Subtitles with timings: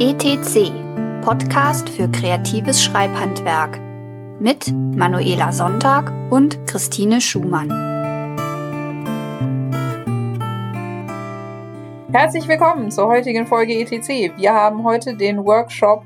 [0.00, 0.70] ETC
[1.22, 3.80] Podcast für kreatives Schreibhandwerk
[4.38, 7.68] mit Manuela Sonntag und Christine Schumann.
[12.12, 14.38] Herzlich willkommen zur heutigen Folge ETC.
[14.38, 16.04] Wir haben heute den Workshop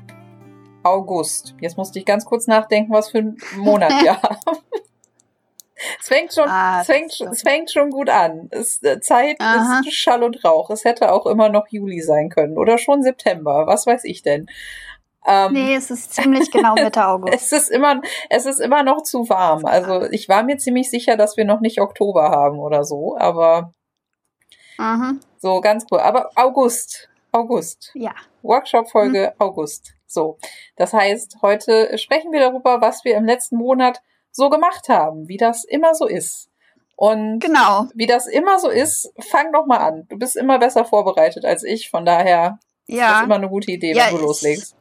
[0.81, 1.53] August.
[1.61, 4.57] Jetzt musste ich ganz kurz nachdenken, was für einen Monat wir haben.
[5.99, 8.47] Es fängt schon, ah, es fängt, es fängt schon gut an.
[8.51, 9.81] Es, äh, Zeit Aha.
[9.85, 10.69] ist Schall und Rauch.
[10.69, 13.67] Es hätte auch immer noch Juli sein können oder schon September.
[13.67, 14.47] Was weiß ich denn?
[15.25, 17.33] Ähm, nee, es ist ziemlich genau Mitte August.
[17.33, 19.65] es ist immer, es ist immer noch zu warm.
[19.65, 23.73] Also ich war mir ziemlich sicher, dass wir noch nicht Oktober haben oder so, aber
[24.77, 25.13] Aha.
[25.37, 25.99] so ganz cool.
[25.99, 27.91] Aber August, August.
[27.93, 28.13] Ja.
[28.41, 29.41] Workshop-Folge mhm.
[29.41, 29.93] August.
[30.05, 30.37] So.
[30.75, 34.01] Das heißt, heute sprechen wir darüber, was wir im letzten Monat
[34.33, 36.49] so gemacht haben, wie das immer so ist.
[36.95, 37.87] Und genau.
[37.95, 40.05] wie das immer so ist, fang doch mal an.
[40.09, 43.05] Du bist immer besser vorbereitet als ich, von daher ja.
[43.05, 44.75] ist das immer eine gute Idee, ja, wenn du loslegst.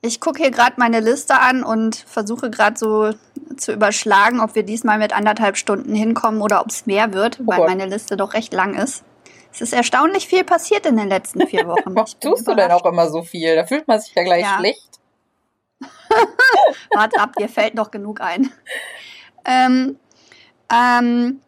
[0.00, 3.10] Ich, ich gucke hier gerade meine Liste an und versuche gerade so
[3.56, 7.46] zu überschlagen, ob wir diesmal mit anderthalb Stunden hinkommen oder ob es mehr wird, oh
[7.46, 7.68] weil Gott.
[7.68, 9.04] meine Liste doch recht lang ist.
[9.52, 11.94] Es ist erstaunlich viel passiert in den letzten vier Wochen.
[11.96, 13.56] Was tust du denn auch immer so viel?
[13.56, 14.56] Da fühlt man sich ja gleich ja.
[14.58, 14.87] schlecht.
[16.94, 18.50] Warte ab, dir fällt noch genug ein.
[19.44, 19.96] Ähm,
[20.72, 21.40] ähm,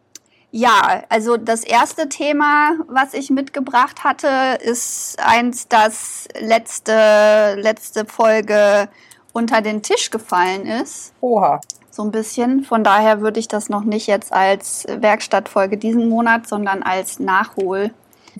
[0.51, 8.89] ja, also das erste Thema, was ich mitgebracht hatte, ist eins, das letzte, letzte Folge
[9.31, 11.13] unter den Tisch gefallen ist.
[11.21, 11.61] Oha.
[11.89, 12.63] So ein bisschen.
[12.63, 17.91] Von daher würde ich das noch nicht jetzt als Werkstattfolge diesen Monat, sondern als Nachhol.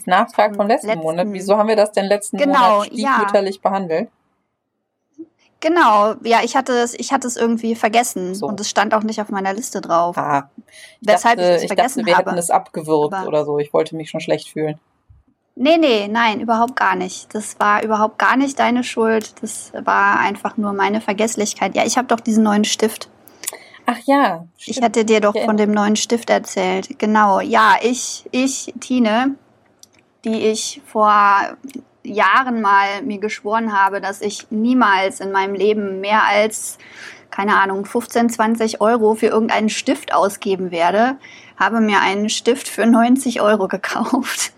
[0.05, 1.27] Nachtrag vom letzten, letzten, Monat.
[1.29, 3.69] Wieso haben wir das denn letzten genau, Monat stiefmütterlich ja.
[3.69, 4.09] behandelt?
[5.61, 8.47] Genau, ja, ich hatte es, ich hatte es irgendwie vergessen so.
[8.47, 10.17] und es stand auch nicht auf meiner Liste drauf.
[10.17, 12.29] Ah, ich weshalb dachte, ich es vergessen ich dachte, wir habe.
[12.31, 13.59] hätten es abgewürgt Aber oder so.
[13.59, 14.79] Ich wollte mich schon schlecht fühlen.
[15.55, 17.33] Nee, nee, nein, überhaupt gar nicht.
[17.35, 19.35] Das war überhaupt gar nicht deine Schuld.
[19.41, 21.75] Das war einfach nur meine Vergesslichkeit.
[21.75, 23.09] Ja, ich habe doch diesen neuen Stift.
[23.85, 24.47] Ach ja.
[24.57, 24.77] Stimmt.
[24.77, 26.97] Ich hatte dir doch von dem neuen Stift erzählt.
[26.97, 27.39] Genau.
[27.39, 29.35] Ja, ich, ich, Tine,
[30.25, 31.55] die ich vor
[32.03, 36.77] Jahren mal mir geschworen habe, dass ich niemals in meinem Leben mehr als,
[37.29, 41.17] keine Ahnung, 15, 20 Euro für irgendeinen Stift ausgeben werde,
[41.57, 44.53] habe mir einen Stift für 90 Euro gekauft.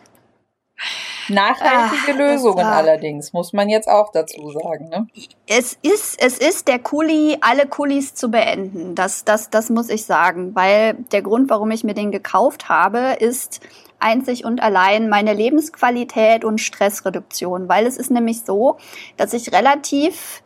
[1.29, 4.89] Nachhaltige Ach, Lösungen allerdings, muss man jetzt auch dazu sagen.
[4.89, 5.07] Ne?
[5.47, 8.95] Es, ist, es ist der Kuli, alle Kulis zu beenden.
[8.95, 13.15] Das, das, das muss ich sagen, weil der Grund, warum ich mir den gekauft habe,
[13.19, 13.61] ist,
[14.03, 18.77] einzig und allein meine Lebensqualität und Stressreduktion, weil es ist nämlich so,
[19.17, 20.43] dass ich relativ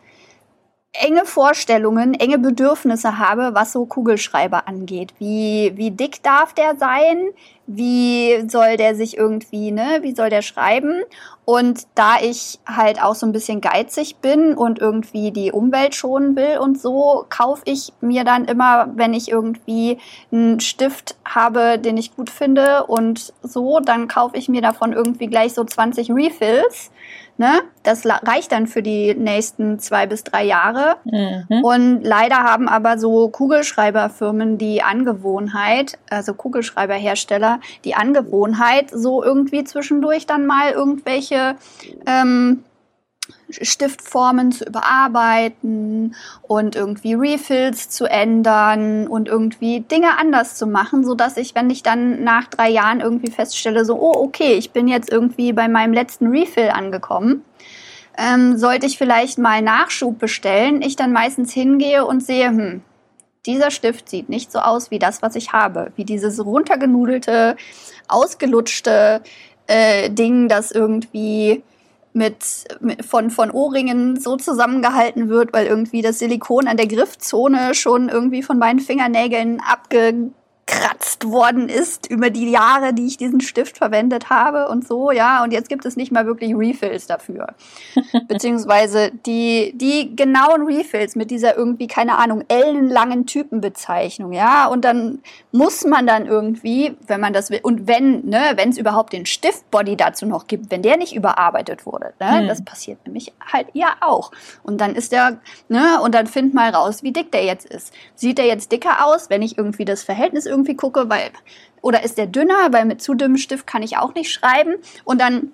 [0.93, 5.13] enge Vorstellungen, enge Bedürfnisse habe, was so Kugelschreiber angeht.
[5.19, 7.29] Wie, wie dick darf der sein?
[7.67, 11.03] Wie soll der sich irgendwie, ne, wie soll der schreiben?
[11.49, 16.35] Und da ich halt auch so ein bisschen geizig bin und irgendwie die Umwelt schonen
[16.35, 19.97] will und so, kaufe ich mir dann immer, wenn ich irgendwie
[20.29, 25.27] einen Stift habe, den ich gut finde und so, dann kaufe ich mir davon irgendwie
[25.27, 26.91] gleich so 20 Refills
[27.37, 27.61] Ne?
[27.83, 30.97] Das reicht dann für die nächsten zwei bis drei Jahre.
[31.05, 31.63] Mhm.
[31.63, 40.25] Und leider haben aber so Kugelschreiberfirmen die Angewohnheit, also Kugelschreiberhersteller, die Angewohnheit, so irgendwie zwischendurch
[40.25, 41.55] dann mal irgendwelche
[42.07, 42.63] ähm,
[43.49, 51.15] Stiftformen zu überarbeiten und irgendwie Refills zu ändern und irgendwie Dinge anders zu machen, so
[51.15, 54.87] dass ich, wenn ich dann nach drei Jahren irgendwie feststelle, so, oh, okay, ich bin
[54.87, 57.43] jetzt irgendwie bei meinem letzten Refill angekommen,
[58.17, 62.81] ähm, sollte ich vielleicht mal Nachschub bestellen, ich dann meistens hingehe und sehe, hm,
[63.45, 67.55] dieser Stift sieht nicht so aus wie das, was ich habe, wie dieses runtergenudelte,
[68.09, 69.21] ausgelutschte
[69.67, 71.63] äh, Ding, das irgendwie
[72.17, 77.73] mit, mit, von, von Ohrringen so zusammengehalten wird, weil irgendwie das Silikon an der Griffzone
[77.73, 80.31] schon irgendwie von meinen Fingernägeln abge
[80.67, 85.43] abgekratzt worden ist über die Jahre, die ich diesen Stift verwendet habe und so, ja.
[85.43, 87.47] Und jetzt gibt es nicht mal wirklich Refills dafür.
[88.27, 94.67] Beziehungsweise die, die genauen Refills mit dieser irgendwie, keine Ahnung, ellenlangen Typenbezeichnung, ja.
[94.67, 95.19] Und dann
[95.51, 99.25] muss man dann irgendwie, wenn man das will, und wenn, ne, wenn es überhaupt den
[99.25, 102.47] Stiftbody dazu noch gibt, wenn der nicht überarbeitet wurde, ne, hm.
[102.47, 104.31] das passiert nämlich halt ja auch.
[104.63, 105.37] Und dann ist der,
[105.69, 107.93] ne, und dann find mal raus, wie dick der jetzt ist.
[108.15, 111.31] Sieht der jetzt dicker aus, wenn ich irgendwie das Verhältnis irgendwie irgendwie gucke, weil,
[111.81, 114.75] oder ist der dünner, weil mit zu dünnem Stift kann ich auch nicht schreiben.
[115.05, 115.51] Und dann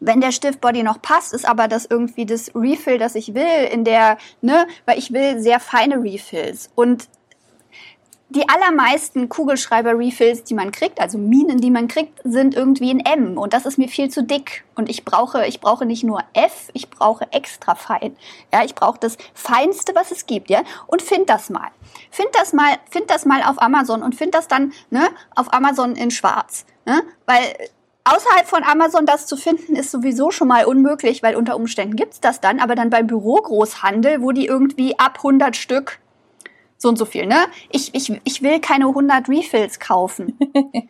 [0.00, 3.84] wenn der Stiftbody noch passt, ist aber das irgendwie das Refill, das ich will, in
[3.84, 6.70] der, ne, weil ich will sehr feine Refills.
[6.74, 7.08] Und
[8.30, 13.36] die allermeisten Kugelschreiber-Refills, die man kriegt, also Minen, die man kriegt, sind irgendwie in M
[13.36, 14.64] und das ist mir viel zu dick.
[14.76, 18.16] Und ich brauche, ich brauche nicht nur F, ich brauche extra fein.
[18.52, 20.62] Ja, ich brauche das Feinste, was es gibt, ja.
[20.86, 21.70] Und find das mal.
[22.10, 25.96] Find das mal, find das mal auf Amazon und find das dann, ne, auf Amazon
[25.96, 26.64] in Schwarz.
[26.86, 27.02] Ne?
[27.26, 27.42] Weil
[28.04, 32.20] außerhalb von Amazon das zu finden, ist sowieso schon mal unmöglich, weil unter Umständen gibt's
[32.20, 35.98] das dann, aber dann beim Bürogroßhandel, wo die irgendwie ab 100 Stück
[36.80, 37.36] so und so viel, ne?
[37.68, 40.38] Ich, ich, ich will keine 100 Refills kaufen.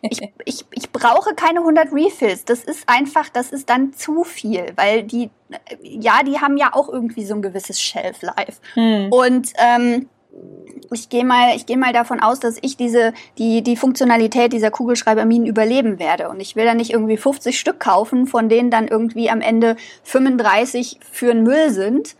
[0.03, 2.45] Ich, ich, ich brauche keine 100 Refills.
[2.45, 5.29] Das ist einfach, das ist dann zu viel, weil die,
[5.81, 8.59] ja, die haben ja auch irgendwie so ein gewisses Shelf-Life.
[8.73, 9.11] Hm.
[9.11, 10.09] Und ähm,
[10.93, 14.71] ich gehe mal, ich gehe mal davon aus, dass ich diese, die, die Funktionalität dieser
[14.71, 16.29] Kugelschreiberminen überleben werde.
[16.29, 19.75] Und ich will dann nicht irgendwie 50 Stück kaufen, von denen dann irgendwie am Ende
[20.03, 22.15] 35 für den Müll sind.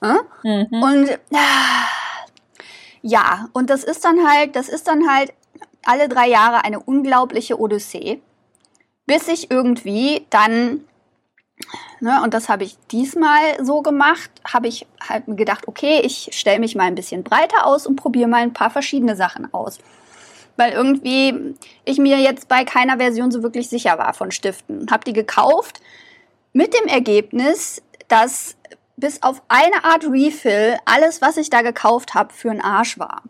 [0.00, 0.18] Hm?
[0.44, 0.82] Mhm.
[0.82, 1.86] Und ah,
[3.06, 5.32] ja, und das ist dann halt, das ist dann halt
[5.84, 8.20] alle drei Jahre eine unglaubliche Odyssee,
[9.06, 10.84] bis ich irgendwie dann,
[12.00, 16.58] ne, und das habe ich diesmal so gemacht, habe ich halt gedacht, okay, ich stelle
[16.58, 19.78] mich mal ein bisschen breiter aus und probiere mal ein paar verschiedene Sachen aus.
[20.56, 21.54] Weil irgendwie
[21.84, 24.88] ich mir jetzt bei keiner Version so wirklich sicher war von Stiften.
[24.90, 25.80] Habe die gekauft
[26.52, 28.56] mit dem Ergebnis, dass
[28.96, 33.22] bis auf eine Art Refill alles, was ich da gekauft habe, für einen Arsch war.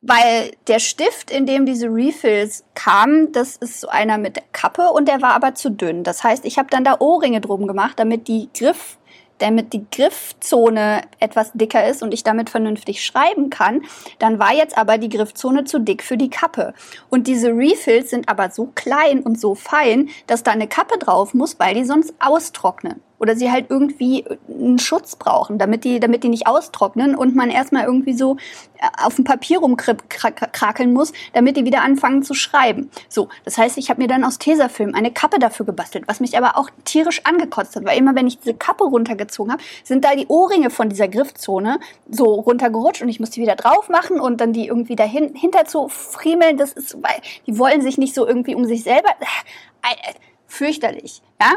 [0.00, 5.08] Weil der Stift, in dem diese Refills kamen, das ist so einer mit Kappe und
[5.08, 6.04] der war aber zu dünn.
[6.04, 8.96] Das heißt, ich habe dann da Ohrringe drum gemacht, damit die Griff
[9.38, 13.82] damit die Griffzone etwas dicker ist und ich damit vernünftig schreiben kann,
[14.18, 16.74] dann war jetzt aber die Griffzone zu dick für die Kappe.
[17.08, 21.34] Und diese Refills sind aber so klein und so fein, dass da eine Kappe drauf
[21.34, 26.24] muss, weil die sonst austrocknen oder sie halt irgendwie einen Schutz brauchen, damit die, damit
[26.24, 28.36] die nicht austrocknen und man erstmal irgendwie so
[28.78, 32.90] äh, auf dem Papier rumkrakeln muss, damit die wieder anfangen zu schreiben.
[33.08, 36.36] So, das heißt, ich habe mir dann aus Tesafilm eine Kappe dafür gebastelt, was mich
[36.36, 40.14] aber auch tierisch angekotzt hat, weil immer wenn ich diese Kappe runtergezogen habe, sind da
[40.14, 41.80] die Ohrringe von dieser Griffzone
[42.10, 45.88] so runtergerutscht und ich musste die wieder drauf machen und dann die irgendwie dahinter zu
[45.88, 50.14] friemeln, das ist, weil die wollen sich nicht so irgendwie um sich selber, äh, äh,
[50.46, 51.56] fürchterlich, ja.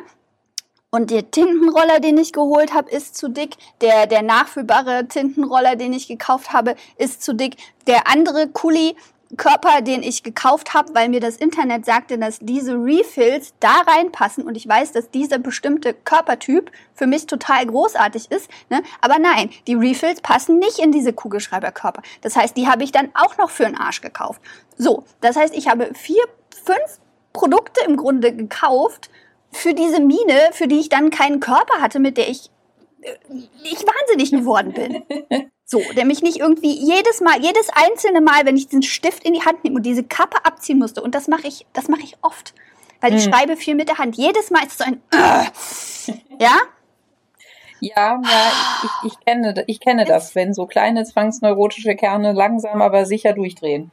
[0.94, 3.56] Und der Tintenroller, den ich geholt habe, ist zu dick.
[3.80, 7.56] Der, der nachfüllbare Tintenroller, den ich gekauft habe, ist zu dick.
[7.88, 8.98] Der andere Kuli,
[9.38, 14.44] Körper, den ich gekauft habe, weil mir das Internet sagte, dass diese Refills da reinpassen
[14.44, 18.50] und ich weiß, dass dieser bestimmte Körpertyp für mich total großartig ist.
[18.70, 18.84] Ne?
[19.00, 22.02] Aber nein, die Refills passen nicht in diese Kugelschreiberkörper.
[22.22, 24.42] Das heißt, die habe ich dann auch noch für einen Arsch gekauft.
[24.78, 26.24] So, das heißt, ich habe vier,
[26.66, 27.00] fünf
[27.34, 29.10] Produkte im Grunde gekauft,
[29.52, 32.50] für diese Mine, für die ich dann keinen Körper hatte, mit der ich,
[33.02, 33.14] äh,
[33.64, 35.04] ich wahnsinnig geworden bin.
[35.72, 39.34] So, der mich nicht irgendwie jedes Mal, jedes einzelne Mal, wenn ich diesen Stift in
[39.34, 42.18] die Hand nehme und diese Kappe abziehen musste, und das mache ich, das mache ich
[42.22, 42.54] oft,
[43.00, 43.32] weil ich hm.
[43.32, 44.18] schreibe viel mit der Hand.
[44.18, 46.60] Jedes Mal ist es so ein, äh, ja?
[47.80, 48.52] Ja, ja,
[48.84, 53.92] ich, ich kenne, ich kenne das, wenn so kleine zwangsneurotische Kerne langsam aber sicher durchdrehen.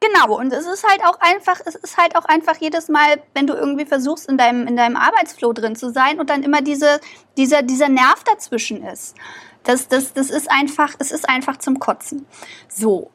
[0.00, 3.46] Genau, und es ist halt auch einfach, es ist halt auch einfach jedes Mal, wenn
[3.46, 7.00] du irgendwie versuchst, in deinem, in deinem Arbeitsflow drin zu sein und dann immer diese,
[7.38, 9.16] dieser, dieser Nerv dazwischen ist.
[9.64, 12.26] Das, das, das ist einfach, es ist einfach zum Kotzen.
[12.68, 13.10] So.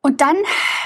[0.00, 0.36] Und dann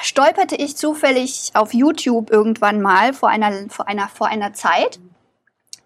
[0.03, 5.01] stolperte ich zufällig auf YouTube irgendwann mal vor einer, vor einer, vor einer Zeit,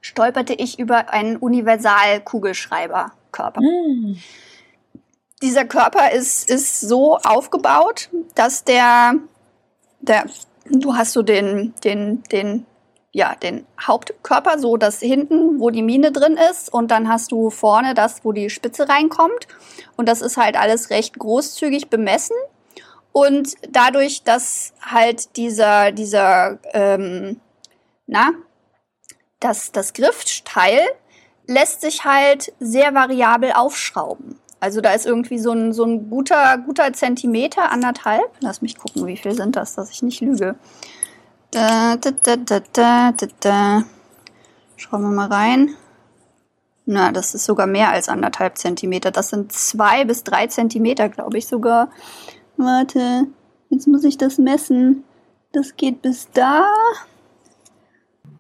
[0.01, 3.61] stolperte ich über einen Universal-Kugelschreiber-Körper.
[3.61, 4.17] Mm
[5.43, 9.15] dieser Körper ist, ist so aufgebaut, dass der,
[10.01, 10.27] der,
[10.71, 12.67] du hast so den, den, den,
[13.13, 17.51] ja, den Hauptkörper, so das hinten, wo die Mine drin ist, und dann hast du
[17.51, 19.47] vorne das, wo die Spitze reinkommt.
[19.97, 22.37] Und das ist halt alles recht großzügig bemessen.
[23.13, 27.41] Und dadurch, dass halt dieser, dieser, ähm,
[28.07, 28.33] na,
[29.41, 30.81] das, das Griffteil
[31.47, 34.39] lässt sich halt sehr variabel aufschrauben.
[34.67, 38.29] Also da ist irgendwie so ein, so ein guter, guter Zentimeter, anderthalb.
[38.41, 40.57] Lass mich gucken, wie viel sind das, dass ich nicht lüge.
[41.53, 43.85] Da, da, da, da, da, da, da.
[44.75, 45.77] Schauen wir mal rein.
[46.85, 49.13] Na, das ist sogar mehr als anderthalb Zentimeter.
[49.13, 51.89] Das sind zwei bis drei Zentimeter, glaube ich sogar.
[52.57, 53.29] Warte,
[53.71, 55.05] jetzt muss ich das messen.
[55.53, 56.67] Das geht bis da.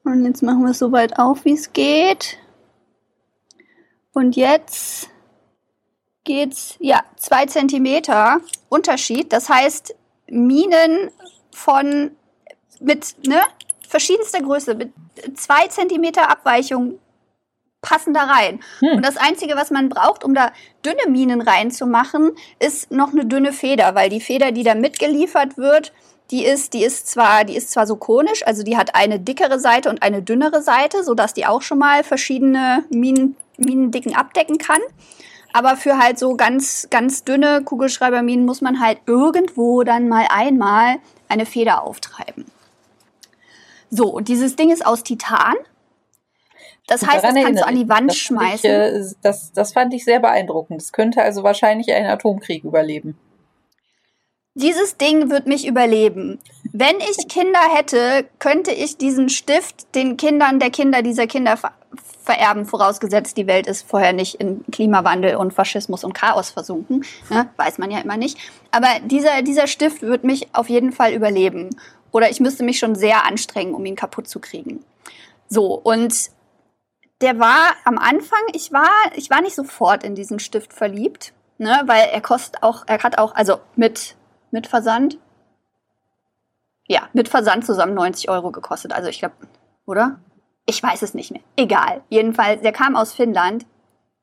[0.03, 2.39] Und jetzt machen wir es so weit auf, wie es geht.
[4.13, 5.09] Und jetzt
[6.27, 9.33] geht's, ja, zwei Zentimeter Unterschied.
[9.33, 9.95] Das heißt,
[10.29, 11.11] Minen
[11.53, 12.11] von,
[12.81, 13.41] mit, ne,
[13.89, 14.93] verschiedenster Größe, mit
[15.35, 16.99] zwei Zentimeter Abweichung
[17.81, 18.61] passen da rein.
[18.81, 18.97] Hm.
[18.97, 20.53] Und das Einzige, was man braucht, um da
[20.85, 25.93] dünne Minen reinzumachen, ist noch eine dünne Feder, weil die Feder, die da mitgeliefert wird,
[26.33, 29.61] die ist, die ist zwar, die ist zwar so konisch, also die hat eine dickere
[29.61, 34.81] Seite und eine dünnere Seite, sodass die auch schon mal verschiedene Minen, Minendicken abdecken kann.
[35.57, 40.97] Aber für halt so ganz, ganz dünne Kugelschreiberminen muss man halt irgendwo dann mal einmal
[41.29, 42.45] eine Feder auftreiben.
[43.89, 45.55] So, und dieses Ding ist aus Titan.
[46.87, 48.59] Das heißt, das kannst du an die Wand das schmeißen.
[48.59, 50.83] Ich, äh, das, das fand ich sehr beeindruckend.
[50.83, 53.17] Es könnte also wahrscheinlich einen Atomkrieg überleben.
[54.53, 56.39] Dieses Ding wird mich überleben.
[56.71, 61.73] Wenn ich Kinder hätte, könnte ich diesen Stift den Kindern der Kinder dieser Kinder ver
[62.23, 67.05] vererben, vorausgesetzt die Welt ist vorher nicht in Klimawandel und Faschismus und Chaos versunken.
[67.31, 67.49] Ne?
[67.57, 68.39] Weiß man ja immer nicht.
[68.71, 71.71] Aber dieser, dieser Stift wird mich auf jeden Fall überleben.
[72.13, 74.85] Oder ich müsste mich schon sehr anstrengen, um ihn kaputt zu kriegen.
[75.49, 76.31] So, und
[77.21, 81.83] der war am Anfang, ich war, ich war nicht sofort in diesen Stift verliebt, ne,
[81.87, 84.17] weil er kostet auch, er hat auch, also mit,
[84.51, 85.19] mit Versand,
[86.89, 88.93] ja, mit Versand zusammen 90 Euro gekostet.
[88.93, 89.35] Also ich glaube,
[89.87, 90.19] oder?
[90.67, 91.43] Ich weiß es nicht mehr.
[91.57, 92.03] Egal.
[92.09, 93.67] Jedenfalls, der kam aus Finnland,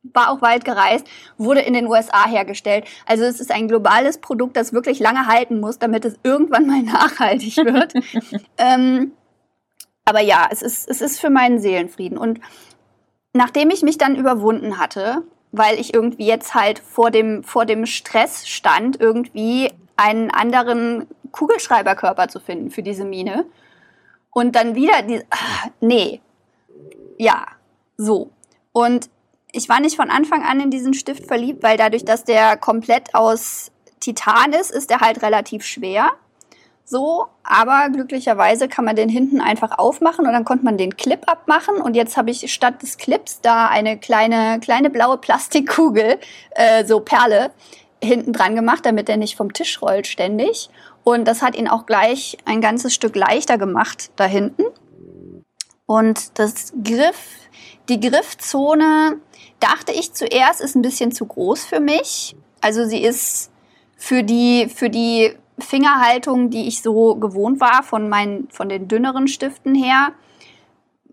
[0.04, 1.08] war auch weit gereist,
[1.38, 2.86] wurde in den USA hergestellt.
[3.06, 6.82] Also es ist ein globales Produkt, das wirklich lange halten muss, damit es irgendwann mal
[6.84, 7.94] nachhaltig wird.
[8.58, 9.14] ähm,
[10.06, 12.18] aber ja, es ist, es ist für meinen Seelenfrieden.
[12.18, 12.42] Und
[13.32, 15.24] nachdem ich mich dann überwunden hatte,
[15.54, 22.28] weil ich irgendwie jetzt halt vor dem, vor dem Stress stand, irgendwie einen anderen Kugelschreiberkörper
[22.28, 23.46] zu finden für diese Mine.
[24.32, 26.22] Und dann wieder die, ach, nee,
[27.18, 27.46] ja,
[27.98, 28.32] so.
[28.72, 29.10] Und
[29.52, 33.14] ich war nicht von Anfang an in diesen Stift verliebt, weil dadurch, dass der komplett
[33.14, 36.12] aus Titan ist, ist er halt relativ schwer
[36.86, 41.22] so, aber glücklicherweise kann man den hinten einfach aufmachen und dann konnte man den Clip
[41.28, 46.20] abmachen und jetzt habe ich statt des Clips da eine kleine kleine blaue Plastikkugel,
[46.52, 47.52] äh, so Perle
[48.04, 50.70] hinten dran gemacht, damit er nicht vom Tisch rollt ständig
[51.06, 54.64] und das hat ihn auch gleich ein ganzes Stück leichter gemacht da hinten.
[55.86, 57.50] Und das Griff,
[57.90, 59.20] die Griffzone
[59.60, 62.36] dachte ich zuerst ist ein bisschen zu groß für mich.
[62.62, 63.52] Also sie ist
[63.98, 69.28] für die für die Fingerhaltung, die ich so gewohnt war von meinen, von den dünneren
[69.28, 70.14] Stiften her,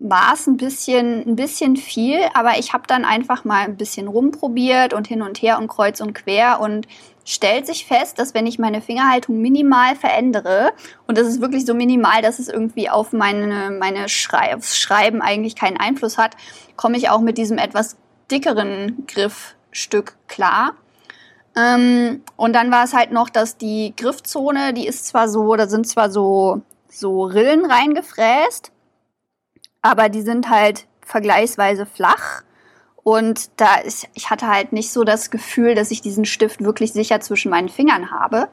[0.03, 4.07] war es ein bisschen, ein bisschen viel, aber ich habe dann einfach mal ein bisschen
[4.07, 6.87] rumprobiert und hin und her und kreuz und quer und
[7.23, 10.71] stellt sich fest, dass wenn ich meine Fingerhaltung minimal verändere,
[11.05, 15.55] und das ist wirklich so minimal, dass es irgendwie auf meine, meine Schrei Schreiben eigentlich
[15.55, 16.35] keinen Einfluss hat,
[16.75, 17.95] komme ich auch mit diesem etwas
[18.31, 20.73] dickeren Griffstück klar.
[21.55, 25.67] Ähm, und dann war es halt noch, dass die Griffzone, die ist zwar so, da
[25.67, 28.70] sind zwar so, so Rillen reingefräst,
[29.81, 32.43] aber die sind halt vergleichsweise flach.
[33.03, 36.93] Und da ist, ich hatte halt nicht so das Gefühl, dass ich diesen Stift wirklich
[36.93, 38.47] sicher zwischen meinen Fingern habe,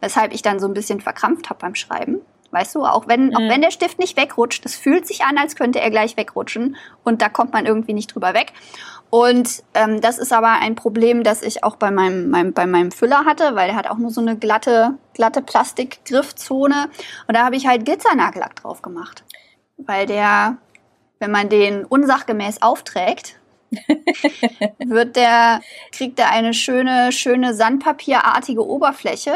[0.00, 2.20] weshalb ich dann so ein bisschen verkrampft habe beim Schreiben.
[2.50, 3.36] Weißt du, auch wenn, mhm.
[3.36, 6.76] auch wenn der Stift nicht wegrutscht, das fühlt sich an, als könnte er gleich wegrutschen
[7.02, 8.52] und da kommt man irgendwie nicht drüber weg.
[9.10, 12.92] Und ähm, das ist aber ein Problem, das ich auch bei meinem, meinem, bei meinem
[12.92, 16.90] Füller hatte, weil der hat auch nur so eine glatte, glatte Plastikgriffzone.
[17.26, 19.24] Und da habe ich halt Glitzernagellack drauf gemacht.
[19.76, 20.58] Weil der,
[21.18, 23.38] wenn man den unsachgemäß aufträgt,
[24.84, 25.60] wird der,
[25.92, 29.34] kriegt er eine schöne, schöne sandpapierartige Oberfläche.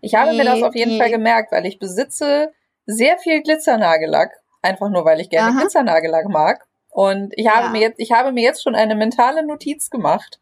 [0.00, 2.52] Ich habe die, mir das auf jeden die, Fall gemerkt, weil ich besitze
[2.86, 4.32] sehr viel Glitzernagellack.
[4.62, 5.60] Einfach nur, weil ich gerne Aha.
[5.60, 6.66] Glitzernagellack mag.
[6.90, 7.70] Und ich habe ja.
[7.70, 10.40] mir jetzt, ich habe mir jetzt schon eine mentale Notiz gemacht,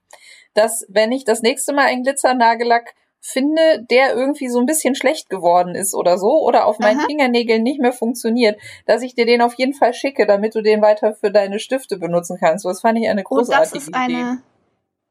[0.55, 5.31] dass wenn ich das nächste Mal einen Glitzernagellack finde, der irgendwie so ein bisschen schlecht
[5.31, 7.07] geworden ist oder so oder auf meinen Aha.
[7.07, 10.83] Fingernägeln nicht mehr funktioniert, dass ich dir den auf jeden Fall schicke, damit du den
[10.83, 12.65] weiter für deine Stifte benutzen kannst.
[12.65, 13.97] Das fand ich eine großartige oh, das ist Idee.
[13.97, 14.43] Eine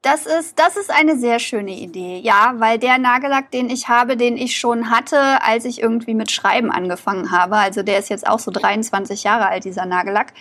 [0.03, 4.17] das ist, das ist eine sehr schöne Idee, ja, weil der Nagellack, den ich habe,
[4.17, 8.25] den ich schon hatte, als ich irgendwie mit Schreiben angefangen habe, also der ist jetzt
[8.25, 10.33] auch so 23 Jahre alt, dieser Nagellack,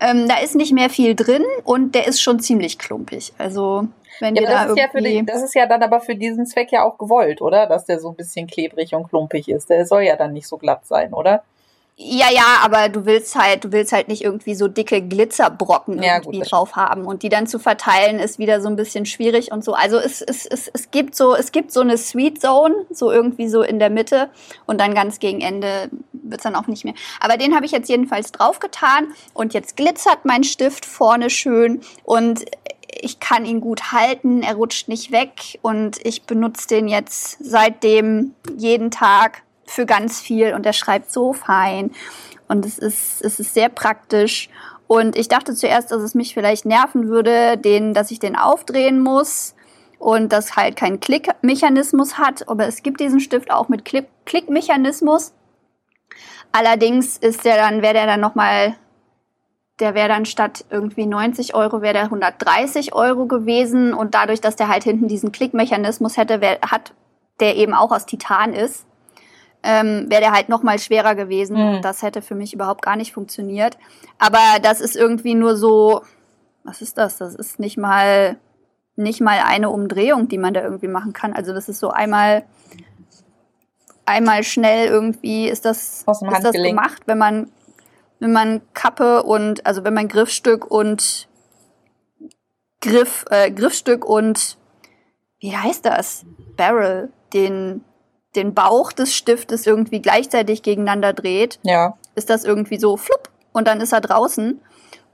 [0.00, 3.34] ähm, da ist nicht mehr viel drin und der ist schon ziemlich klumpig.
[3.36, 3.88] Also
[4.20, 6.14] wenn ja, dir da das, ist ja für die, das ist ja dann aber für
[6.14, 7.66] diesen Zweck ja auch gewollt, oder?
[7.66, 9.70] Dass der so ein bisschen klebrig und klumpig ist.
[9.70, 11.42] Der soll ja dann nicht so glatt sein, oder?
[11.96, 16.16] Ja, ja, aber du willst halt, du willst halt nicht irgendwie so dicke Glitzerbrocken ja,
[16.16, 19.52] irgendwie gut, drauf haben und die dann zu verteilen ist wieder so ein bisschen schwierig
[19.52, 19.74] und so.
[19.74, 23.48] Also es, es, es, es gibt so, es gibt so eine Sweet Zone, so irgendwie
[23.48, 24.28] so in der Mitte
[24.66, 26.94] und dann ganz gegen Ende wird's dann auch nicht mehr.
[27.20, 32.44] Aber den habe ich jetzt jedenfalls draufgetan und jetzt glitzert mein Stift vorne schön und
[32.88, 38.34] ich kann ihn gut halten, er rutscht nicht weg und ich benutze den jetzt seitdem
[38.56, 41.90] jeden Tag für ganz viel und er schreibt so fein
[42.48, 44.50] und es ist, es ist sehr praktisch
[44.86, 49.00] Und ich dachte zuerst, dass es mich vielleicht nerven würde, den, dass ich den aufdrehen
[49.00, 49.54] muss
[49.98, 52.48] und das halt keinen Klickmechanismus hat.
[52.48, 55.32] Aber es gibt diesen Stift auch mit Klick Klickmechanismus.
[56.52, 58.76] Allerdings ist der dann, wäre der dann nochmal,
[59.80, 63.92] der wäre dann statt irgendwie 90 Euro, wäre der 130 Euro gewesen.
[63.92, 66.92] Und dadurch, dass der halt hinten diesen Klickmechanismus hätte, wär, hat,
[67.40, 68.86] der eben auch aus Titan ist,
[69.64, 71.56] ähm, wäre der halt noch mal schwerer gewesen.
[71.56, 71.82] Mhm.
[71.82, 73.78] Das hätte für mich überhaupt gar nicht funktioniert.
[74.18, 76.02] Aber das ist irgendwie nur so,
[76.62, 77.18] was ist das?
[77.18, 78.36] Das ist nicht mal
[78.96, 81.32] nicht mal eine Umdrehung, die man da irgendwie machen kann.
[81.32, 82.44] Also das ist so einmal
[84.06, 87.50] einmal schnell irgendwie ist das ist das gemacht, wenn man
[88.20, 91.28] wenn man Kappe und also wenn man Griffstück und
[92.80, 94.58] Griff äh, Griffstück und
[95.40, 96.24] wie heißt das
[96.56, 97.84] Barrel den
[98.36, 101.96] den Bauch des Stiftes irgendwie gleichzeitig gegeneinander dreht, ja.
[102.14, 104.60] ist das irgendwie so flupp und dann ist er draußen.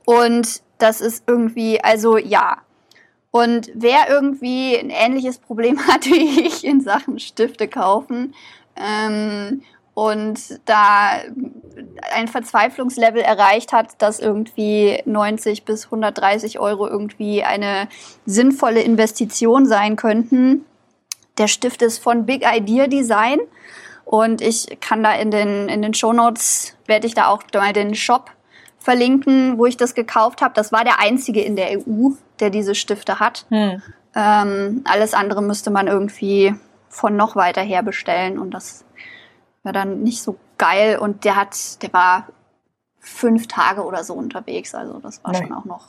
[0.07, 2.59] Und das ist irgendwie, also ja.
[3.30, 8.35] Und wer irgendwie ein ähnliches Problem hat wie ich in Sachen Stifte kaufen
[8.76, 9.62] ähm,
[10.00, 11.11] und da
[12.14, 17.87] ein Verzweiflungslevel erreicht hat, dass irgendwie 90 bis 130 Euro irgendwie eine
[18.25, 20.64] sinnvolle Investition sein könnten,
[21.37, 23.40] der Stift ist von Big Idea Design
[24.07, 27.75] und ich kann da in den, in den Show Notes, werde ich da auch mal
[27.75, 28.30] den Shop
[28.78, 30.54] verlinken, wo ich das gekauft habe.
[30.54, 33.45] Das war der einzige in der EU, der diese Stifte hat.
[33.50, 33.83] Hm.
[34.16, 36.54] Ähm, alles andere müsste man irgendwie
[36.88, 38.87] von noch weiter her bestellen und das
[39.62, 42.29] war dann nicht so geil und der hat, der war
[42.99, 45.47] fünf Tage oder so unterwegs, also das war Nein.
[45.47, 45.88] schon auch noch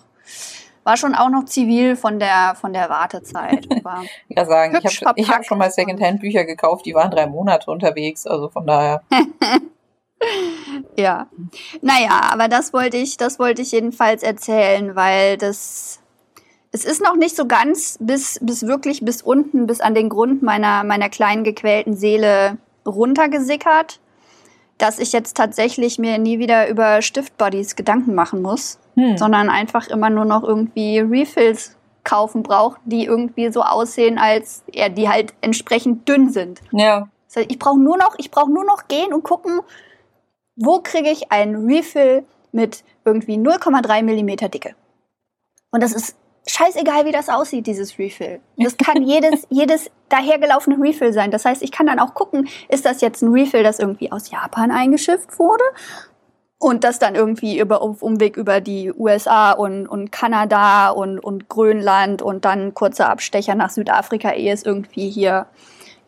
[0.83, 3.67] war schon auch noch zivil von der, von der Wartezeit.
[3.83, 8.25] War ja, sagen, ich habe hab schon mal Secondhand-Bücher gekauft, die waren drei Monate unterwegs,
[8.25, 9.03] also von daher.
[10.97, 11.27] ja.
[11.81, 15.99] Naja, aber das wollte ich, das wollte ich jedenfalls erzählen, weil das,
[16.71, 20.41] es ist noch nicht so ganz bis, bis wirklich bis unten, bis an den Grund
[20.41, 23.99] meiner, meiner kleinen gequälten Seele runtergesickert,
[24.77, 29.17] dass ich jetzt tatsächlich mir nie wieder über Stiftbodies Gedanken machen muss hm.
[29.17, 34.89] sondern einfach immer nur noch irgendwie Refills kaufen braucht, die irgendwie so aussehen, als ja,
[34.89, 36.61] die halt entsprechend dünn sind.
[36.71, 37.07] Ja.
[37.27, 39.61] Das heißt, ich brauche nur noch, ich brauche nur noch gehen und gucken,
[40.55, 44.75] wo kriege ich einen Refill mit irgendwie 0,3 Millimeter Dicke.
[45.71, 48.39] Und das ist scheißegal, wie das aussieht, dieses Refill.
[48.57, 51.31] Das kann jedes, jedes dahergelaufene Refill sein.
[51.31, 54.29] Das heißt, ich kann dann auch gucken, ist das jetzt ein Refill, das irgendwie aus
[54.31, 55.63] Japan eingeschifft wurde?
[56.61, 61.49] und das dann irgendwie über auf Umweg über die USA und, und Kanada und, und
[61.49, 65.47] Grönland und dann kurzer Abstecher nach Südafrika, ehe es irgendwie hier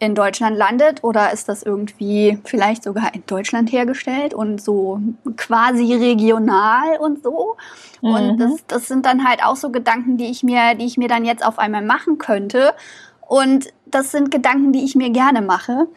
[0.04, 1.04] in Deutschland landet?
[1.04, 5.00] Oder ist das irgendwie vielleicht sogar in Deutschland hergestellt und so
[5.38, 7.58] quasi regional und so?
[8.02, 8.14] Mhm.
[8.14, 11.08] Und das, das sind dann halt auch so Gedanken, die ich mir, die ich mir
[11.08, 12.74] dann jetzt auf einmal machen könnte.
[13.28, 15.88] Und das sind Gedanken, die ich mir gerne mache,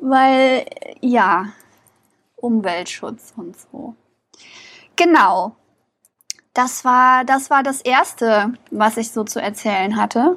[0.00, 0.66] weil
[1.00, 1.46] ja,
[2.36, 3.94] Umweltschutz und so.
[4.96, 5.56] Genau.
[6.54, 10.36] Das war, das war das erste, was ich so zu erzählen hatte.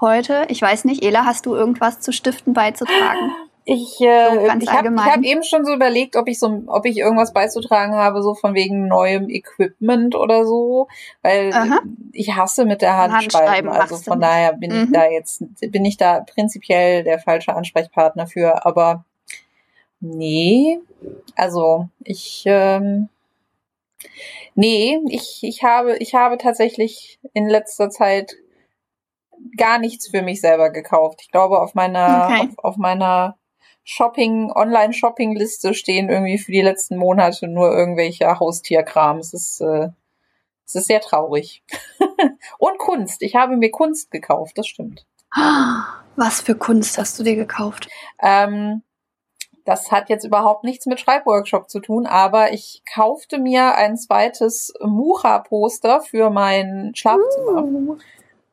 [0.00, 0.46] Heute.
[0.48, 3.32] Ich weiß nicht, Ela, hast du irgendwas zu Stiften beizutragen?
[3.64, 6.96] Ich, äh, so ich habe hab eben schon so überlegt, ob ich so, ob ich
[6.96, 10.88] irgendwas beizutragen habe, so von wegen neuem Equipment oder so,
[11.20, 11.80] weil Aha.
[12.12, 13.68] ich hasse mit der Hand schreiben.
[13.68, 14.84] Also von daher bin mhm.
[14.84, 18.64] ich da jetzt, bin ich da prinzipiell der falsche Ansprechpartner für.
[18.64, 19.04] Aber
[20.00, 20.78] nee,
[21.36, 23.10] also ich ähm,
[24.54, 28.34] Nee, ich, ich habe, ich habe tatsächlich in letzter Zeit
[29.56, 31.20] gar nichts für mich selber gekauft.
[31.22, 32.48] Ich glaube, auf meiner, okay.
[32.56, 33.38] auf, auf meiner
[33.84, 39.18] Shopping, Online-Shopping-Liste stehen irgendwie für die letzten Monate nur irgendwelche Haustierkram.
[39.18, 39.88] Es ist, äh,
[40.66, 41.62] es ist sehr traurig.
[42.58, 43.22] Und Kunst.
[43.22, 45.06] Ich habe mir Kunst gekauft, das stimmt.
[46.16, 47.88] Was für Kunst hast du dir gekauft?
[48.20, 48.82] Ähm,
[49.64, 54.72] das hat jetzt überhaupt nichts mit Schreibworkshop zu tun, aber ich kaufte mir ein zweites
[54.80, 57.64] Mucha-Poster für mein Schlafzimmer.
[57.64, 57.98] Uh.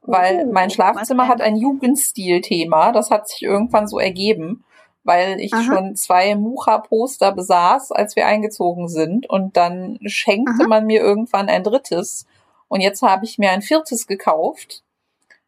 [0.07, 2.91] Weil mein Schlafzimmer hat ein Jugendstil-Thema.
[2.91, 4.63] Das hat sich irgendwann so ergeben,
[5.03, 5.63] weil ich Aha.
[5.63, 9.29] schon zwei Mucha-Poster besaß, als wir eingezogen sind.
[9.29, 10.67] Und dann schenkte Aha.
[10.67, 12.25] man mir irgendwann ein drittes.
[12.67, 14.83] Und jetzt habe ich mir ein viertes gekauft.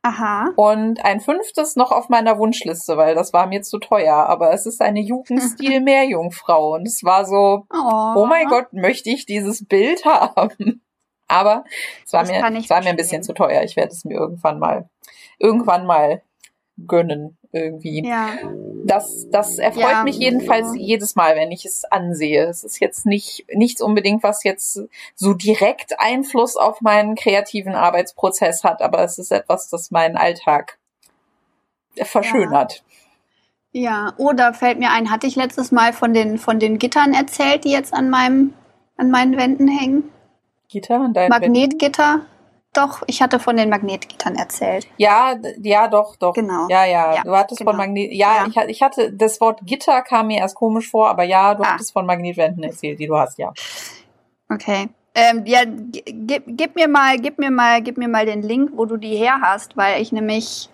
[0.04, 0.52] Aha.
[0.56, 4.16] Und ein fünftes noch auf meiner Wunschliste, weil das war mir zu teuer.
[4.16, 6.74] Aber es ist eine Jugendstil-Meerjungfrau.
[6.76, 8.14] Und es war so, oh.
[8.16, 10.82] oh mein Gott, möchte ich dieses Bild haben?
[11.28, 11.66] Aber
[12.06, 13.64] es war, mir, es war mir ein bisschen zu teuer.
[13.64, 14.90] Ich werde es mir irgendwann mal,
[15.40, 16.22] irgendwann mal
[16.86, 18.06] gönnen irgendwie.
[18.06, 18.30] Ja.
[18.86, 20.76] das, das erfreut Ja, mich jedenfalls so.
[20.76, 22.46] jedes Mal, wenn ich es ansehe.
[22.46, 24.82] Es ist jetzt nicht nichts unbedingt, was jetzt
[25.16, 30.78] so direkt Einfluss auf meinen kreativen Arbeitsprozess hat, aber es ist etwas, das meinen Alltag
[31.96, 32.84] verschönert.
[33.72, 37.64] Ja, oder fällt mir ein, hatte ich letztes Mal von den, von den Gittern erzählt,
[37.64, 38.54] die jetzt an meinem,
[38.98, 40.12] an meinen Wänden hängen?
[40.70, 42.22] Gitter und dein Magnetgitter?
[42.74, 44.88] Doch, ich hatte von den Magnetgittern erzählt.
[44.98, 46.34] Ja, ja, doch, doch.
[46.34, 46.68] Genau.
[46.70, 47.16] Ja, ja.
[47.16, 47.72] Ja, du hattest genau.
[47.72, 48.12] von Magnet.
[48.14, 48.48] Ja, Ja.
[48.48, 51.74] Ich, ich hatte das Wort Gitter kam mir erst komisch vor, aber ja, du Ah.
[51.74, 53.52] hattest von Magnetwänden erzählt, die du hast, ja.
[54.50, 54.90] Okay.
[55.16, 58.86] Ähm, ja, gib, gib mir mal, gib mir mal, gib mir mal den Link, wo
[58.86, 60.70] du die her hast, weil ich nämlich,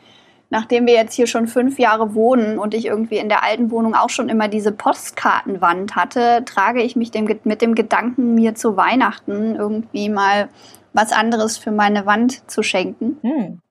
[0.53, 3.95] nachdem wir jetzt hier schon fünf Jahre wohnen und ich irgendwie in der alten Wohnung
[3.95, 8.77] auch schon immer diese Postkartenwand hatte, trage ich mich dem, mit dem Gedanken, mir zu
[8.77, 10.49] Weihnachten irgendwie mal
[10.93, 13.17] was anderes für meine Wand zu schenken.
[13.23, 13.61] Hm.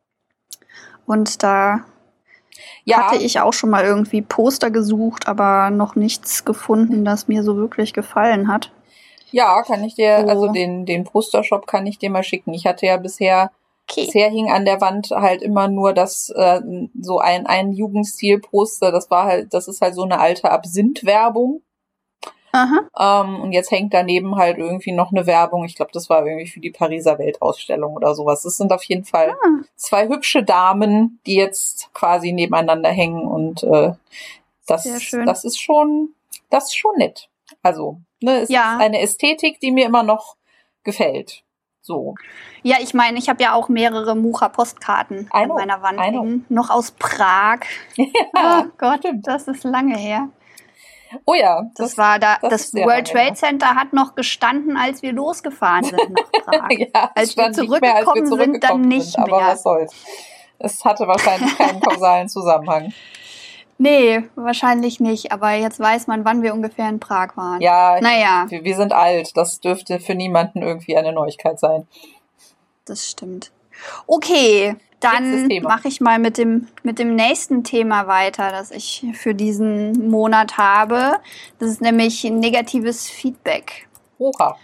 [1.06, 1.84] Und da
[2.82, 7.44] Ja, hatte ich auch schon mal irgendwie Poster gesucht, aber noch nichts gefunden, das mir
[7.44, 8.72] so wirklich gefallen hat.
[9.30, 10.28] ja, kann ich dir, So.
[10.28, 12.52] also den, den Postershop kann ich dir mal schicken.
[12.54, 13.52] Ich hatte ja bisher
[13.92, 14.06] Okay.
[14.06, 16.60] Bisher hing an der Wand halt immer nur das äh,
[17.00, 18.90] so ein ein Jugendstil-Poster.
[18.90, 21.62] Das war halt, das ist halt so eine alte Absinth-Werbung.
[22.54, 23.22] Aha.
[23.24, 25.64] Ähm, und jetzt hängt daneben halt irgendwie noch eine Werbung.
[25.64, 28.42] Ich glaube, das war irgendwie für die Pariser Weltausstellung oder sowas.
[28.42, 29.62] Das sind auf jeden Fall Ah.
[29.76, 33.92] zwei hübsche Damen, die jetzt quasi nebeneinander hängen und äh,
[34.66, 36.14] das, das ist schon,
[36.50, 37.28] das ist schon nett.
[37.62, 38.74] Also, ne, es Ja.
[38.74, 40.36] ist eine Ästhetik, die mir immer noch
[40.84, 41.42] gefällt.
[41.84, 42.14] So.
[42.62, 46.46] Ja, ich meine, ich habe ja auch mehrere Mucha-Postkarten an meiner Wand hängen.
[46.48, 47.58] Noch aus Prag.
[47.96, 49.26] Ja, oh Gott, stimmt.
[49.26, 50.28] das ist lange her.
[51.26, 53.10] Oh ja, Das, war da, das das, World.
[53.10, 56.70] Trade Center hat noch gestanden, als wir losgefahren sind nach Prag.
[56.70, 59.46] ja, Als wir nicht mehr, als wir zurückgekommen sind, dann zurückgekommen nicht sind, aber mehr.
[59.48, 59.94] was soll's.
[60.58, 62.92] Es hatte wahrscheinlich keinen kausalen Zusammenhang.
[63.78, 65.32] Nee, wahrscheinlich nicht.
[65.32, 67.60] Aber jetzt weiß man, wann wir ungefähr in Prag waren.
[67.60, 69.36] Ja, Naja, wir, wir sind alt.
[69.36, 71.86] Das dürfte für niemanden irgendwie eine Neuigkeit sein.
[72.84, 73.52] das stimmt.
[74.06, 79.34] Okay, dann mache ich mal mit dem, mit dem nächsten Thema weiter, das ich für
[79.34, 81.18] diesen Monat habe.
[81.58, 83.88] Das ist nämlich negatives Feedback.
[84.18, 84.56] Oha.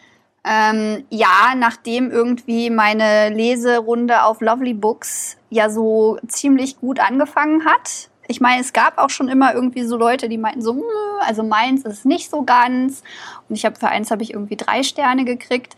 [0.44, 8.08] Ähm, ja, nachdem irgendwie meine Leserunde auf Lovely Books ja so ziemlich gut angefangen hat.
[8.30, 10.82] Ich meine, es gab auch schon immer irgendwie so Leute, die meinten so, "Mh,
[11.26, 13.02] also meins ist nicht so ganz.
[13.48, 15.74] Und ich habe für eins habe ich irgendwie drei Sterne gekriegt.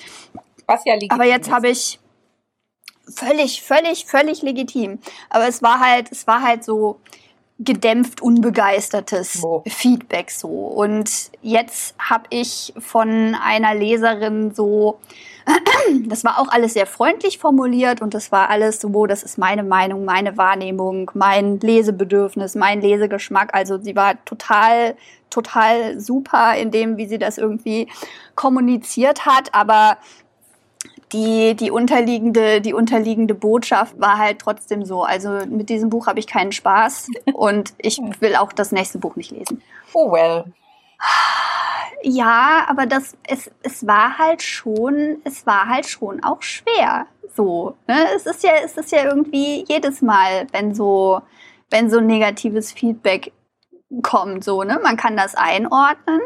[0.66, 2.00] Was ja legitim Aber jetzt habe ich
[3.08, 4.98] völlig, völlig, völlig legitim.
[5.30, 7.00] Aber es war halt, es war halt so
[7.60, 9.62] gedämpft unbegeistertes Oh.
[9.66, 10.48] Feedback so.
[10.48, 14.98] Und jetzt habe ich von einer Leserin so,
[16.06, 19.62] das war auch alles sehr freundlich formuliert und das war alles so, das ist meine
[19.62, 23.54] Meinung, meine Wahrnehmung, mein Lesebedürfnis, mein Lesegeschmack.
[23.54, 24.96] Also sie war total,
[25.28, 27.88] total super in dem, wie sie das irgendwie
[28.36, 29.98] kommuniziert hat, aber
[31.12, 35.02] die, die, unterliegende, die unterliegende Botschaft war halt trotzdem so.
[35.02, 39.16] Also mit diesem Buch habe ich keinen Spaß und ich will auch das nächste Buch
[39.16, 39.62] nicht lesen.
[39.92, 40.44] Oh well.
[42.02, 47.06] Ja, aber das, es, es war halt schon, es war halt schon auch schwer.
[47.34, 48.06] So, ne?
[48.14, 51.20] Es ist ja, es ist ja irgendwie jedes Mal, wenn so,
[51.70, 53.32] wenn so negatives Feedback
[54.02, 54.80] kommt, so, ne?
[54.82, 56.20] Man kann das einordnen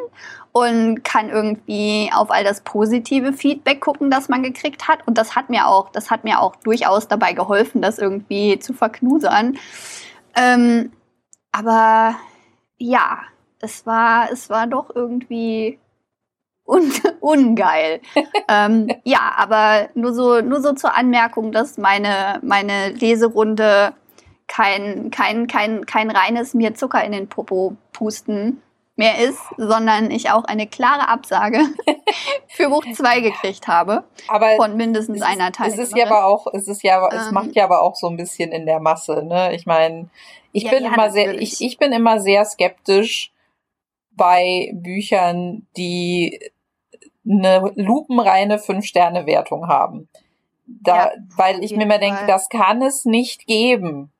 [0.56, 5.00] und kann irgendwie auf all das positive Feedback gucken, das man gekriegt hat.
[5.04, 8.72] Und das hat mir auch, das hat mir auch durchaus dabei geholfen, das irgendwie zu
[8.72, 9.58] verknusern.
[10.36, 10.92] Ähm,
[11.50, 12.14] aber
[12.78, 13.22] ja,
[13.58, 15.80] es war, es war doch irgendwie
[16.64, 18.00] un ungeil.
[18.48, 23.92] ähm, ja, aber nur so, nur so zur Anmerkung, dass meine, meine Leserunde
[24.46, 28.62] kein, kein, kein, kein reines mir Zucker in den Popo pusten
[28.96, 31.58] mehr ist, sondern ich auch eine klare Absage
[32.48, 36.26] für Buch 2 gekriegt habe Aber von mindestens es einer ist, es ist ja aber
[36.26, 37.34] auch, es ist ja, es Ähm.
[37.34, 39.54] macht ja aber auch so ein bisschen in der Masse, ne?
[39.54, 40.08] Ich meine,
[40.52, 43.32] ich Ja, bin ja, immer sehr, ich, ich bin immer sehr skeptisch
[44.12, 46.40] bei Büchern, die
[47.28, 50.08] eine lupenreine Fünf-Sterne-Wertung haben.
[50.66, 54.12] Da, Ja, weil ich mir immer denke, das kann es nicht geben.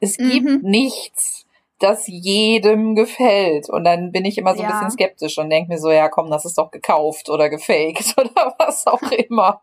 [0.00, 0.30] Es Mhm.
[0.30, 1.46] gibt nichts,
[1.80, 3.68] das jedem gefällt.
[3.68, 4.74] Und dann bin ich immer so ein Ja.
[4.74, 8.54] bisschen skeptisch und denke mir so, ja komm, das ist doch gekauft oder gefaked oder
[8.58, 9.62] was auch immer.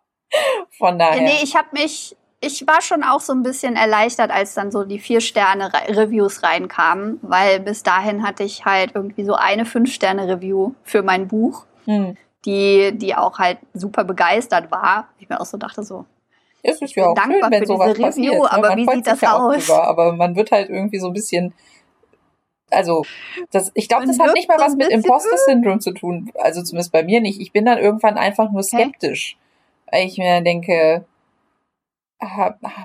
[0.77, 1.21] Von daher.
[1.21, 4.84] Nee, ich habe mich, ich war schon auch so ein bisschen erleichtert, als dann so
[4.84, 11.27] die Vier-Sterne-Reviews reinkamen, weil bis dahin hatte ich halt irgendwie so eine Fünf-Sterne-Review für mein
[11.27, 12.17] Buch, hm.
[12.45, 15.08] die, die auch halt super begeistert war.
[15.19, 16.06] Ich mir auch so dachte so,
[16.63, 18.34] Es ist bin ja auch dankbar schön, wenn für sowas diese Review, passiert.
[18.43, 18.51] ne?
[18.51, 19.65] aber Man wie sieht das ja aus?
[19.65, 21.53] Drüber, aber man wird halt irgendwie so ein bisschen
[22.69, 23.06] Also,
[23.51, 26.32] das, ich glaube, das hat nicht mal was mit Imposter-Syndrom zu tun.
[26.36, 27.39] Also zumindest bei mir nicht.
[27.39, 29.38] Ich bin dann irgendwann einfach nur skeptisch.
[29.38, 29.97] Okay.
[29.97, 31.06] Weil ich mir denke,
[32.19, 32.84] ah, ah,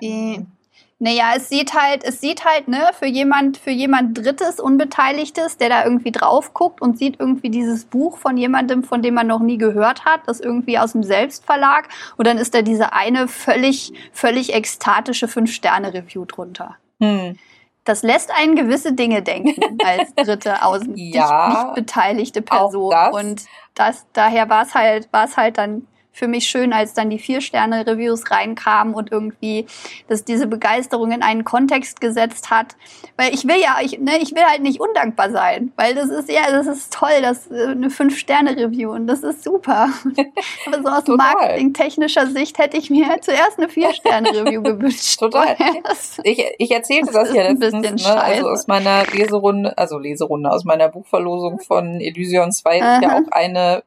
[1.05, 5.68] naja, es sieht halt, es sieht halt, ne, für jemand, für jemand Drittes, Unbeteiligtes, der
[5.68, 9.40] da irgendwie drauf guckt und sieht irgendwie dieses Buch von jemandem, von dem man noch
[9.40, 11.88] nie gehört hat, das irgendwie aus dem Selbstverlag.
[12.16, 16.77] Und dann ist da diese eine völlig, völlig ekstatische Fünf-Sterne-Review drunter.
[17.01, 17.37] Hm.
[17.85, 22.90] Das lässt einen gewisse Dinge denken als dritte außen ja, nicht beteiligte Person.
[22.90, 23.14] Das.
[23.14, 27.09] Und das, daher war es halt, war es halt dann für mich schön, als dann
[27.09, 29.66] die Vier-Sterne-Reviews reinkamen und irgendwie,
[30.09, 32.77] dass diese Begeisterung in einen Kontext gesetzt hat.
[33.16, 36.31] Weil ich will ja, ich, ne, ich will halt nicht undankbar sein, weil das ist
[36.31, 39.88] ja, das ist toll, das äh, eine Fünf-Sterne-Review und das ist super.
[40.66, 45.18] Aber so aus marketingtechnischer Sicht hätte ich mir zuerst eine Vier-Sterne-Review gewünscht.
[45.18, 45.57] Total.
[46.25, 50.64] Ich, ich erzählte das, das ja letztens, ne, also aus meiner Leserunde, also Leserunde, aus
[50.64, 53.83] meiner Buchverlosung von Elysion 2 ist ja auch eine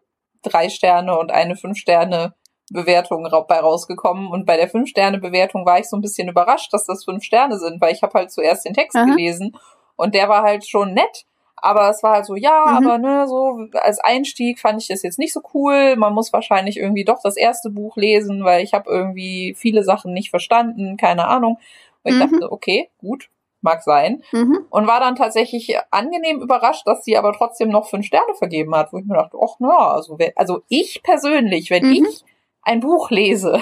[0.46, 2.34] drei Sterne und eine fünf Sterne
[2.72, 4.28] Bewertung bei rausgekommen.
[4.28, 7.24] Und bei der fünf Sterne Bewertung war ich so ein bisschen überrascht, dass das fünf
[7.24, 9.06] Sterne sind, weil ich habe halt zuerst den Text Aha.
[9.06, 9.58] gelesen
[9.96, 11.26] und der war halt schon nett.
[11.58, 12.86] Aber es war halt so, ja, mhm.
[12.86, 15.96] aber ne, so als Einstieg fand ich das jetzt nicht so cool.
[15.96, 20.14] Man muss wahrscheinlich irgendwie doch das erste Buch lesen, weil ich habe irgendwie viele Sachen
[20.14, 21.58] nicht verstanden, keine Ahnung.
[22.04, 22.32] Und ich mhm.
[22.32, 23.30] dachte, okay, gut,
[23.66, 24.24] mag sein.
[24.32, 24.66] Mhm.
[24.70, 28.94] Und war dann tatsächlich angenehm überrascht, dass sie aber trotzdem noch fünf Sterne vergeben hat,
[28.94, 32.06] wo ich mir dachte, ach na, also, also ich persönlich, wenn mhm.
[32.06, 32.24] ich
[32.62, 33.62] ein Buch lese,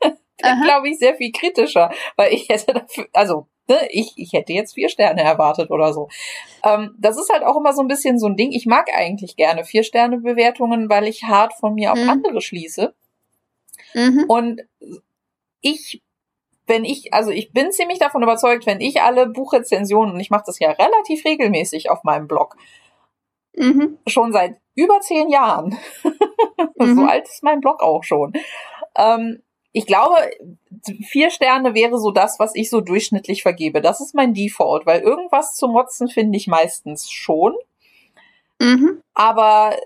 [0.38, 4.52] dann glaube ich sehr viel kritischer, weil ich hätte dafür, also ne, ich, ich hätte
[4.52, 6.08] jetzt vier Sterne erwartet oder so.
[6.64, 8.52] Ähm, das ist halt auch immer so ein bisschen so ein Ding.
[8.52, 12.10] Ich mag eigentlich gerne vier Sterne Bewertungen, weil ich hart von mir auf mhm.
[12.10, 12.94] andere schließe.
[13.94, 14.24] Mhm.
[14.28, 14.60] Und
[15.60, 16.02] ich
[16.68, 20.44] wenn ich, also ich bin ziemlich davon überzeugt, wenn ich alle Buchrezensionen, und ich mache
[20.46, 22.56] das ja relativ regelmäßig auf meinem Blog,
[23.56, 23.98] mhm.
[24.06, 25.76] schon seit über zehn Jahren,
[26.78, 26.96] mhm.
[26.96, 28.32] so alt ist mein Blog auch schon,
[28.96, 30.16] ähm, ich glaube,
[31.04, 33.80] vier Sterne wäre so das, was ich so durchschnittlich vergebe.
[33.80, 37.54] Das ist mein Default, weil irgendwas zu motzen finde ich meistens schon.
[38.60, 39.02] Mhm.
[39.14, 39.76] Aber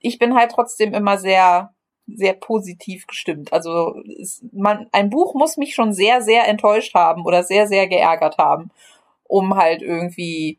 [0.00, 1.72] ich bin halt trotzdem immer sehr
[2.06, 3.52] sehr positiv gestimmt.
[3.52, 7.88] Also es, man, ein Buch muss mich schon sehr, sehr enttäuscht haben oder sehr, sehr
[7.88, 8.70] geärgert haben,
[9.24, 10.58] um halt irgendwie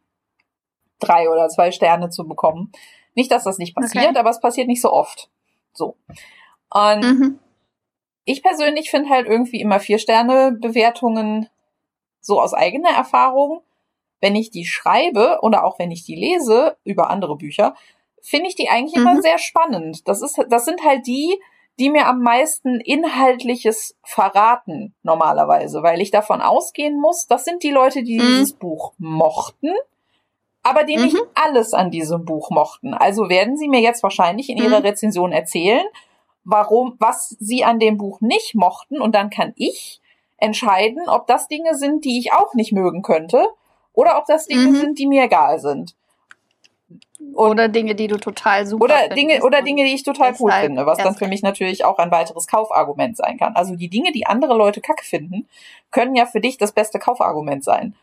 [0.99, 2.71] drei oder zwei Sterne zu bekommen.
[3.13, 4.17] Nicht, dass das nicht passiert, okay.
[4.17, 5.29] aber es passiert nicht so oft.
[5.73, 5.95] So.
[6.69, 7.39] Und mhm.
[8.25, 11.47] ich persönlich finde halt irgendwie immer vier Sterne Bewertungen
[12.21, 13.61] so aus eigener Erfahrung,
[14.19, 17.75] wenn ich die schreibe oder auch wenn ich die lese über andere Bücher,
[18.25, 19.07] finde ich die eigentlich mhm.
[19.07, 20.07] immer sehr spannend.
[20.07, 21.39] Das ist, das sind halt die,
[21.77, 27.71] die mir am meisten Inhaltliches verraten, normalerweise, weil ich davon ausgehen muss, das sind die
[27.71, 28.27] Leute, die mhm.
[28.27, 29.71] dieses Buch mochten,
[30.63, 31.03] aber die mhm.
[31.03, 32.93] nicht alles an diesem Buch mochten.
[32.93, 34.85] Also werden sie mir jetzt wahrscheinlich in ihrer mhm.
[34.85, 35.85] Rezension erzählen,
[36.43, 40.01] warum, was sie an dem Buch nicht mochten, und dann kann ich
[40.37, 43.47] entscheiden, ob das Dinge sind, die ich auch nicht mögen könnte,
[43.93, 44.75] oder ob das Dinge mhm.
[44.75, 45.95] sind, die mir egal sind.
[47.33, 49.17] Oder Dinge, die du total super oder findest.
[49.17, 52.11] Dinge Oder Dinge, die ich total cool finde, was dann für mich natürlich auch ein
[52.11, 53.55] weiteres Kaufargument sein kann.
[53.55, 55.47] Also die Dinge, die andere Leute kacke finden,
[55.91, 57.95] können ja für dich das beste Kaufargument sein.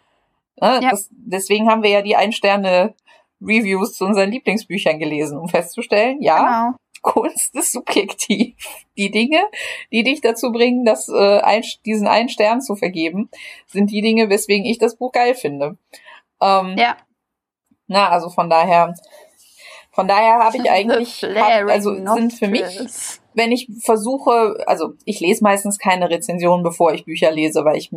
[0.61, 0.81] Ne?
[0.83, 0.91] Ja.
[0.91, 6.77] Das, deswegen haben wir ja die Ein-Sterne-Reviews zu unseren Lieblingsbüchern gelesen, um festzustellen, ja, genau.
[7.03, 8.55] Kunst ist subjektiv.
[8.97, 9.43] Die Dinge,
[9.91, 13.29] die dich dazu bringen, das, äh, ein, diesen einen Stern zu vergeben,
[13.67, 15.77] sind die Dinge, weswegen ich das Buch geil finde.
[16.41, 16.97] Ähm, ja.
[17.93, 18.95] Na, also von daher,
[19.93, 22.65] von daher habe ich eigentlich, hab, also sind für mich,
[23.35, 27.93] wenn ich versuche, also ich lese meistens keine Rezensionen, bevor ich Bücher lese, weil ich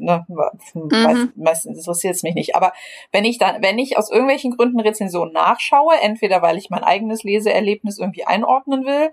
[0.00, 0.26] ne,
[0.74, 1.32] mhm.
[1.36, 2.56] meistens interessiert es mich nicht.
[2.56, 2.72] Aber
[3.12, 7.22] wenn ich dann, wenn ich aus irgendwelchen Gründen Rezensionen nachschaue, entweder weil ich mein eigenes
[7.22, 9.10] Leseerlebnis irgendwie einordnen will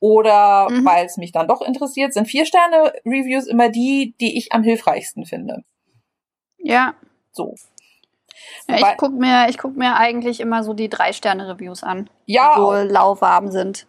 [0.00, 0.84] oder mhm.
[0.84, 4.62] weil es mich dann doch interessiert, sind vier Sterne Reviews immer die, die ich am
[4.62, 5.64] hilfreichsten finde.
[6.58, 6.94] Ja.
[7.32, 7.54] So.
[8.68, 12.54] Ja, ich gucke mir, guck mir eigentlich immer so die Drei-Sterne-Reviews an, ja.
[12.54, 13.86] die so lauwarm sind.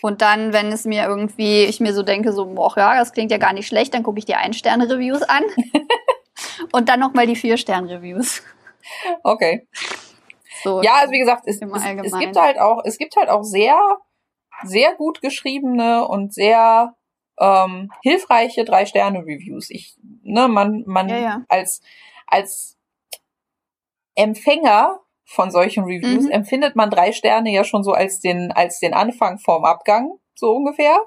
[0.00, 3.30] Und dann, wenn es mir irgendwie, ich mir so denke, so, boah, ja, das klingt
[3.30, 5.44] ja gar nicht schlecht, dann gucke ich die Ein-Sterne-Reviews an.
[6.72, 8.42] und dann nochmal die Vier-Sterne-Reviews.
[9.22, 9.66] Okay.
[10.62, 13.42] So, ja, also wie gesagt, es, es, es, gibt halt auch, es gibt halt auch
[13.42, 13.78] sehr,
[14.64, 16.94] sehr gut geschriebene und sehr
[17.38, 19.70] ähm, hilfreiche Drei-Sterne-Reviews.
[19.70, 21.44] Ich, ne, man, man ja, ja.
[21.48, 21.82] als,
[22.26, 22.75] als
[24.16, 26.30] Empfänger von solchen Reviews mhm.
[26.30, 30.52] empfindet man drei Sterne ja schon so als den, als den Anfang vorm Abgang, so
[30.52, 30.98] ungefähr.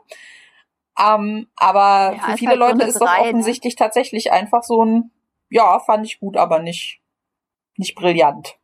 [0.99, 3.27] Ähm, aber ja, für viele halt Leute ist das drei, ne?
[3.29, 3.77] offensichtlich ne?
[3.77, 5.11] tatsächlich einfach so ein,
[5.49, 7.01] ja, fand ich gut, aber nicht,
[7.77, 8.57] nicht brillant.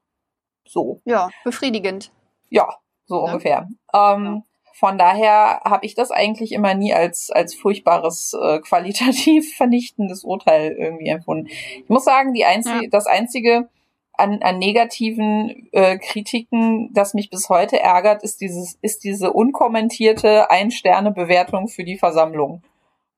[0.68, 1.02] So.
[1.06, 2.12] Ja, befriedigend.
[2.50, 2.68] Ja,
[3.06, 3.32] so ja.
[3.32, 3.70] ungefähr.
[3.94, 10.26] Ähm, von daher habe ich das eigentlich immer nie als, als furchtbares, äh, qualitativ vernichtendes
[10.26, 11.48] Urteil irgendwie empfunden.
[11.48, 12.90] Ich muss sagen, die einzige, ja.
[12.92, 13.70] das einzige
[14.18, 20.50] an, an negativen äh, Kritiken, das mich bis heute ärgert, ist dieses, ist diese unkommentierte
[20.50, 22.64] Ein-Sterne-Bewertung für die Versammlung.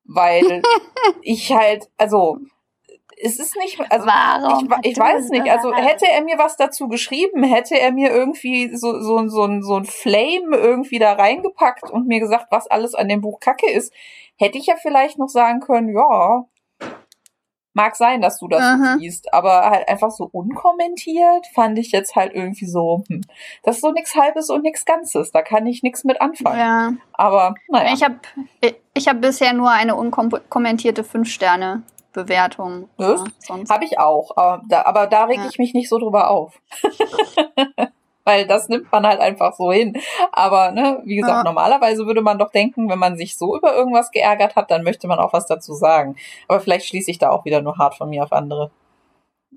[0.06, 0.62] Weil
[1.22, 2.40] ich halt, also
[3.20, 6.88] es ist nicht, also Warum ich, ich weiß nicht, also hätte er mir was dazu
[6.88, 11.90] geschrieben, hätte er mir irgendwie so, so, so, ein, so ein Flame irgendwie da reingepackt
[11.90, 13.92] und mir gesagt, was alles an dem Buch Kacke ist,
[14.38, 16.46] hätte ich ja vielleicht noch sagen können, ja,
[17.78, 18.98] mag sein, dass du das Aha.
[19.00, 23.22] siehst, aber halt einfach so unkommentiert fand ich jetzt halt irgendwie so, hm,
[23.64, 26.60] das ist so nichts Halbes und nichts Ganzes, da kann ich nichts mit anfangen.
[26.60, 26.94] Ja.
[27.14, 27.94] Aber naja.
[27.94, 28.16] Ich habe
[28.94, 32.90] ich hab bisher nur eine unkommentierte fünf Sterne Bewertung.
[32.98, 33.24] Ja,
[33.70, 34.36] Habe ich auch.
[34.36, 35.48] Aber da, aber da reg ja.
[35.48, 36.60] ich mich nicht so drüber auf.
[38.28, 39.94] Weil das nimmt man halt einfach so hin.
[40.34, 41.44] Aber, ne, wie gesagt, ja.
[41.46, 45.08] normalerweise würde man doch denken, wenn man sich so über irgendwas geärgert hat, dann möchte
[45.08, 46.18] man auch was dazu sagen.
[46.50, 48.70] Aber vielleicht schließe ich da auch wieder nur hart von mir auf andere.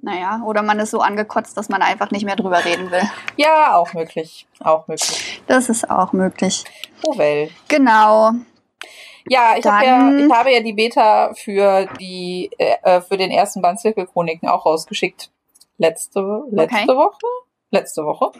[0.02, 3.02] Naja, oder man ist so angekotzt, dass man einfach nicht mehr drüber reden will.
[3.36, 4.46] Ja, auch möglich.
[4.62, 5.42] Auch möglich.
[5.48, 6.62] Das ist auch möglich.
[7.04, 7.50] Oh well.
[7.66, 8.30] Genau.
[9.28, 13.32] Ja, ich, hab ja, ich habe ja die Beta für die äh, äh, für den
[13.32, 15.32] ersten Band Zirkelchroniken auch rausgeschickt.
[15.76, 16.86] Letzte, letzte okay.
[16.86, 17.26] Woche?
[17.72, 18.32] Letzte Woche.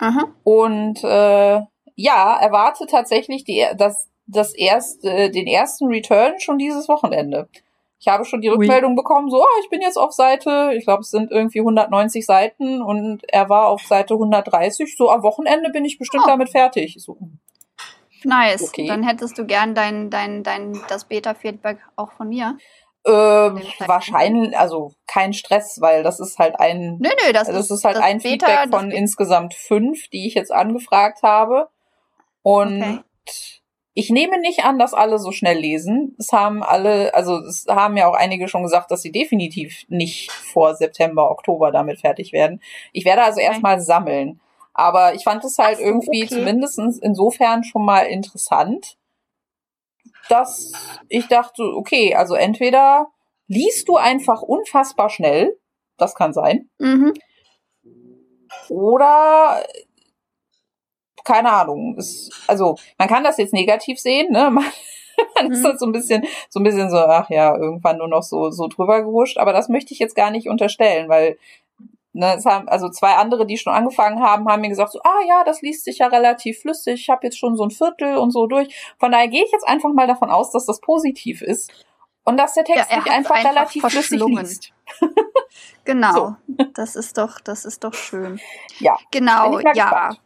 [0.00, 0.34] Aha.
[0.42, 1.60] Und äh,
[1.94, 7.48] ja, erwarte tatsächlich die, das, das erste, den ersten Return schon dieses Wochenende.
[8.00, 8.96] Ich habe schon die Rückmeldung Ui.
[8.96, 12.80] bekommen, so, oh, ich bin jetzt auf Seite, ich glaube, es sind irgendwie 190 Seiten
[12.80, 14.96] und er war auf Seite 130.
[14.96, 16.28] So, am Wochenende bin ich bestimmt oh.
[16.28, 16.96] damit fertig.
[16.98, 17.18] So,
[18.24, 18.68] Nice.
[18.68, 18.86] Okay.
[18.86, 22.58] Dann hättest du gern dein, dein, dein, das Beta-Feedback auch von mir.
[23.06, 27.70] Ähm, wahrscheinlich, also kein Stress, weil das ist halt ein, nö, nö, das, das ist,
[27.70, 31.68] ist halt das ein Beta, Feedback von insgesamt fünf, die ich jetzt angefragt habe.
[32.42, 32.98] Und okay.
[33.94, 36.14] ich nehme nicht an, dass alle so schnell lesen.
[36.18, 40.30] Es haben alle, also es haben ja auch einige schon gesagt, dass sie definitiv nicht
[40.30, 42.60] vor September, Oktober damit fertig werden.
[42.92, 43.46] Ich werde also okay.
[43.46, 44.40] erstmal sammeln.
[44.74, 46.34] Aber ich fand es halt so, irgendwie okay.
[46.34, 48.96] zumindest insofern schon mal interessant,
[50.30, 50.72] dass
[51.08, 53.08] ich dachte, okay, also entweder
[53.46, 55.58] liest du einfach unfassbar schnell,
[55.96, 57.14] das kann sein, mhm.
[58.68, 59.62] oder
[61.24, 64.50] keine Ahnung, ist, also man kann das jetzt negativ sehen, ne?
[64.50, 64.64] Man,
[65.34, 65.52] man mhm.
[65.52, 68.50] ist halt so ein bisschen, so ein bisschen so, ach ja, irgendwann nur noch so,
[68.50, 71.38] so drüber gehuscht, aber das möchte ich jetzt gar nicht unterstellen, weil
[72.12, 75.20] Ne, es haben, also zwei andere, die schon angefangen haben, haben mir gesagt, so, ah
[75.28, 78.32] ja, das liest sich ja relativ flüssig, ich habe jetzt schon so ein Viertel und
[78.32, 78.74] so durch.
[78.98, 81.70] Von daher gehe ich jetzt einfach mal davon aus, dass das positiv ist.
[82.24, 84.72] Und dass der Text ja, sich einfach, einfach, relativ flüssig liest.
[85.84, 86.36] genau.
[86.48, 86.64] So.
[86.74, 88.40] Das ist doch, das ist doch schön.
[88.78, 88.96] Ja.
[89.10, 90.16] Genau, ich ja.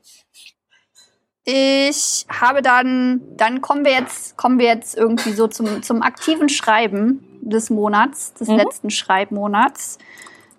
[1.46, 6.48] Ich habe dann, dann kommen wir jetzt, kommen wir jetzt irgendwie so zum, zum aktiven
[6.48, 8.56] Schreiben des Monats, des mhm.
[8.56, 9.98] letzten Schreibmonats.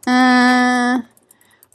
[0.05, 0.99] Äh,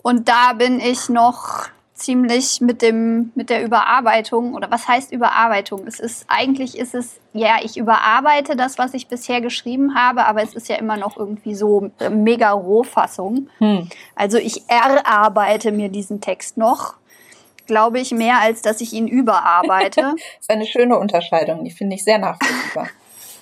[0.03, 1.69] und da bin ich noch
[2.01, 5.87] ziemlich mit dem mit der Überarbeitung oder was heißt Überarbeitung?
[5.87, 10.43] Es ist eigentlich ist es ja, ich überarbeite das, was ich bisher geschrieben habe, aber
[10.43, 13.49] es ist ja immer noch irgendwie so mega Rohfassung.
[13.59, 13.89] Hm.
[14.17, 16.95] Also ich erarbeite mir diesen Text noch,
[17.67, 20.01] glaube ich, mehr als dass ich ihn überarbeite.
[20.01, 22.89] das ist eine schöne Unterscheidung, die finde ich sehr nachvollziehbar.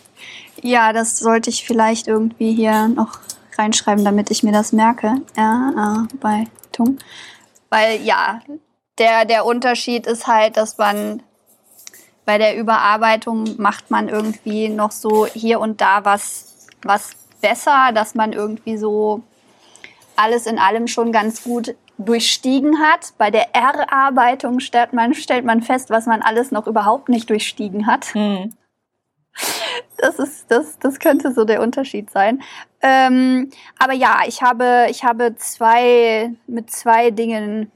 [0.63, 3.21] ja, das sollte ich vielleicht irgendwie hier noch
[3.59, 5.17] reinschreiben, damit ich mir das merke.
[5.37, 6.99] Erarbeitung.
[7.71, 8.41] Weil ja,
[8.99, 11.23] der, der Unterschied ist halt, dass man
[12.25, 18.15] bei der Überarbeitung macht man irgendwie noch so hier und da was, was besser, dass
[18.15, 19.23] man irgendwie so
[20.17, 23.15] alles in allem schon ganz gut durchstiegen hat.
[23.19, 27.87] Bei der Erarbeitung stellt man, stellt man fest, was man alles noch überhaupt nicht durchstiegen
[27.87, 28.15] hat.
[28.15, 28.53] Hm.
[29.99, 32.43] Das ist, das, das könnte so der Unterschied sein.
[32.81, 37.73] Ähm, aber ja, ich habe, ich habe zwei, mit zwei Dingen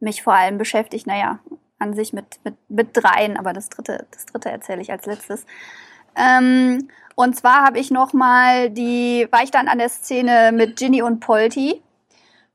[0.00, 1.06] mich vor allem beschäftigt.
[1.06, 1.38] Naja,
[1.78, 5.44] an sich mit, mit, mit dreien, aber das dritte, das dritte erzähle ich als letztes.
[6.16, 10.76] Ähm, und zwar habe ich noch mal die, war ich dann an der Szene mit
[10.76, 11.82] Ginny und Polti,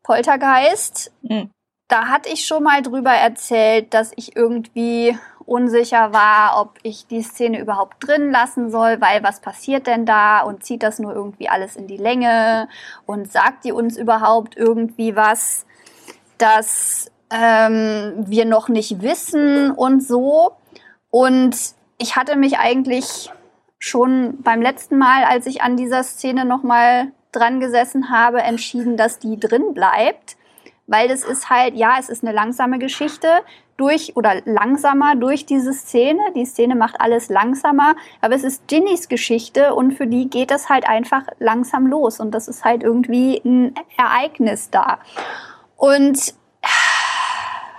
[0.03, 1.11] Poltergeist.
[1.21, 1.51] Mhm.
[1.87, 5.17] Da hatte ich schon mal drüber erzählt, dass ich irgendwie
[5.47, 10.41] unsicher war, ob ich die Szene überhaupt drin lassen soll, weil was passiert denn da
[10.41, 12.67] und zieht das nur irgendwie alles in die Länge
[13.05, 15.65] und sagt die uns überhaupt irgendwie was,
[16.37, 20.51] das ähm, wir noch nicht wissen und so.
[21.09, 21.55] Und
[21.97, 23.31] ich hatte mich eigentlich
[23.79, 29.19] schon beim letzten Mal, als ich an dieser Szene nochmal dran gesessen habe, entschieden, dass
[29.19, 30.35] die drin bleibt.
[30.87, 33.27] Weil das ist halt, ja, es ist eine langsame Geschichte
[33.77, 36.19] durch oder langsamer durch diese Szene.
[36.35, 40.69] Die Szene macht alles langsamer, aber es ist Ginnys Geschichte und für die geht das
[40.69, 44.99] halt einfach langsam los und das ist halt irgendwie ein Ereignis da.
[45.75, 46.33] Und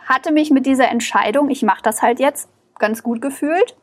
[0.07, 3.77] hatte mich mit dieser Entscheidung, ich mache das halt jetzt, ganz gut gefühlt,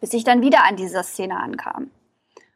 [0.00, 1.90] bis ich dann wieder an dieser Szene ankam.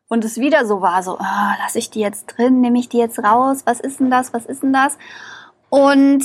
[0.09, 2.99] Und es wieder so war, so, oh, lasse ich die jetzt drin, nehme ich die
[2.99, 4.99] jetzt raus, was ist denn das, was ist denn das?
[5.69, 6.25] Und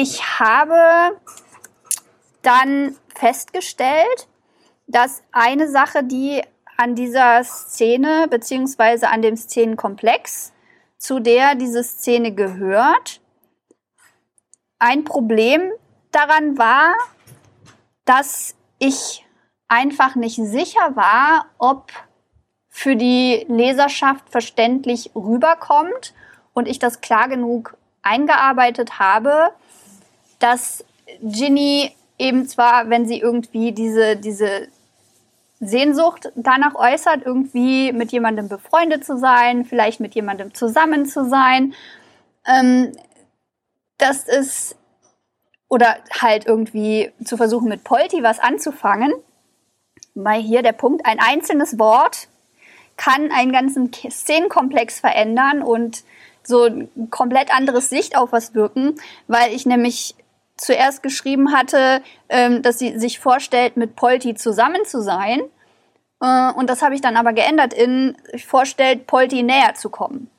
[0.00, 1.20] ich habe
[2.40, 4.28] dann festgestellt,
[4.86, 6.42] dass eine Sache, die
[6.78, 10.52] an dieser Szene beziehungsweise an dem Szenenkomplex,
[10.96, 13.20] zu der diese Szene gehört,
[14.78, 15.70] ein Problem
[16.12, 16.94] daran war,
[18.06, 19.26] dass ich
[19.68, 21.92] einfach nicht sicher war, ob
[22.70, 26.14] für die Leserschaft verständlich rüberkommt
[26.54, 29.52] und ich das klar genug eingearbeitet habe,
[30.40, 30.84] dass
[31.22, 34.68] Ginny eben zwar, wenn sie irgendwie diese, diese
[35.60, 41.74] Sehnsucht danach äußert, irgendwie mit jemandem befreundet zu sein, vielleicht mit jemandem zusammen zu sein,
[42.46, 42.92] ähm,
[43.98, 44.76] das ist,
[45.68, 49.12] oder halt irgendwie zu versuchen, mit Polti was anzufangen.
[50.14, 52.28] Weil hier der Punkt, ein einzelnes Wort
[52.96, 56.02] kann einen ganzen Szenenkomplex verändern und
[56.42, 58.96] so ein komplett anderes Sicht auf was wirken,
[59.28, 60.14] weil ich nämlich
[60.60, 65.40] zuerst geschrieben hatte, ähm, dass sie sich vorstellt, mit Polti zusammen zu sein.
[66.20, 70.30] Äh, und das habe ich dann aber geändert in vorstellt, Polti näher zu kommen.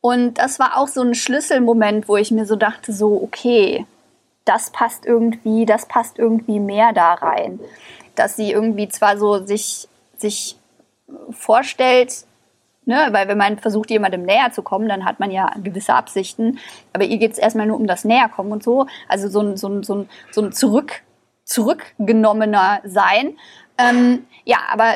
[0.00, 3.86] Und das war auch so ein Schlüsselmoment, wo ich mir so dachte, so, okay,
[4.44, 7.60] das passt irgendwie, das passt irgendwie mehr da rein.
[8.16, 10.56] Dass sie irgendwie zwar so sich, sich
[11.30, 12.24] vorstellt,
[12.84, 16.58] Ne, weil wenn man versucht, jemandem näher zu kommen, dann hat man ja gewisse Absichten.
[16.92, 18.86] Aber ihr geht es erstmal nur um das Näherkommen und so.
[19.08, 21.02] Also so ein, so ein, so ein, so ein zurück,
[21.44, 23.38] zurückgenommener Sein.
[23.78, 24.94] Ähm, ja, aber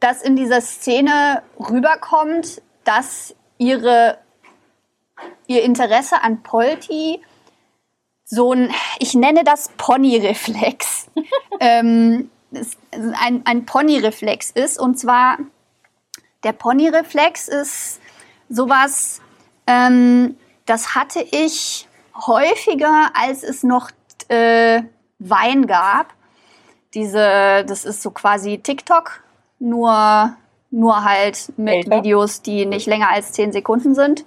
[0.00, 4.18] dass in dieser Szene rüberkommt, dass ihre,
[5.46, 7.22] ihr Interesse an Polti
[8.24, 11.10] so ein, ich nenne das Pony-Reflex,
[11.60, 12.30] ähm,
[12.92, 14.78] ein, ein Pony-Reflex ist.
[14.78, 15.38] Und zwar
[16.42, 18.00] der Ponyreflex ist
[18.48, 19.20] sowas,
[19.66, 20.36] ähm,
[20.66, 23.90] das hatte ich häufiger, als es noch
[24.28, 24.82] äh,
[25.18, 26.14] Wein gab.
[26.94, 29.22] Diese, das ist so quasi TikTok,
[29.58, 30.34] nur,
[30.70, 31.98] nur halt mit Älter.
[31.98, 34.24] Videos, die nicht länger als 10 Sekunden sind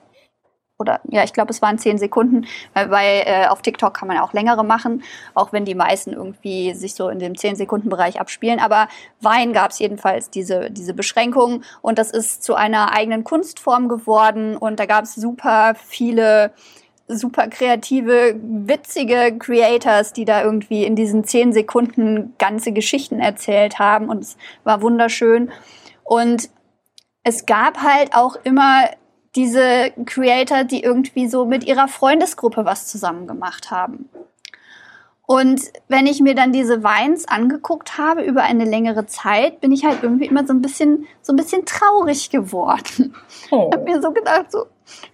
[0.84, 4.18] oder ja, ich glaube, es waren zehn Sekunden, weil bei, äh, auf TikTok kann man
[4.18, 5.04] auch längere machen,
[5.34, 8.60] auch wenn die meisten irgendwie sich so in dem zehn Sekunden Bereich abspielen.
[8.60, 8.90] Aber
[9.22, 14.58] Wein gab es jedenfalls diese, diese Beschränkung und das ist zu einer eigenen Kunstform geworden
[14.58, 16.52] und da gab es super viele
[17.08, 24.10] super kreative, witzige Creators, die da irgendwie in diesen zehn Sekunden ganze Geschichten erzählt haben
[24.10, 25.52] und es war wunderschön.
[26.04, 26.50] Und
[27.24, 28.90] es gab halt auch immer
[29.36, 34.10] diese Creator, die irgendwie so mit ihrer Freundesgruppe was zusammen gemacht haben.
[35.26, 39.86] Und wenn ich mir dann diese Vines angeguckt habe über eine längere Zeit, bin ich
[39.86, 43.16] halt irgendwie immer so ein bisschen, so ein bisschen traurig geworden.
[43.50, 43.70] Oh.
[43.70, 44.66] Ich habe mir so gedacht, so,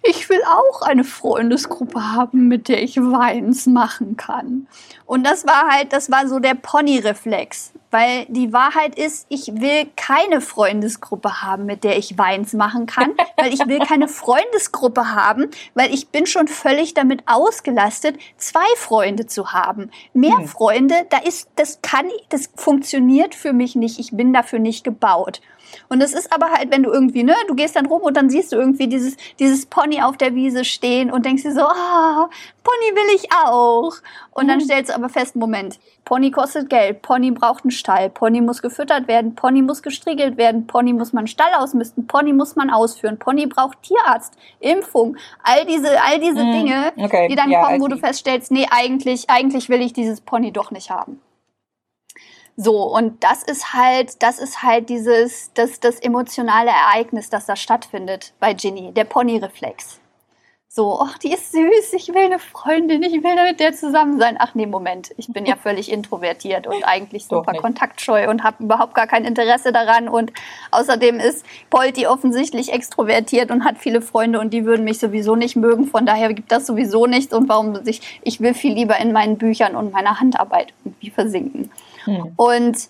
[0.04, 4.68] ich will auch eine Freundesgruppe haben, mit der ich Vines machen kann.
[5.06, 7.74] Und das war halt, das war so der Pony-Reflex.
[7.92, 13.16] Weil die Wahrheit ist, ich will keine Freundesgruppe haben, mit der ich Weins machen kann,
[13.38, 19.26] weil ich will keine Freundesgruppe haben, weil ich bin schon völlig damit ausgelastet, zwei Freunde
[19.26, 19.90] zu haben.
[20.14, 20.48] Mehr mhm.
[20.48, 24.00] Freunde, da ist, das kann, das funktioniert für mich nicht.
[24.00, 25.42] Ich bin dafür nicht gebaut.
[25.88, 28.30] Und es ist aber halt, wenn du irgendwie, ne, du gehst dann rum und dann
[28.30, 32.26] siehst du irgendwie dieses, dieses Pony auf der Wiese stehen und denkst dir so, ah,
[32.26, 32.30] oh,
[32.64, 33.94] Pony will ich auch.
[34.32, 34.64] Und dann mhm.
[34.64, 39.08] stellst du aber fest, Moment, Pony kostet Geld, Pony braucht einen Stall, Pony muss gefüttert
[39.08, 43.46] werden, Pony muss gestriegelt werden, Pony muss man Stall ausmisten, Pony muss man ausführen, Pony
[43.46, 46.52] braucht Tierarzt, Impfung, all diese, all diese mhm.
[46.52, 47.28] Dinge, okay.
[47.30, 50.72] die dann ja, kommen, wo du feststellst, nee, eigentlich, eigentlich will ich dieses Pony doch
[50.72, 51.22] nicht haben.
[52.62, 57.56] So, und das ist halt, das ist halt dieses, das, das emotionale Ereignis, das da
[57.56, 60.02] stattfindet bei Ginny, der Pony-Reflex.
[60.68, 64.36] So, ach, die ist süß, ich will eine Freundin, ich will mit der zusammen sein.
[64.40, 68.94] Ach nee, Moment, ich bin ja völlig introvertiert und eigentlich super kontaktscheu und habe überhaupt
[68.94, 70.10] gar kein Interesse daran.
[70.10, 70.34] Und
[70.72, 75.56] außerdem ist Polti offensichtlich extrovertiert und hat viele Freunde und die würden mich sowieso nicht
[75.56, 75.88] mögen.
[75.88, 79.38] Von daher gibt das sowieso nichts und warum sich, ich will viel lieber in meinen
[79.38, 81.72] Büchern und meiner Handarbeit irgendwie versinken.
[82.10, 82.34] Hm.
[82.36, 82.90] Und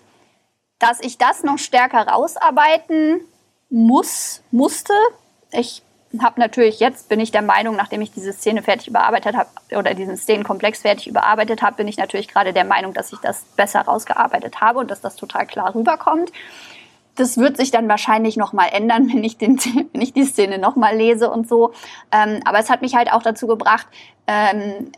[0.78, 3.20] dass ich das noch stärker rausarbeiten
[3.68, 4.94] muss, musste.
[5.52, 5.82] Ich
[6.18, 9.94] habe natürlich jetzt, bin ich der Meinung, nachdem ich diese Szene fertig überarbeitet habe oder
[9.94, 13.82] diesen Szenenkomplex fertig überarbeitet habe, bin ich natürlich gerade der Meinung, dass ich das besser
[13.82, 16.32] rausgearbeitet habe und dass das total klar rüberkommt.
[17.14, 19.58] Das wird sich dann wahrscheinlich noch mal ändern, wenn ich, den,
[19.92, 21.72] wenn ich die Szene noch mal lese und so.
[22.10, 23.86] Ähm, aber es hat mich halt auch dazu gebracht,
[24.26, 24.90] ähm,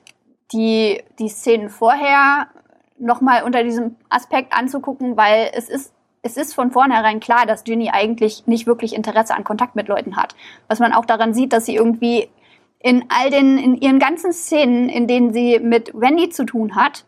[0.53, 2.47] die, die Szenen vorher
[3.03, 5.93] noch mal unter diesem Aspekt anzugucken, weil es ist
[6.23, 10.17] es ist von vornherein klar, dass Ginny eigentlich nicht wirklich Interesse an Kontakt mit Leuten
[10.17, 10.37] hat.
[10.69, 12.29] Was man auch daran sieht, dass sie irgendwie
[12.79, 17.05] in all den, in ihren ganzen Szenen, in denen sie mit Wendy zu tun hat,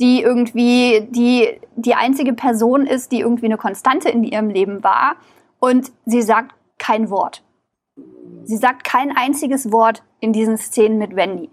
[0.00, 5.16] die irgendwie die, die einzige Person ist, die irgendwie eine Konstante in ihrem Leben war.
[5.58, 7.42] Und sie sagt kein Wort.
[8.44, 11.50] Sie sagt kein einziges Wort in diesen Szenen mit Wendy.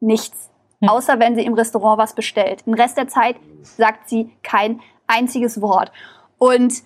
[0.00, 0.50] Nichts.
[0.80, 0.88] Hm.
[0.88, 2.66] Außer wenn sie im Restaurant was bestellt.
[2.66, 5.92] Den Rest der Zeit sagt sie kein einziges Wort.
[6.38, 6.82] Und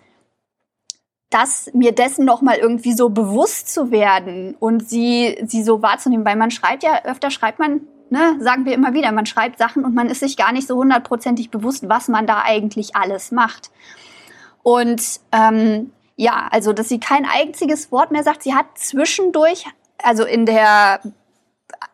[1.31, 6.27] das mir dessen noch mal irgendwie so bewusst zu werden und sie sie so wahrzunehmen,
[6.27, 7.81] weil man schreibt ja öfter schreibt man,
[8.11, 10.77] ne, sagen wir immer wieder, man schreibt Sachen und man ist sich gar nicht so
[10.77, 13.71] hundertprozentig bewusst, was man da eigentlich alles macht.
[14.63, 18.43] Und ähm, ja, also dass sie kein einziges Wort mehr sagt.
[18.43, 19.65] Sie hat zwischendurch,
[20.03, 21.01] also in der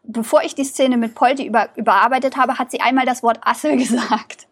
[0.02, 3.76] bevor ich die Szene mit Polti über, überarbeitet habe, hat sie einmal das Wort Assel
[3.78, 4.46] gesagt.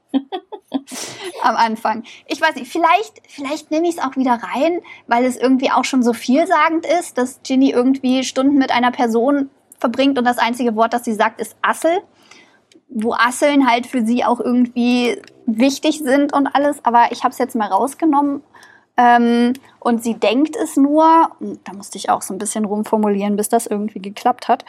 [1.42, 2.04] am Anfang.
[2.26, 5.84] Ich weiß nicht, vielleicht, vielleicht nehme ich es auch wieder rein, weil es irgendwie auch
[5.84, 10.74] schon so vielsagend ist, dass Ginny irgendwie Stunden mit einer Person verbringt und das einzige
[10.74, 12.00] Wort, das sie sagt, ist Assel.
[12.88, 16.84] Wo Asseln halt für sie auch irgendwie wichtig sind und alles.
[16.84, 18.42] Aber ich habe es jetzt mal rausgenommen.
[18.96, 21.30] Ähm, und sie denkt es nur,
[21.64, 24.64] da musste ich auch so ein bisschen rumformulieren, bis das irgendwie geklappt hat.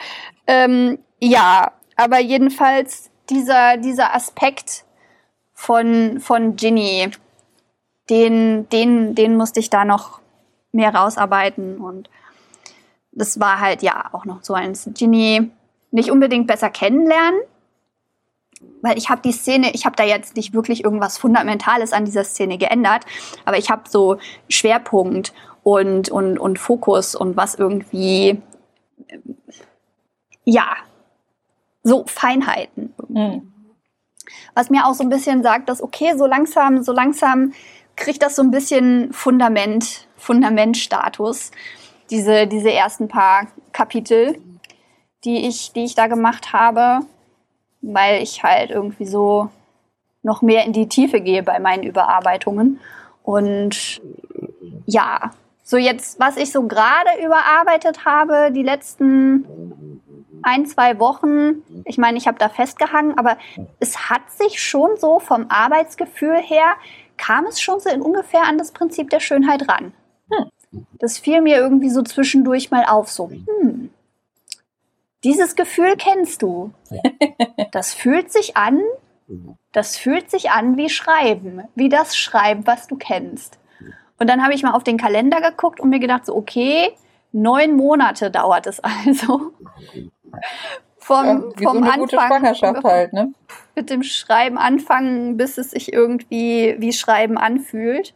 [0.46, 4.84] Ähm, ja, aber jedenfalls dieser, dieser Aspekt,
[5.58, 7.10] von, von Ginny,
[8.08, 10.20] den, den, den musste ich da noch
[10.70, 12.08] mehr rausarbeiten und
[13.10, 14.88] das war halt ja auch noch so eins.
[14.94, 15.50] Ginny
[15.90, 17.40] nicht unbedingt besser kennenlernen,
[18.82, 22.24] weil ich habe die Szene, ich habe da jetzt nicht wirklich irgendwas Fundamentales an dieser
[22.24, 23.04] Szene geändert,
[23.44, 25.32] aber ich habe so Schwerpunkt
[25.62, 28.40] und, und, und Fokus und was irgendwie,
[30.44, 30.76] ja,
[31.82, 32.94] so Feinheiten.
[33.08, 33.52] Mhm.
[34.54, 37.52] Was mir auch so ein bisschen sagt, dass okay, so langsam, so langsam
[37.96, 41.50] kriegt das so ein bisschen Fundament, Fundamentstatus.
[42.10, 44.40] Diese, diese ersten paar Kapitel,
[45.24, 47.00] die ich, die ich da gemacht habe,
[47.80, 49.50] weil ich halt irgendwie so
[50.22, 52.80] noch mehr in die Tiefe gehe bei meinen Überarbeitungen.
[53.22, 54.00] Und
[54.86, 55.30] ja,
[55.62, 59.44] so jetzt, was ich so gerade überarbeitet habe, die letzten
[60.42, 63.36] ein, zwei Wochen, ich meine, ich habe da festgehangen, aber
[63.80, 66.76] es hat sich schon so vom Arbeitsgefühl her,
[67.16, 69.92] kam es schon so in ungefähr an das Prinzip der Schönheit ran.
[70.30, 70.86] Hm.
[70.98, 73.90] Das fiel mir irgendwie so zwischendurch mal auf, so, hm,
[75.24, 76.72] dieses Gefühl kennst du.
[77.70, 78.80] Das fühlt sich an,
[79.72, 83.58] das fühlt sich an wie Schreiben, wie das Schreiben, was du kennst.
[84.18, 86.92] Und dann habe ich mal auf den Kalender geguckt und mir gedacht, so, okay,
[87.32, 89.52] neun Monate dauert es also.
[91.08, 93.32] vom, ja, wie vom so eine Anfang, gute Schwangerschaft halt, ne?
[93.74, 98.14] Mit dem Schreiben anfangen, bis es sich irgendwie wie Schreiben anfühlt.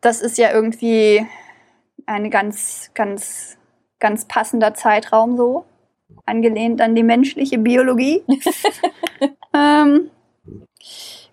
[0.00, 1.26] Das ist ja irgendwie
[2.06, 3.58] ein ganz, ganz,
[4.00, 5.64] ganz passender Zeitraum so.
[6.26, 8.22] Angelehnt an die menschliche Biologie.
[9.54, 10.10] ähm,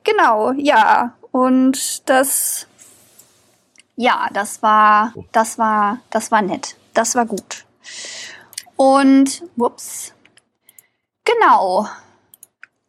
[0.04, 1.16] genau, ja.
[1.32, 2.68] Und das,
[3.96, 6.76] ja, das war, das war, das war nett.
[6.94, 7.66] Das war gut.
[8.76, 10.14] Und, whoops,
[11.24, 11.88] genau,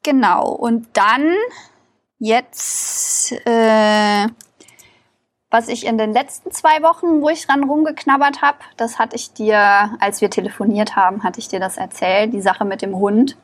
[0.02, 0.50] genau.
[0.50, 1.34] Und dann
[2.18, 4.26] jetzt, äh,
[5.52, 9.34] was ich in den letzten zwei Wochen, wo ich dran rumgeknabbert habe, das hatte ich
[9.34, 13.36] dir, als wir telefoniert haben, hatte ich dir das erzählt, die Sache mit dem Hund.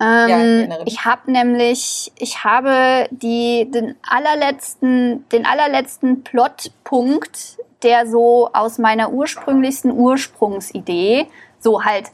[0.00, 8.50] Ähm, ja, ich habe nämlich, ich habe die, den allerletzten, den allerletzten Plotpunkt, der so
[8.52, 11.28] aus meiner ursprünglichsten Ursprungsidee
[11.60, 12.10] so halt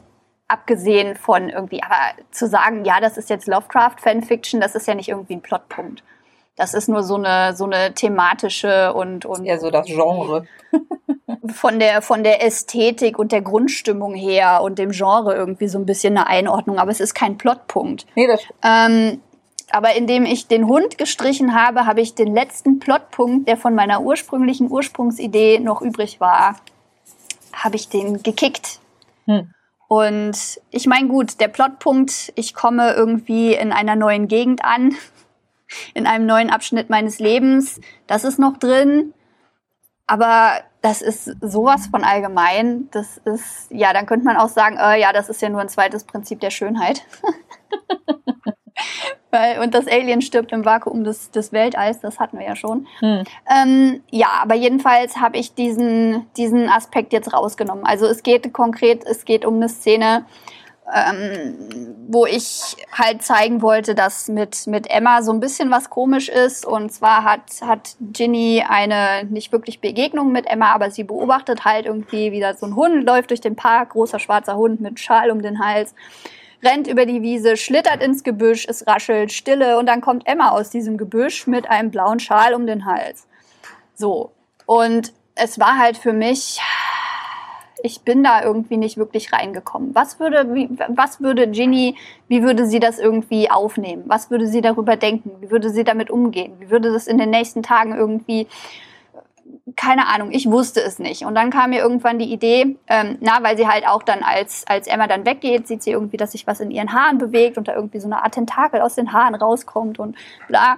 [0.47, 1.95] abgesehen von irgendwie, aber
[2.29, 6.03] zu sagen, ja, das ist jetzt Lovecraft-Fanfiction, das ist ja nicht irgendwie ein Plotpunkt.
[6.61, 9.45] Das ist nur so eine, so eine thematische und, und.
[9.45, 10.45] Ja, so das Genre.
[11.47, 15.87] von der, von der Ästhetik und der Grundstimmung her und dem Genre irgendwie so ein
[15.87, 18.05] bisschen eine Einordnung, aber es ist kein Plotpunkt.
[18.13, 18.41] Nee, das.
[18.61, 19.21] Ähm,
[19.71, 24.01] aber indem ich den Hund gestrichen habe, habe ich den letzten Plotpunkt, der von meiner
[24.01, 26.57] ursprünglichen Ursprungsidee noch übrig war,
[27.53, 28.79] habe ich den gekickt
[29.25, 29.51] hm.
[29.87, 34.95] Und ich meine, gut, der Plotpunkt, ich komme irgendwie in einer neuen Gegend an,
[35.93, 39.13] in einem neuen Abschnitt meines Lebens, das ist noch drin.
[40.07, 42.89] Aber das ist sowas von allgemein.
[42.91, 45.69] Das ist, ja, dann könnte man auch sagen, äh, ja, das ist ja nur ein
[45.69, 47.03] zweites Prinzip der Schönheit.
[49.31, 52.87] Weil, und das Alien stirbt im Vakuum des, des Weltalls, das hatten wir ja schon.
[52.99, 53.23] Hm.
[53.49, 57.85] Ähm, ja, aber jedenfalls habe ich diesen, diesen Aspekt jetzt rausgenommen.
[57.85, 60.25] Also es geht konkret, es geht um eine Szene,
[60.93, 66.29] ähm, wo ich halt zeigen wollte, dass mit, mit Emma so ein bisschen was komisch
[66.29, 66.65] ist.
[66.65, 71.85] Und zwar hat, hat Ginny eine nicht wirklich Begegnung mit Emma, aber sie beobachtet halt
[71.85, 75.31] irgendwie, wie da so ein Hund läuft durch den Park, großer schwarzer Hund mit Schal
[75.31, 75.93] um den Hals
[76.63, 80.69] rennt über die Wiese, schlittert ins Gebüsch, es raschelt, Stille und dann kommt Emma aus
[80.69, 83.27] diesem Gebüsch mit einem blauen Schal um den Hals.
[83.95, 84.31] So.
[84.65, 86.59] Und es war halt für mich,
[87.83, 89.93] ich bin da irgendwie nicht wirklich reingekommen.
[89.93, 91.95] Was würde, wie, was würde Ginny,
[92.27, 94.03] wie würde sie das irgendwie aufnehmen?
[94.07, 95.31] Was würde sie darüber denken?
[95.39, 96.53] Wie würde sie damit umgehen?
[96.59, 98.47] Wie würde das in den nächsten Tagen irgendwie
[99.75, 101.25] keine Ahnung, ich wusste es nicht.
[101.25, 104.65] Und dann kam mir irgendwann die Idee, ähm, na, weil sie halt auch dann, als,
[104.67, 107.67] als Emma dann weggeht, sieht sie irgendwie, dass sich was in ihren Haaren bewegt und
[107.67, 110.15] da irgendwie so eine Art Tentakel aus den Haaren rauskommt und
[110.47, 110.77] bla.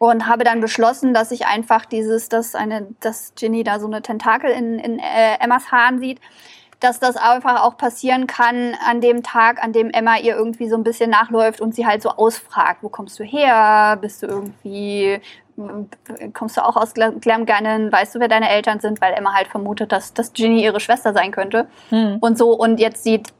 [0.00, 4.00] Und habe dann beschlossen, dass ich einfach dieses, dass eine, dass Ginny da so eine
[4.00, 6.20] Tentakel in, in äh, Emmas Haaren sieht,
[6.78, 10.76] dass das einfach auch passieren kann an dem Tag, an dem Emma ihr irgendwie so
[10.76, 13.98] ein bisschen nachläuft und sie halt so ausfragt, wo kommst du her?
[14.00, 15.20] Bist du irgendwie
[16.34, 19.92] kommst du auch aus Glamgannen, weißt du, wer deine Eltern sind, weil Emma halt vermutet,
[19.92, 21.66] dass, dass Ginny ihre Schwester sein könnte.
[21.90, 22.18] Hm.
[22.20, 23.32] Und so, und jetzt sieht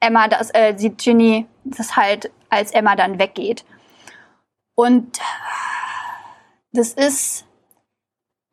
[0.00, 3.64] Emma das, äh, sieht Ginny das halt, als Emma dann weggeht.
[4.74, 5.18] Und
[6.72, 7.44] das ist,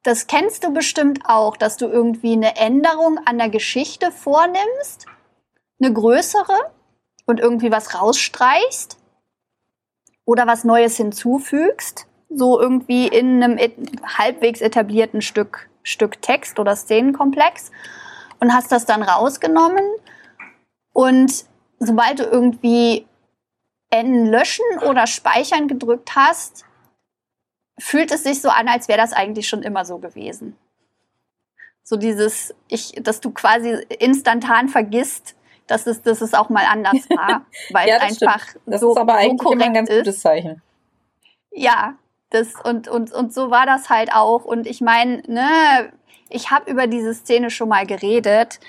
[0.03, 5.05] das kennst du bestimmt auch, dass du irgendwie eine Änderung an der Geschichte vornimmst,
[5.79, 6.71] eine größere,
[7.25, 8.97] und irgendwie was rausstreichst
[10.25, 13.57] oder was Neues hinzufügst so irgendwie in einem
[14.03, 17.71] halbwegs etablierten Stück, Stück Text oder Szenenkomplex
[18.39, 19.83] und hast das dann rausgenommen.
[20.91, 21.45] Und
[21.79, 23.05] sobald du irgendwie
[23.89, 26.65] N löschen oder speichern gedrückt hast,
[27.77, 30.55] fühlt es sich so an, als wäre das eigentlich schon immer so gewesen.
[31.83, 35.35] So dieses, ich, dass du quasi instantan vergisst,
[35.67, 38.63] dass es, dass es auch mal anders war, weil ja, es einfach stimmt.
[38.65, 40.61] das so, ist aber eigentlich so immer ein ganz gutes Zeichen.
[41.51, 41.95] Ja,
[42.29, 44.45] das, und, und, und so war das halt auch.
[44.45, 45.91] Und ich meine, ne,
[46.29, 48.59] ich habe über diese Szene schon mal geredet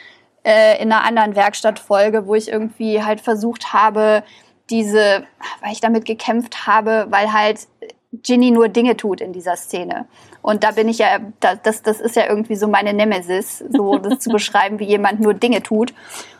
[0.44, 4.22] äh, in einer anderen Werkstattfolge, wo ich irgendwie halt versucht habe,
[4.70, 5.24] diese,
[5.62, 7.66] weil ich damit gekämpft habe, weil halt
[8.22, 10.06] Ginny nur Dinge tut in dieser Szene.
[10.42, 14.20] Und da bin ich ja, das, das ist ja irgendwie so meine Nemesis, so das
[14.20, 15.94] zu beschreiben, wie jemand nur Dinge tut.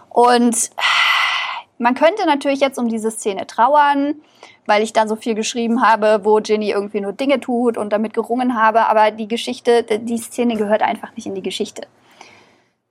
[0.09, 0.71] Und
[1.79, 4.17] man könnte natürlich jetzt um diese Szene trauern
[4.67, 8.13] weil ich da so viel geschrieben habe, wo Ginny irgendwie nur Dinge tut und damit
[8.15, 8.87] gerungen habe.
[8.87, 11.87] Aber die Geschichte, die Szene gehört einfach nicht in die Geschichte.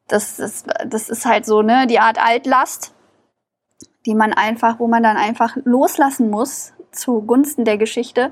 [0.07, 2.93] Das ist, das ist halt so, ne, die Art Altlast,
[4.05, 8.31] die man einfach, wo man dann einfach loslassen muss zugunsten der Geschichte.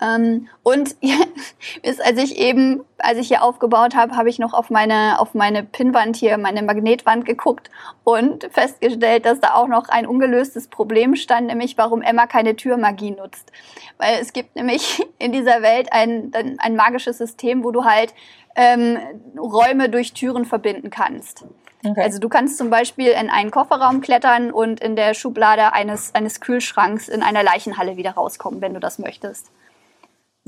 [0.00, 0.96] Ähm, und
[1.82, 5.34] ist, als ich eben, als ich hier aufgebaut habe, habe ich noch auf meine, auf
[5.34, 7.70] meine Pinnwand hier, meine Magnetwand geguckt
[8.04, 13.10] und festgestellt, dass da auch noch ein ungelöstes Problem stand, nämlich warum Emma keine Türmagie
[13.10, 13.52] nutzt.
[13.98, 18.14] Weil es gibt nämlich in dieser Welt ein, ein magisches System, wo du halt
[18.56, 18.98] ähm,
[19.36, 21.44] Räume durch Türen verbinden kannst.
[21.84, 22.02] Okay.
[22.02, 26.40] Also du kannst zum Beispiel in einen Kofferraum klettern und in der Schublade eines, eines
[26.40, 29.50] Kühlschranks in einer Leichenhalle wieder rauskommen, wenn du das möchtest.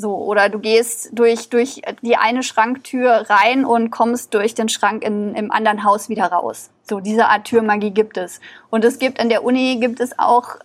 [0.01, 5.05] So, oder du gehst durch, durch die eine Schranktür rein und kommst durch den Schrank
[5.05, 6.71] in, im anderen Haus wieder raus.
[6.89, 8.41] So, diese Art Türmagie gibt es.
[8.71, 10.57] Und es gibt an der Uni gibt es auch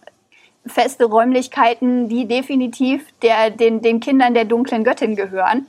[0.65, 5.67] feste Räumlichkeiten, die definitiv der, den, den Kindern der dunklen Göttin gehören.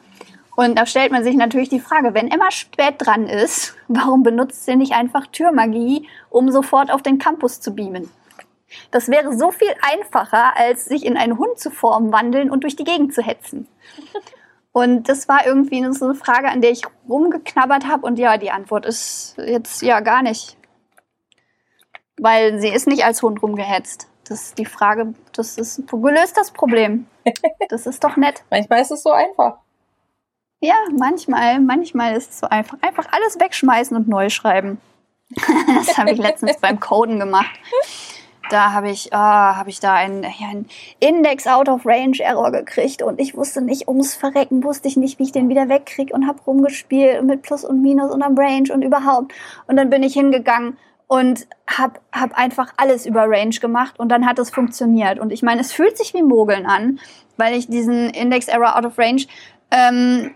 [0.54, 4.64] Und da stellt man sich natürlich die Frage, wenn Emma spät dran ist, warum benutzt
[4.64, 8.08] sie nicht einfach Türmagie, um sofort auf den Campus zu beamen?
[8.90, 12.76] Das wäre so viel einfacher, als sich in einen Hund zu formen, wandeln und durch
[12.76, 13.68] die Gegend zu hetzen.
[14.76, 18.04] Und das war irgendwie so eine Frage, an der ich rumgeknabbert habe.
[18.04, 20.58] Und ja, die Antwort ist jetzt ja gar nicht.
[22.18, 24.06] Weil sie ist nicht als Hund rumgehetzt.
[24.28, 27.06] Das ist die Frage, das ist gelöst das Problem.
[27.70, 28.44] Das ist doch nett.
[28.50, 29.60] manchmal ist es so einfach.
[30.60, 32.76] Ja, manchmal, manchmal ist es so einfach.
[32.82, 34.78] Einfach alles wegschmeißen und neu schreiben.
[35.74, 37.58] das habe ich letztens beim Coden gemacht
[38.50, 40.68] da habe ich, oh, hab ich da einen, einen
[41.00, 45.18] Index Out of Range Error gekriegt und ich wusste nicht, ums Verrecken wusste ich nicht,
[45.18, 48.72] wie ich den wieder wegkriege und habe rumgespielt mit Plus und Minus und am Range
[48.72, 49.32] und überhaupt.
[49.66, 50.76] Und dann bin ich hingegangen
[51.08, 55.18] und habe hab einfach alles über Range gemacht und dann hat es funktioniert.
[55.18, 56.98] Und ich meine, es fühlt sich wie Mogeln an,
[57.36, 59.22] weil ich diesen Index Error Out of Range
[59.70, 60.34] ähm,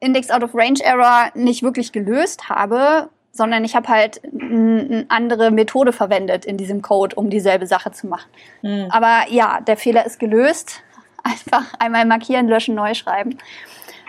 [0.00, 5.50] Index Out of Range Error nicht wirklich gelöst habe, sondern ich habe halt eine andere
[5.50, 8.30] Methode verwendet in diesem Code, um dieselbe Sache zu machen.
[8.62, 8.88] Mhm.
[8.90, 10.82] Aber ja, der Fehler ist gelöst.
[11.22, 13.38] Einfach einmal markieren, löschen, neu schreiben.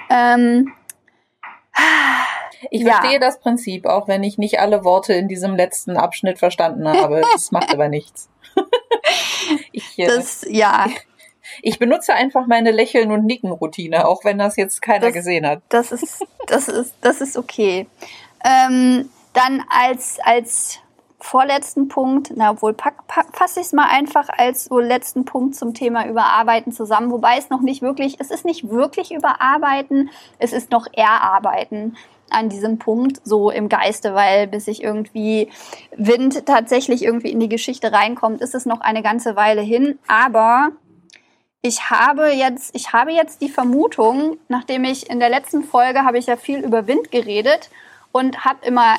[0.10, 0.72] Ähm,
[2.70, 3.20] ich verstehe ja.
[3.20, 7.22] das Prinzip, auch wenn ich nicht alle Worte in diesem letzten Abschnitt verstanden habe.
[7.34, 8.30] Das macht aber nichts.
[9.72, 10.88] ich, äh, das, ja.
[11.62, 15.62] Ich benutze einfach meine Lächeln- und Nicken-Routine, auch wenn das jetzt keiner das, gesehen hat.
[15.70, 17.88] Das ist, das ist, das ist okay.
[18.44, 20.80] Ähm, dann als, als
[21.24, 22.96] vorletzten Punkt, na obwohl pack,
[23.34, 27.50] fasse ich es mal einfach als so letzten Punkt zum Thema Überarbeiten zusammen, wobei es
[27.50, 31.96] noch nicht wirklich, es ist nicht wirklich Überarbeiten, es ist noch Erarbeiten
[32.30, 35.50] an diesem Punkt so im Geiste, weil bis sich irgendwie
[35.96, 40.72] Wind tatsächlich irgendwie in die Geschichte reinkommt, ist es noch eine ganze Weile hin, aber
[41.62, 46.18] ich habe jetzt, ich habe jetzt die Vermutung, nachdem ich in der letzten Folge habe
[46.18, 47.70] ich ja viel über Wind geredet
[48.12, 48.96] und habe immer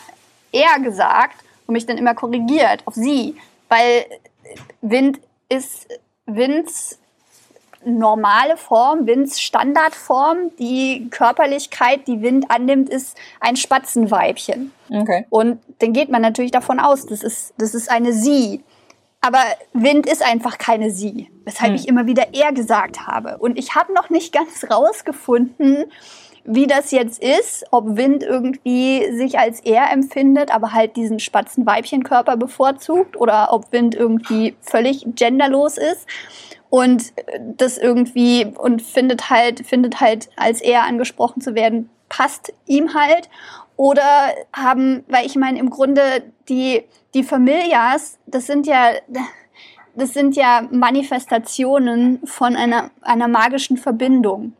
[0.52, 1.36] er gesagt
[1.66, 3.36] und mich dann immer korrigiert auf sie,
[3.68, 4.06] weil
[4.80, 5.88] Wind ist
[6.26, 6.98] Winds
[7.84, 14.72] normale Form, Winds Standardform, die Körperlichkeit, die Wind annimmt, ist ein Spatzenweibchen.
[14.88, 15.26] Okay.
[15.30, 18.62] Und dann geht man natürlich davon aus, das ist, das ist eine sie.
[19.20, 19.38] Aber
[19.72, 21.76] Wind ist einfach keine sie, weshalb hm.
[21.76, 23.38] ich immer wieder er gesagt habe.
[23.38, 25.84] Und ich habe noch nicht ganz rausgefunden,
[26.44, 31.66] wie das jetzt ist, ob Wind irgendwie sich als er empfindet, aber halt diesen spatzen
[31.66, 36.06] Weibchenkörper bevorzugt oder ob Wind irgendwie völlig genderlos ist
[36.70, 37.12] und
[37.56, 43.28] das irgendwie und findet halt findet halt als er angesprochen zu werden passt ihm halt
[43.76, 44.02] oder
[44.52, 46.02] haben, weil ich meine im Grunde
[46.48, 46.84] die
[47.14, 48.90] die Familias, das sind ja
[49.94, 54.52] das sind ja Manifestationen von einer einer magischen Verbindung.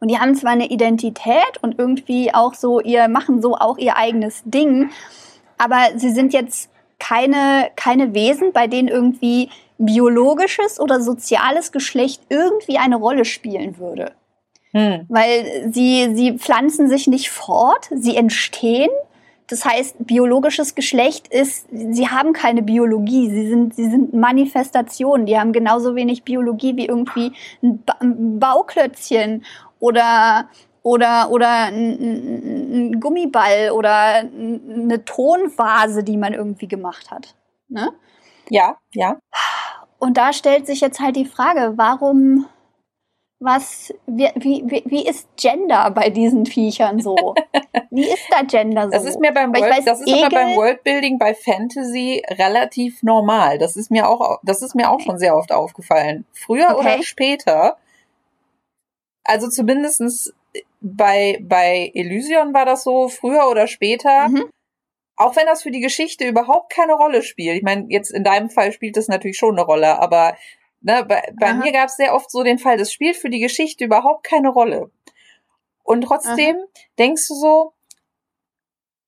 [0.00, 3.96] Und die haben zwar eine Identität und irgendwie auch so ihr, machen so auch ihr
[3.96, 4.90] eigenes Ding,
[5.58, 12.78] aber sie sind jetzt keine, keine Wesen, bei denen irgendwie biologisches oder soziales Geschlecht irgendwie
[12.78, 14.12] eine Rolle spielen würde.
[14.72, 15.06] Hm.
[15.08, 18.90] Weil sie, sie pflanzen sich nicht fort, sie entstehen.
[19.48, 25.38] Das heißt, biologisches Geschlecht ist, sie haben keine Biologie, sie sind, sie sind Manifestationen, die
[25.38, 27.32] haben genauso wenig Biologie wie irgendwie
[27.62, 29.44] ein, ba ein Bauklötzchen
[29.80, 30.48] oder
[30.82, 37.34] oder oder ein, ein, Gummiball oder eine Tonvase, die man irgendwie gemacht hat.
[37.68, 37.92] Ne?
[38.48, 39.18] Ja, ja.
[39.98, 42.46] Und da stellt sich jetzt halt die Frage, warum,
[43.38, 47.34] was, wie, wie, wie ist Gender bei diesen Viechern so?
[47.92, 48.90] Wie ist da Gender so?
[48.90, 53.02] Das ist mir beim, World, weiß, das ist Egel, aber beim Worldbuilding bei Fantasy relativ
[53.02, 53.58] normal.
[53.58, 56.24] Das ist mir auch, das ist mir auch schon sehr oft aufgefallen.
[56.32, 56.78] Früher okay.
[56.78, 57.78] oder später
[59.30, 60.34] also zumindestens
[60.80, 64.28] bei, bei Elysion war das so, früher oder später.
[64.28, 64.50] Mhm.
[65.16, 67.58] Auch wenn das für die Geschichte überhaupt keine Rolle spielt.
[67.58, 70.36] Ich meine, jetzt in deinem Fall spielt das natürlich schon eine Rolle, aber
[70.80, 73.38] ne, bei, bei mir gab es sehr oft so den Fall, das spielt für die
[73.38, 74.90] Geschichte überhaupt keine Rolle.
[75.84, 76.66] Und trotzdem Aha.
[76.98, 77.72] denkst du so,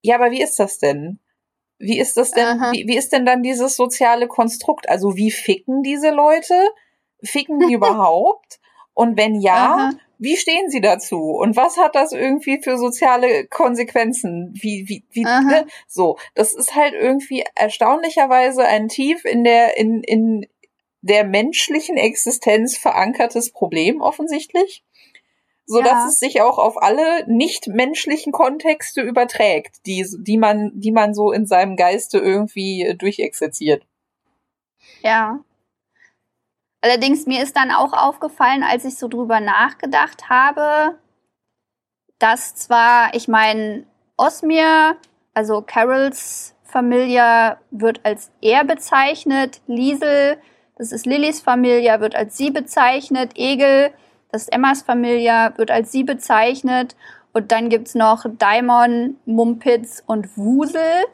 [0.02, 1.18] ja, aber wie ist das denn?
[1.78, 4.88] Wie ist das denn, wie, wie ist denn dann dieses soziale Konstrukt?
[4.88, 6.54] Also wie ficken diese Leute?
[7.24, 8.60] Ficken die überhaupt?
[8.94, 9.90] Und wenn ja, Aha.
[10.22, 11.32] Wie stehen Sie dazu?
[11.32, 14.52] Und was hat das irgendwie für soziale Konsequenzen?
[14.54, 15.66] Wie, wie, wie, ne?
[15.88, 16.16] so.
[16.36, 20.46] Das ist halt irgendwie erstaunlicherweise ein tief in der, in, in
[21.00, 24.84] der menschlichen Existenz verankertes Problem offensichtlich.
[25.66, 26.06] So dass ja.
[26.06, 31.46] es sich auch auf alle nicht-menschlichen Kontexte überträgt, die, die man, die man so in
[31.46, 33.84] seinem Geiste irgendwie durchexerziert.
[35.02, 35.40] Ja,
[36.82, 40.98] Allerdings mir ist dann auch aufgefallen, als ich so drüber nachgedacht habe,
[42.18, 44.96] dass zwar, ich meine, Osmir,
[45.32, 50.38] also Carols Familie, wird als er bezeichnet, Liesel,
[50.76, 53.92] das ist Lillys Familie, wird als sie bezeichnet, Egel,
[54.32, 56.96] das ist Emmas Familie, wird als sie bezeichnet.
[57.32, 61.04] Und dann gibt's noch Daimon, Mumpitz und Wusel.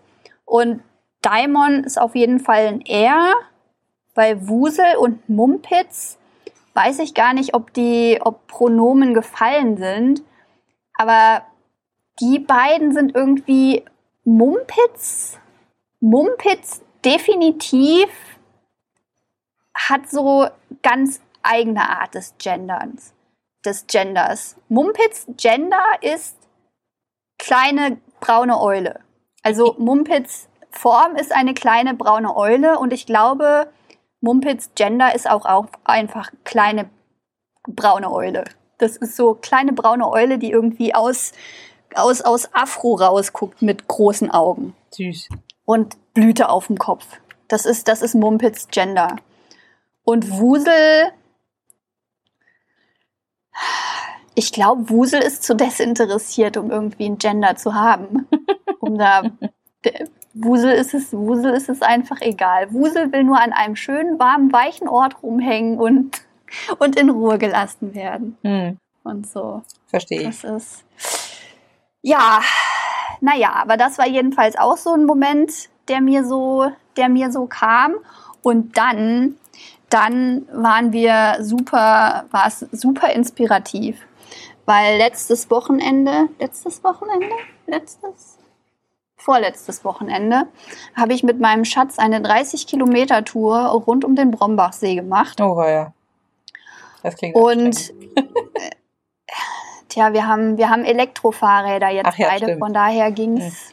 [0.45, 0.83] Und
[1.21, 3.35] Daimon ist auf jeden Fall ein Er
[4.19, 6.19] bei Wusel und Mumpitz
[6.75, 10.25] weiß ich gar nicht, ob die, ob Pronomen gefallen sind.
[10.95, 11.43] Aber
[12.19, 13.85] die beiden sind irgendwie
[14.25, 15.39] Mumpitz.
[16.01, 18.09] Mumpitz definitiv
[19.73, 20.49] hat so
[20.83, 23.15] ganz eigene Art des Genderns.
[23.65, 24.57] Des Genders.
[24.69, 26.37] Mumpitz Gender ist
[27.39, 28.99] kleine braune Eule.
[29.45, 33.71] Also Mumpitz Form ist eine kleine braune Eule und ich glaube,
[34.21, 36.91] Mumpitz Gender ist auch, auch einfach kleine
[37.67, 38.45] braune Eule.
[38.79, 41.33] Das ist so kleine braune Eule, die irgendwie aus,
[41.95, 44.75] aus, aus Afro rausguckt mit großen Augen.
[44.93, 45.29] Süß.
[45.65, 47.05] Und Blüte auf dem Kopf.
[47.49, 49.17] Das ist, das ist Mumpitz Gender.
[50.05, 51.13] Und Wusel,
[54.35, 58.27] ich glaube, Wusel ist zu desinteressiert, um irgendwie ein Gender zu haben.
[58.81, 59.23] um da,
[60.35, 62.73] Wusel ist es, Wusel ist es einfach egal.
[62.73, 66.23] Wusel will nur an einem schönen, warmen, weichen Ort rumhängen und,
[66.79, 68.37] und in Ruhe gelassen werden.
[68.43, 68.79] Hm.
[69.05, 69.63] Und so.
[69.87, 70.41] Verstehe ich.
[70.41, 70.85] Das ist,
[72.03, 72.41] ja,
[73.21, 77.47] naja, aber das war jedenfalls auch so ein Moment, der mir so, der mir so
[77.47, 77.95] kam.
[78.43, 79.37] Und dann,
[79.91, 84.07] dann waren wir super, war es super inspirativ.
[84.67, 87.35] Weil letztes Wochenende, letztes Wochenende,
[87.67, 88.38] letztes,
[89.19, 90.47] vorletztes Wochenende,
[90.97, 95.41] habe ich mit meinem Schatz eine 30 Kilometer Tour rund um den Brombachsee gemacht.
[95.41, 95.93] Oh, ja.
[97.03, 97.93] Das klingt Und
[99.89, 102.61] tja, wir haben, wir haben Elektrofahrräder jetzt Ach ja, beide, stimmt.
[102.61, 103.73] von daher ging es.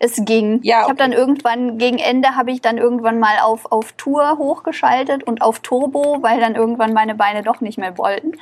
[0.00, 0.60] Es ging.
[0.62, 0.98] Ja, Ich habe okay.
[0.98, 5.60] dann irgendwann, gegen Ende habe ich dann irgendwann mal auf, auf Tour hochgeschaltet und auf
[5.60, 8.32] Turbo, weil dann irgendwann meine Beine doch nicht mehr wollten.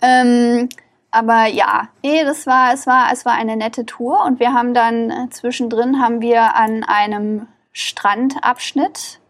[0.00, 0.68] Ähm,
[1.10, 4.74] aber ja, nee, das war, es war, es war eine nette Tour und wir haben
[4.74, 9.20] dann äh, zwischendrin haben wir an einem Strandabschnitt,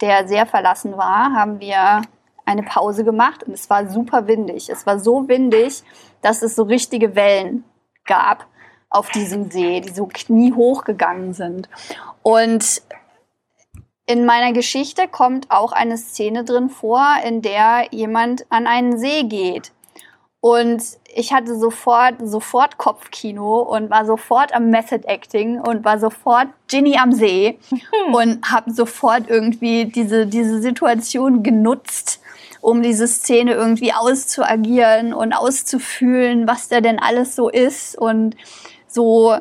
[0.00, 2.02] der sehr verlassen war, haben wir
[2.44, 4.70] eine Pause gemacht und es war super windig.
[4.70, 5.82] Es war so windig,
[6.22, 7.64] dass es so richtige Wellen
[8.06, 8.46] gab
[8.90, 11.68] auf diesem See, die so kniehoch gegangen sind.
[12.22, 12.82] Und
[14.06, 19.24] in meiner Geschichte kommt auch eine Szene drin vor, in der jemand an einen See
[19.24, 19.72] geht.
[20.40, 20.82] Und
[21.12, 26.96] ich hatte sofort, sofort Kopfkino und war sofort am Method Acting und war sofort Ginny
[26.96, 27.58] am See
[28.12, 32.20] und habe sofort irgendwie diese, diese Situation genutzt,
[32.60, 38.36] um diese Szene irgendwie auszuagieren und auszufühlen, was da denn alles so ist und
[38.86, 39.40] so äh,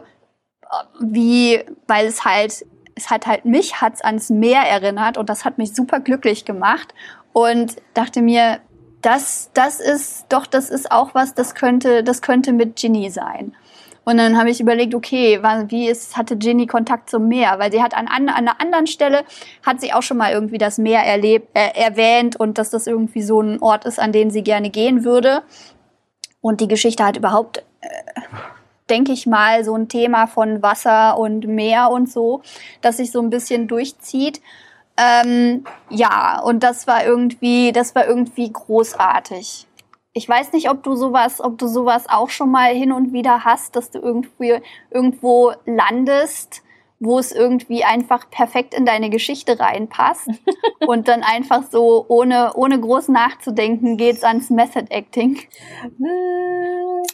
[1.00, 5.60] wie, weil es halt, es hat halt mich hat's ans Meer erinnert und das hat
[5.60, 6.96] mich super glücklich gemacht
[7.34, 8.62] und dachte mir,
[9.08, 13.56] das, das ist doch, das ist auch was, das könnte, das könnte mit Ginny sein.
[14.04, 17.58] Und dann habe ich überlegt, okay, wie ist, hatte Ginny Kontakt zum Meer?
[17.58, 19.24] Weil sie hat an, an, an einer anderen Stelle,
[19.66, 23.22] hat sie auch schon mal irgendwie das Meer erlebt, äh, erwähnt und dass das irgendwie
[23.22, 25.42] so ein Ort ist, an den sie gerne gehen würde.
[26.42, 27.88] Und die Geschichte hat überhaupt, äh,
[28.90, 32.42] denke ich mal, so ein Thema von Wasser und Meer und so,
[32.82, 34.42] das sich so ein bisschen durchzieht.
[34.98, 39.68] Ähm, ja, und das war irgendwie, das war irgendwie großartig.
[40.14, 43.46] Ich weiß nicht, ob du sowas, ob du sowas auch schon mal hin und wieder
[43.46, 46.64] hast, dass du irgendwie irgendwo landest,
[47.00, 50.30] wo es irgendwie einfach perfekt in deine Geschichte reinpasst
[50.88, 55.40] und dann einfach so ohne ohne groß nachzudenken geht's ans Method Acting.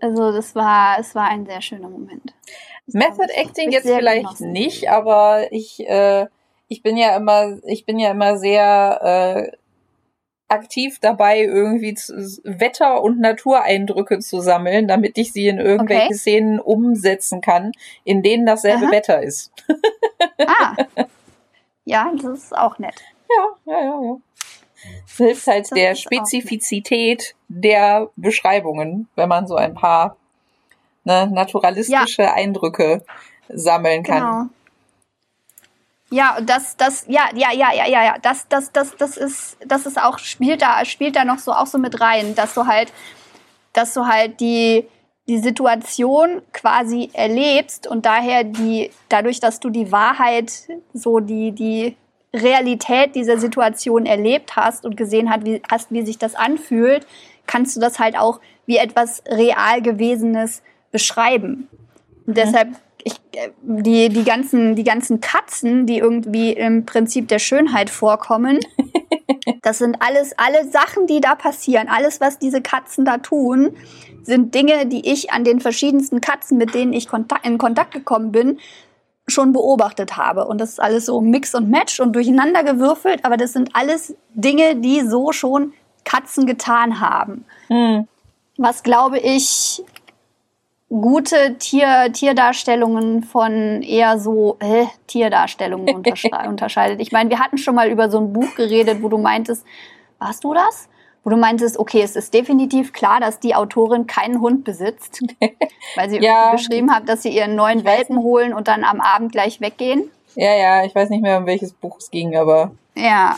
[0.00, 2.34] Also das war es war ein sehr schöner Moment.
[2.86, 4.50] Das Method Acting jetzt vielleicht genossen.
[4.50, 6.26] nicht, aber ich, äh,
[6.72, 9.00] ich bin ja immer, ich bin ja immer sehr
[9.52, 9.56] äh,
[10.48, 12.14] aktiv dabei, irgendwie zu,
[12.44, 16.14] Wetter- und Natureindrücke zu sammeln, damit ich sie in irgendwelche Okay.
[16.14, 17.72] Szenen umsetzen kann,
[18.04, 18.92] in denen dasselbe Aha.
[18.92, 19.52] Wetter ist.
[20.38, 20.74] Ah.
[21.84, 22.94] Ja, das ist auch nett.
[23.28, 24.16] Ja, ja, ja, ja.
[25.06, 25.94] Das hilft halt Das der.
[25.94, 30.16] Spezifizität der Beschreibungen, wenn man so ein paar
[31.04, 33.04] ne, naturalistische Eindrücke
[33.48, 34.18] sammeln kann.
[34.18, 34.61] Genau.
[36.12, 39.86] Ja, das, das, ja, ja, ja, ja, ja, ja, das, das, das, das ist, das
[39.86, 42.92] ist auch, spielt da, spielt da noch so auch so mit rein, dass du halt,
[43.72, 44.86] dass du halt die,
[45.26, 50.52] die Situation quasi erlebst und daher die, dadurch, dass du die Wahrheit,
[50.92, 51.96] so die, die
[52.34, 57.06] Realität dieser Situation erlebt hast und gesehen hat, wie, hast, wie sich das anfühlt,
[57.46, 61.68] kannst du das halt auch wie etwas real gewesenes beschreiben.
[62.26, 62.68] Und deshalb,
[63.04, 68.60] ich, äh, die, die, ganzen, die ganzen Katzen, die irgendwie im Prinzip der Schönheit vorkommen,
[69.62, 73.76] das sind alles, alle Sachen, die da passieren, alles, was diese Katzen da tun,
[74.22, 78.32] sind Dinge, die ich an den verschiedensten Katzen, mit denen ich Kontakt, in Kontakt gekommen
[78.32, 78.60] bin,
[79.28, 80.46] schon beobachtet habe.
[80.46, 84.14] Und das ist alles so Mix und Match und durcheinander gewürfelt, aber das sind alles
[84.34, 85.72] Dinge, die so schon
[86.04, 88.08] Katzen getan haben Hm.
[88.56, 89.82] was glaube ich
[91.00, 97.00] gute Tier, Tierdarstellungen von eher so äh, Tierdarstellungen untersche unterscheidet.
[97.00, 99.64] Ich meine, wir hatten schon mal über so ein Buch geredet, wo du meintest,
[100.18, 100.88] warst du das?
[101.24, 105.20] Wo du meintest, okay, es ist definitiv klar, dass die Autorin keinen Hund besitzt,
[105.96, 106.50] weil sie Ja.
[106.50, 110.10] irgendwie beschrieben hat, dass sie ihren neuen Welpen holen und dann am Abend gleich weggehen.
[110.34, 113.36] Ja, ja, ich weiß nicht mehr, um welches Buch es ging, aber Ja.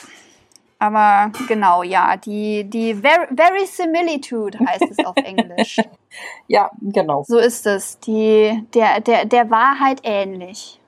[0.79, 5.79] Aber genau, ja, die, die Ver Verisimilitude heißt es auf Englisch.
[6.49, 7.23] ja, genau.
[7.27, 7.99] So ist es.
[8.01, 10.81] Die, der, der, der Wahrheit ähnlich.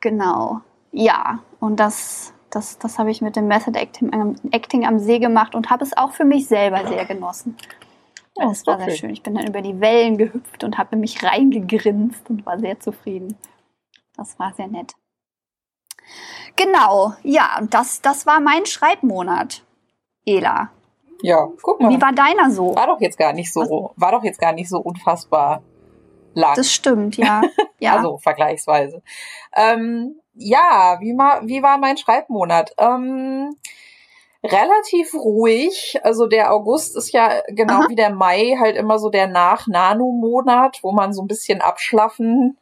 [0.00, 0.60] Genau.
[0.92, 5.54] Ja, und das, das, das habe ich mit dem Method Acting, Acting am See gemacht
[5.54, 7.56] und habe es auch für mich selber sehr genossen.
[8.34, 9.10] Oh, das war sehr schön.
[9.10, 13.36] Ich bin dann über die Wellen gehüpft und habe mich reingegrinst und war sehr zufrieden.
[14.16, 14.94] Das war sehr nett.
[16.56, 19.62] Genau, ja, und das, das war mein Schreibmonat,
[20.26, 20.70] Ela.
[21.22, 21.90] Ja, guck mal.
[21.90, 22.74] Wie war deiner so?
[22.74, 25.62] War doch jetzt gar nicht so, war doch jetzt gar nicht so unfassbar
[26.34, 26.54] lang.
[26.56, 27.42] Das stimmt, ja.
[27.78, 27.96] ja.
[27.96, 29.02] also vergleichsweise.
[29.54, 32.72] Ähm, ja, wie, ma, wie war mein Schreibmonat?
[32.78, 33.56] Ähm,
[34.44, 35.98] relativ ruhig.
[36.02, 37.88] Also der August ist ja genau Aha.
[37.88, 42.56] wie der Mai halt immer so der Nach-Nano-Monat, wo man so ein bisschen abschlaffen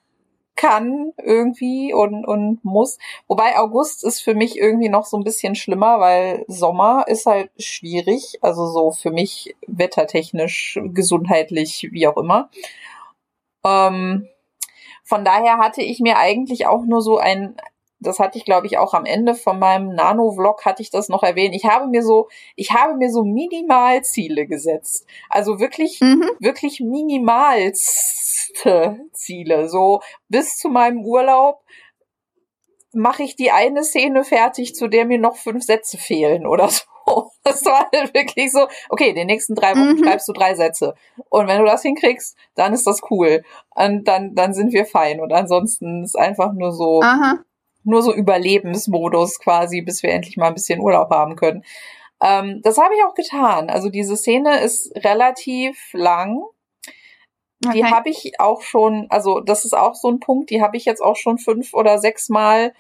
[0.57, 2.99] kann irgendwie und, und muss.
[3.29, 7.51] Wobei August ist für mich irgendwie noch so ein bisschen schlimmer, weil Sommer ist halt
[7.59, 8.39] schwierig.
[8.41, 12.51] Also so für mich wettertechnisch, gesundheitlich, wie auch immer.
[13.65, 14.29] Ähm,
[15.05, 17.57] von daher hatte ich mir eigentlich auch nur so ein,
[18.01, 21.23] das hatte ich glaube ich auch am Ende von meinem Nano-Vlog hatte ich das noch
[21.23, 21.55] erwähnt.
[21.55, 25.07] Ich habe mir so, ich habe mir so Minimalziele gesetzt.
[25.31, 26.29] Also wirklich, mhm.
[26.39, 29.69] wirklich minimalste Ziele.
[29.69, 31.63] So bis zu meinem Urlaub
[32.93, 36.83] mache ich die eine Szene fertig, zu der mir noch fünf Sätze fehlen oder so.
[37.45, 40.05] Das war halt wirklich so, okay, den nächsten drei Wochen mhm.
[40.05, 40.97] schreibst du drei Sätze.
[41.29, 43.45] Und wenn du das hinkriegst, dann ist das cool.
[43.77, 45.21] Und dann, dann sind wir fein.
[45.21, 47.45] Und ansonsten ist einfach nur so, Aha
[47.87, 51.65] nur so Überlebensmodus quasi, bis wir endlich mal ein bisschen Urlaub haben können.
[52.23, 53.71] Ähm, das habe ich auch getan.
[53.71, 56.43] Also diese Szene ist relativ lang.
[57.65, 57.79] Okay.
[57.79, 60.85] Die habe ich auch schon, also das ist auch so ein Punkt, die habe ich
[60.85, 62.73] jetzt auch schon fünf oder sechs Mal,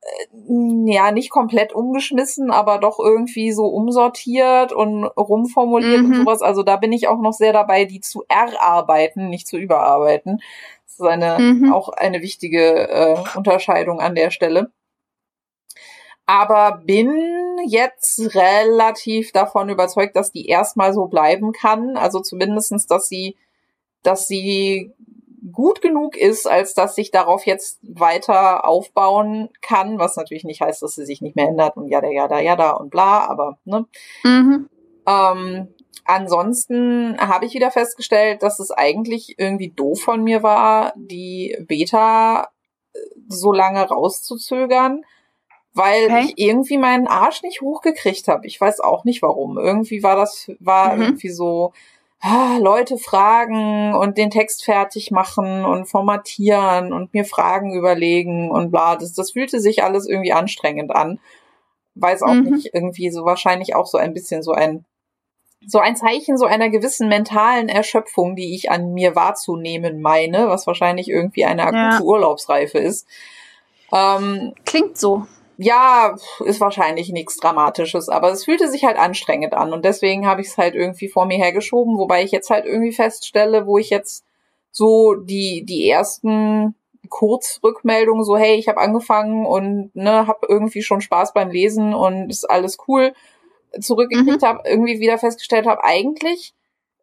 [0.00, 6.06] äh, ja, nicht komplett umgeschmissen, aber doch irgendwie so umsortiert und rumformuliert mhm.
[6.06, 6.42] und sowas.
[6.42, 10.40] Also da bin ich auch noch sehr dabei, die zu erarbeiten, nicht zu überarbeiten
[11.00, 11.72] ist eine, mhm.
[11.72, 14.70] auch eine wichtige äh, Unterscheidung an der Stelle.
[16.26, 17.10] Aber bin
[17.66, 21.96] jetzt relativ davon überzeugt, dass die erstmal so bleiben kann.
[21.96, 23.36] Also zumindestens, dass sie,
[24.02, 24.92] dass sie
[25.52, 30.82] gut genug ist, als dass ich darauf jetzt weiter aufbauen kann, was natürlich nicht heißt,
[30.82, 33.58] dass sie sich nicht mehr ändert und ja, ja, da, ja, da und bla, aber
[33.64, 33.86] ne.
[34.24, 34.68] Mhm.
[35.06, 35.68] Ähm,
[36.04, 42.48] Ansonsten habe ich wieder festgestellt, dass es eigentlich irgendwie doof von mir war, die Beta
[42.94, 45.04] äh, so lange rauszuzögern,
[45.74, 46.24] weil okay.
[46.24, 48.46] ich irgendwie meinen Arsch nicht hochgekriegt habe.
[48.46, 49.58] Ich weiß auch nicht warum.
[49.58, 51.02] Irgendwie war das, war mhm.
[51.02, 51.72] irgendwie so,
[52.20, 58.70] ah, Leute fragen und den Text fertig machen und formatieren und mir Fragen überlegen und
[58.70, 58.96] bla.
[58.96, 61.20] Das, das fühlte sich alles irgendwie anstrengend an.
[61.94, 62.54] Weiß auch mhm.
[62.54, 64.84] nicht, irgendwie so wahrscheinlich auch so ein bisschen so ein
[65.66, 70.66] so ein Zeichen so einer gewissen mentalen Erschöpfung, die ich an mir wahrzunehmen meine, was
[70.66, 72.00] wahrscheinlich irgendwie eine akute ja.
[72.00, 73.06] Urlaubsreife ist.
[73.92, 75.26] Ähm, Klingt so.
[75.56, 80.40] Ja, ist wahrscheinlich nichts Dramatisches, aber es fühlte sich halt anstrengend an und deswegen habe
[80.40, 83.90] ich es halt irgendwie vor mir hergeschoben, wobei ich jetzt halt irgendwie feststelle, wo ich
[83.90, 84.24] jetzt
[84.70, 86.76] so die die ersten
[87.08, 92.30] Kurzrückmeldungen so hey, ich habe angefangen und ne, habe irgendwie schon Spaß beim Lesen und
[92.30, 93.12] ist alles cool
[93.80, 94.46] zurückgekriegt mhm.
[94.46, 96.54] habe, irgendwie wieder festgestellt habe, eigentlich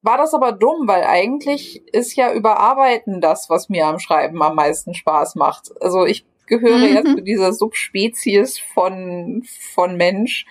[0.01, 4.55] war das aber dumm, weil eigentlich ist ja Überarbeiten das, was mir am Schreiben am
[4.55, 5.71] meisten Spaß macht.
[5.81, 6.93] Also ich gehöre mhm.
[6.93, 9.43] jetzt zu dieser Subspezies von,
[9.73, 10.45] von Mensch,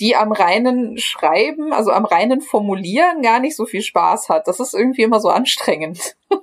[0.00, 4.48] die am reinen Schreiben, also am reinen Formulieren gar nicht so viel Spaß hat.
[4.48, 6.16] Das ist irgendwie immer so anstrengend.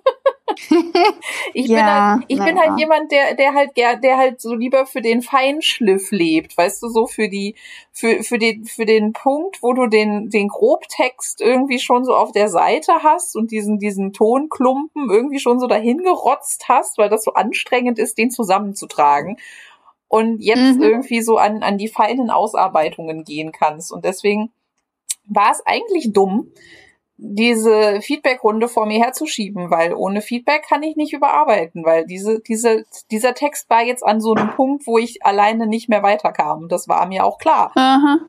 [1.53, 4.85] ich ja, bin halt, ich bin halt jemand, der, der halt der halt so lieber
[4.85, 7.55] für den Feinschliff lebt, weißt du, so für die,
[7.91, 12.31] für, für den, für den Punkt, wo du den, den Grobtext irgendwie schon so auf
[12.31, 17.23] der Seite hast und diesen, diesen Tonklumpen irgendwie schon so dahin gerotzt hast, weil das
[17.23, 19.37] so anstrengend ist, den zusammenzutragen.
[20.09, 20.83] Und jetzt mhm.
[20.83, 23.91] irgendwie so an, an die feinen Ausarbeitungen gehen kannst.
[23.91, 24.51] Und deswegen
[25.25, 26.51] war es eigentlich dumm,
[27.17, 32.85] diese Feedbackrunde vor mir herzuschieben, weil ohne Feedback kann ich nicht überarbeiten, weil diese, diese,
[33.11, 36.67] dieser Text war jetzt an so einem Punkt, wo ich alleine nicht mehr weiterkam.
[36.69, 37.71] Das war mir auch klar.
[37.75, 38.19] Aha.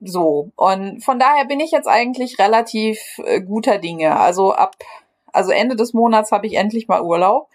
[0.00, 0.52] So.
[0.56, 4.18] Und von daher bin ich jetzt eigentlich relativ äh, guter Dinge.
[4.18, 4.76] Also ab,
[5.32, 7.48] also Ende des Monats habe ich endlich mal Urlaub.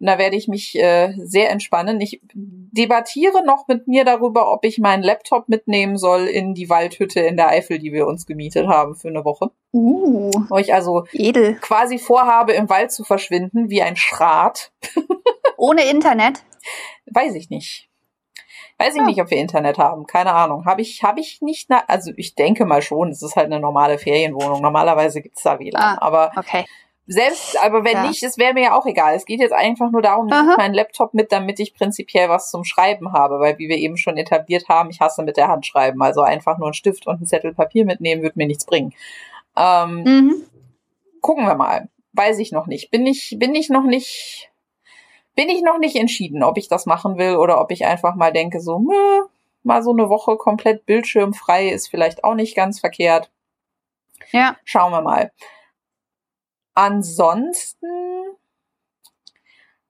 [0.00, 2.00] Und da werde ich mich äh, sehr entspannen.
[2.00, 7.20] Ich debattiere noch mit mir darüber, ob ich meinen Laptop mitnehmen soll in die Waldhütte
[7.20, 9.50] in der Eifel, die wir uns gemietet haben für eine Woche.
[9.72, 11.56] Uh, Wo ich also edel.
[11.56, 14.72] quasi vorhabe, im Wald zu verschwinden, wie ein Schrat.
[15.56, 16.44] Ohne Internet?
[17.06, 17.88] Weiß ich nicht.
[18.78, 19.06] Weiß ich ja.
[19.06, 20.06] nicht, ob wir Internet haben.
[20.06, 20.64] Keine Ahnung.
[20.64, 23.98] Habe ich, habe ich nicht, also ich denke mal schon, es ist halt eine normale
[23.98, 24.62] Ferienwohnung.
[24.62, 25.82] Normalerweise gibt's da WLAN.
[25.82, 26.64] Ah, aber okay.
[27.08, 28.06] Selbst, aber wenn ja.
[28.06, 29.14] nicht, es wäre mir ja auch egal.
[29.14, 32.50] Es geht jetzt einfach nur darum, dass ich meinen Laptop mit, damit ich prinzipiell was
[32.50, 33.40] zum Schreiben habe.
[33.40, 36.02] Weil wie wir eben schon etabliert haben, ich hasse mit der Hand schreiben.
[36.02, 38.92] Also einfach nur einen Stift und einen Zettel Papier mitnehmen, wird mir nichts bringen.
[39.56, 40.44] Ähm, mhm.
[41.22, 41.88] Gucken wir mal.
[42.12, 42.90] Weiß ich noch nicht.
[42.90, 44.50] Bin ich, bin ich noch nicht
[45.38, 48.32] bin ich noch nicht entschieden, ob ich das machen will oder ob ich einfach mal
[48.32, 49.28] denke, so, mh,
[49.62, 53.30] mal so eine Woche komplett bildschirmfrei ist vielleicht auch nicht ganz verkehrt.
[54.32, 54.56] Ja.
[54.64, 55.30] Schauen wir mal.
[56.78, 57.88] Ansonsten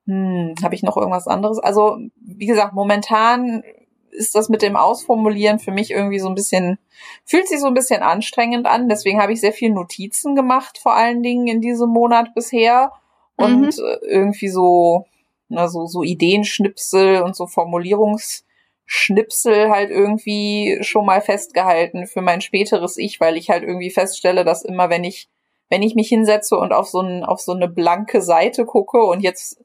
[0.06, 1.58] hm, habe ich noch irgendwas anderes?
[1.58, 3.62] Also, wie gesagt, momentan
[4.10, 6.78] ist das mit dem Ausformulieren für mich irgendwie so ein bisschen,
[7.26, 8.88] fühlt sich so ein bisschen anstrengend an.
[8.88, 12.92] Deswegen habe ich sehr viel Notizen gemacht, vor allen Dingen in diesem Monat bisher.
[13.36, 13.70] Und mhm.
[14.00, 15.04] irgendwie so,
[15.48, 22.96] ne, so, so Ideenschnipsel und so Formulierungsschnipsel halt irgendwie schon mal festgehalten für mein späteres
[22.96, 25.28] Ich, weil ich halt irgendwie feststelle, dass immer, wenn ich,
[25.68, 29.20] wenn ich mich hinsetze und auf so, ein, auf so eine blanke Seite gucke und
[29.20, 29.62] jetzt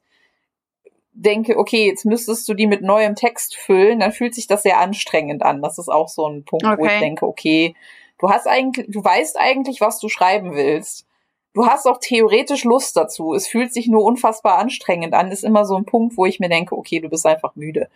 [1.13, 4.79] denke, okay, jetzt müsstest du die mit neuem Text füllen, dann fühlt sich das sehr
[4.79, 5.61] anstrengend an.
[5.61, 6.77] Das ist auch so ein Punkt, okay.
[6.77, 7.75] wo ich denke, okay,
[8.19, 11.07] du hast eigentlich, du weißt eigentlich, was du schreiben willst
[11.53, 13.33] du hast auch theoretisch Lust dazu.
[13.33, 15.31] Es fühlt sich nur unfassbar anstrengend an.
[15.31, 17.89] Ist immer so ein Punkt, wo ich mir denke, okay, du bist einfach müde.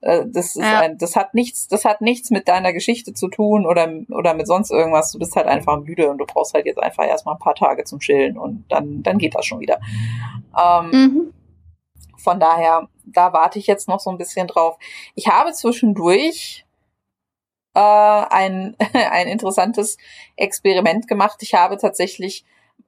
[0.00, 0.80] Äh, das ist ja.
[0.80, 4.46] ein, das hat nichts, das hat nichts mit deiner Geschichte zu tun oder, oder mit
[4.46, 5.12] sonst irgendwas.
[5.12, 7.84] Du bist halt einfach müde und du brauchst halt jetzt einfach erstmal ein paar Tage
[7.84, 9.78] zum Chillen und dann, dann geht das schon wieder.
[10.58, 11.34] Ähm, mhm.
[12.16, 14.78] Von daher, da warte ich jetzt noch so ein bisschen drauf.
[15.14, 16.64] Ich habe zwischendurch
[17.74, 19.98] äh, ein, ein interessantes
[20.36, 21.38] Experiment gemacht.
[21.42, 22.44] Ich habe tatsächlich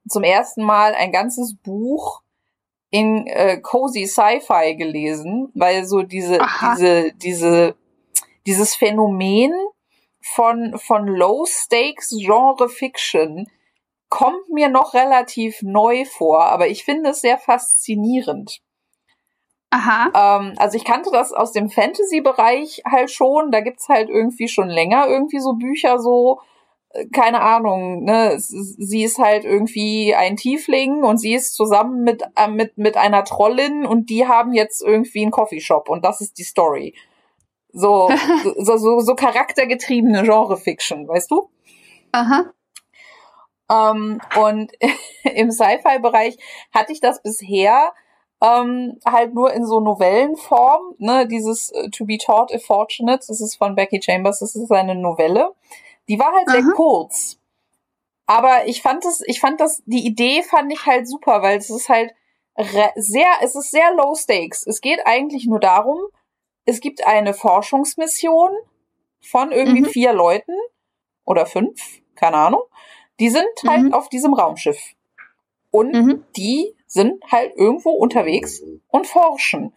[0.07, 2.21] zum ersten Mal ein ganzes Buch
[2.89, 6.75] in äh, cozy Sci-Fi gelesen, weil so diese Aha.
[6.75, 7.75] diese diese
[8.45, 9.53] dieses Phänomen
[10.21, 13.47] von von Low Stakes Genre Fiction
[14.09, 18.61] kommt mir noch relativ neu vor, aber ich finde es sehr faszinierend.
[19.71, 20.37] Aha.
[20.37, 23.51] Ähm, also ich kannte das aus dem Fantasy-Bereich halt schon.
[23.51, 26.39] Da gibt's halt irgendwie schon länger irgendwie so Bücher so
[27.11, 32.47] keine Ahnung, ne, sie ist halt irgendwie ein Tiefling und sie ist zusammen mit, äh,
[32.47, 36.43] mit, mit einer Trollin und die haben jetzt irgendwie einen Coffeeshop und das ist die
[36.43, 36.95] Story.
[37.73, 38.09] So,
[38.57, 41.49] so, so, so charaktergetriebene Genre-Fiction, weißt du?
[42.11, 42.51] Aha.
[43.69, 44.71] Ähm, und
[45.23, 46.37] im Sci-Fi-Bereich
[46.73, 47.93] hatte ich das bisher
[48.41, 53.41] ähm, halt nur in so Novellenform, ne, dieses uh, To Be Taught If Fortunate, das
[53.41, 55.51] ist von Becky Chambers, das ist eine Novelle.
[56.07, 56.53] Die war halt Aha.
[56.53, 57.39] sehr kurz.
[58.25, 61.69] Aber ich fand es, ich fand das, die Idee fand ich halt super, weil es
[61.69, 62.11] ist halt
[62.95, 64.65] sehr, es ist sehr low stakes.
[64.65, 65.99] Es geht eigentlich nur darum,
[66.65, 68.51] es gibt eine Forschungsmission
[69.21, 69.85] von irgendwie mhm.
[69.85, 70.53] vier Leuten
[71.25, 72.61] oder fünf, keine Ahnung.
[73.19, 73.93] Die sind halt mhm.
[73.93, 74.79] auf diesem Raumschiff.
[75.71, 76.23] Und mhm.
[76.35, 79.73] die sind halt irgendwo unterwegs und forschen.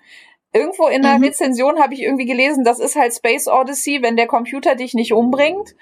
[0.53, 1.25] Irgendwo in der mhm.
[1.25, 5.13] Rezension habe ich irgendwie gelesen, das ist halt Space Odyssey, wenn der Computer dich nicht
[5.13, 5.75] umbringt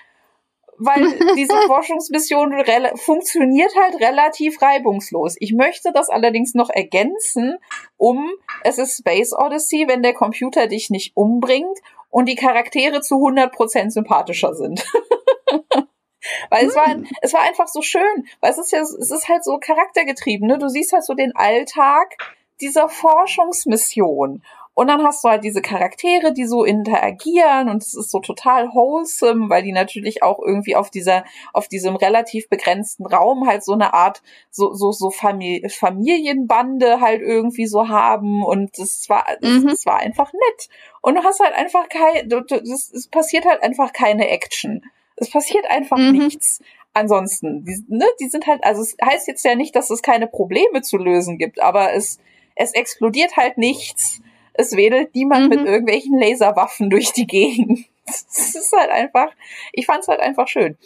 [0.79, 1.03] weil
[1.37, 2.55] diese Forschungsmission
[2.97, 5.37] funktioniert halt relativ reibungslos.
[5.39, 7.57] Ich möchte das allerdings noch ergänzen,
[7.97, 8.31] um
[8.63, 11.79] es ist Space Odyssey, wenn der Computer dich nicht umbringt
[12.11, 14.85] und die Charaktere zu 100% sympathischer sind.
[16.51, 17.07] weil es war, hm.
[17.23, 20.59] es war einfach so schön, weil es ist ja, es ist halt so charaktergetrieben, ne?
[20.59, 22.17] Du siehst halt so den Alltag
[22.61, 24.43] dieser Forschungsmission
[24.77, 28.69] und dann hast du halt diese Charaktere, die so interagieren und es ist so total
[28.75, 31.25] wholesome, weil die natürlich auch irgendwie auf dieser,
[31.55, 34.21] auf diesem relativ begrenzten Raum halt so eine Art,
[34.51, 39.67] so, so, so Famili Familienbande halt irgendwie so haben und es war, mhm.
[39.69, 40.69] es war einfach nett.
[41.01, 44.85] Und du hast halt einfach kein, es passiert halt einfach keine Action.
[45.17, 46.19] Es passiert einfach mhm.
[46.19, 46.61] nichts.
[46.93, 50.27] Ansonsten, die, ne, die sind halt, also es heißt jetzt ja nicht, dass es keine
[50.27, 52.19] Probleme zu lösen gibt, aber es,
[52.57, 54.21] es explodiert halt nichts
[54.59, 55.49] es wedelt niemand mhm.
[55.49, 57.87] mit irgendwelchen Laserwaffen durch die Gegend.
[58.09, 59.33] Es ist halt einfach,
[59.73, 60.79] ich fand es halt einfach schön.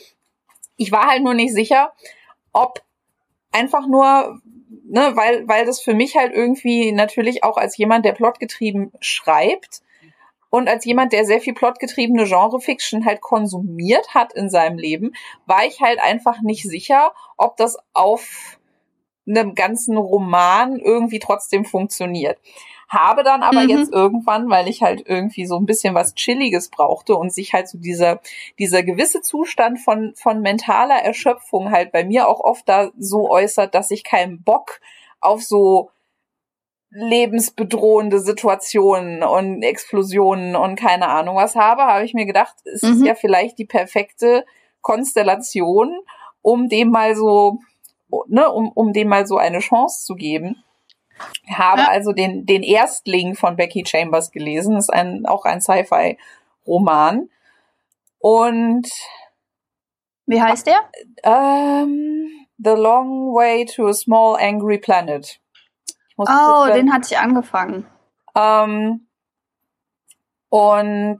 [0.79, 1.93] Ich war halt nur nicht sicher,
[2.55, 2.83] ob
[3.53, 4.41] einfach nur,
[4.87, 9.83] ne, weil, weil das für mich halt irgendwie natürlich auch als jemand, der plotgetrieben schreibt
[10.49, 15.13] und als jemand, der sehr viel plotgetriebene Genrefiction halt konsumiert hat in seinem Leben,
[15.45, 18.59] war ich halt einfach nicht sicher, ob das auf
[19.29, 22.39] einem ganzen Roman irgendwie trotzdem funktioniert.
[22.91, 23.69] Habe dann aber mhm.
[23.71, 27.69] jetzt irgendwann, weil ich halt irgendwie so ein bisschen was Chilliges brauchte und sich halt
[27.69, 28.21] so dieser,
[28.59, 33.77] dieser gewisse Zustand von, von mentaler Erschöpfung halt bei mir auch oft da so äußert,
[33.77, 34.81] dass ich keinen Bock
[35.21, 35.91] auf so
[36.91, 42.95] lebensbedrohende Situationen und Explosionen und keine Ahnung was habe, habe ich mir gedacht, es mhm.
[42.95, 44.45] ist ja vielleicht die perfekte
[44.81, 45.97] Konstellation,
[46.43, 47.59] um dem mal so,
[48.27, 50.65] ne, um, um dem mal so eine Chance zu geben.
[51.53, 51.89] Habe ja.
[51.89, 57.29] also den, den Erstling von Becky Chambers gelesen, das ist ein, auch ein Sci-Fi-Roman.
[58.19, 58.89] Und
[60.27, 60.81] wie heißt der?
[61.25, 65.41] Ähm, The Long Way to a Small Angry Planet.
[66.17, 67.87] Oh, den hatte ich angefangen.
[68.37, 69.07] Ähm,
[70.51, 71.19] und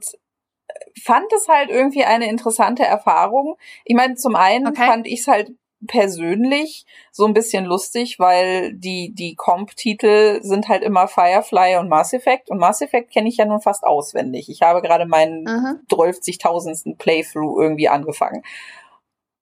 [1.03, 3.57] fand es halt irgendwie eine interessante Erfahrung.
[3.85, 4.85] Ich meine, zum einen okay.
[4.85, 5.51] fand ich es halt
[5.87, 12.13] persönlich so ein bisschen lustig, weil die, die Comp-Titel sind halt immer Firefly und Mass
[12.13, 14.49] Effect und Mass Effect kenne ich ja nun fast auswendig.
[14.49, 15.79] Ich habe gerade meinen mhm.
[15.89, 16.97] 12.000.
[16.97, 18.43] Playthrough irgendwie angefangen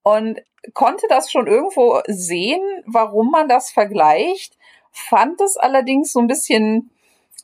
[0.03, 0.41] und
[0.73, 4.57] konnte das schon irgendwo sehen, warum man das vergleicht,
[4.91, 6.91] fand es allerdings so ein bisschen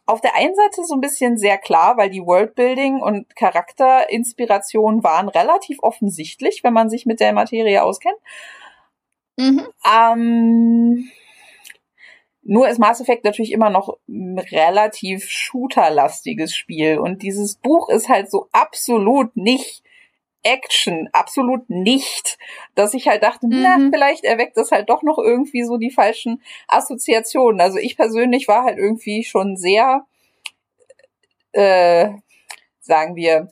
[0.07, 5.29] auf der einen Seite so ein bisschen sehr klar, weil die Worldbuilding und Charakterinspiration waren
[5.29, 8.17] relativ offensichtlich, wenn man sich mit der Materie auskennt.
[9.37, 9.67] Mhm.
[9.85, 11.09] Ähm,
[12.43, 18.07] nur ist Mass Effect natürlich immer noch ein relativ shooterlastiges Spiel und dieses Buch ist
[18.07, 19.83] halt so absolut nicht
[20.45, 22.37] Action, absolut nicht,
[22.75, 23.61] dass ich halt dachte, mhm.
[23.61, 27.59] na, vielleicht erweckt das halt doch noch irgendwie so die falschen Assoziationen.
[27.59, 30.05] Also ich persönlich war halt irgendwie schon sehr,
[31.51, 32.09] äh,
[32.79, 33.49] sagen wir,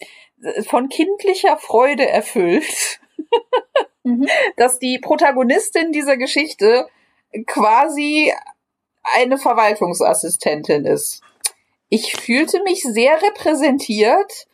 [0.68, 3.00] von kindlicher Freude erfüllt,
[4.04, 4.28] mhm.
[4.58, 6.88] dass die Protagonistin dieser Geschichte
[7.48, 8.34] quasi
[9.04, 11.22] eine Verwaltungsassistentin ist.
[11.90, 14.48] Ich fühlte mich sehr repräsentiert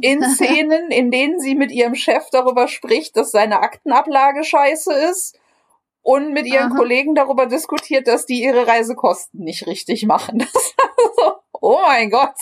[0.00, 5.38] in Szenen, in denen sie mit ihrem Chef darüber spricht, dass seine Aktenablage scheiße ist
[6.02, 6.78] und mit ihren Aha.
[6.78, 10.46] Kollegen darüber diskutiert, dass die ihre Reisekosten nicht richtig machen.
[11.16, 12.36] so, oh mein Gott,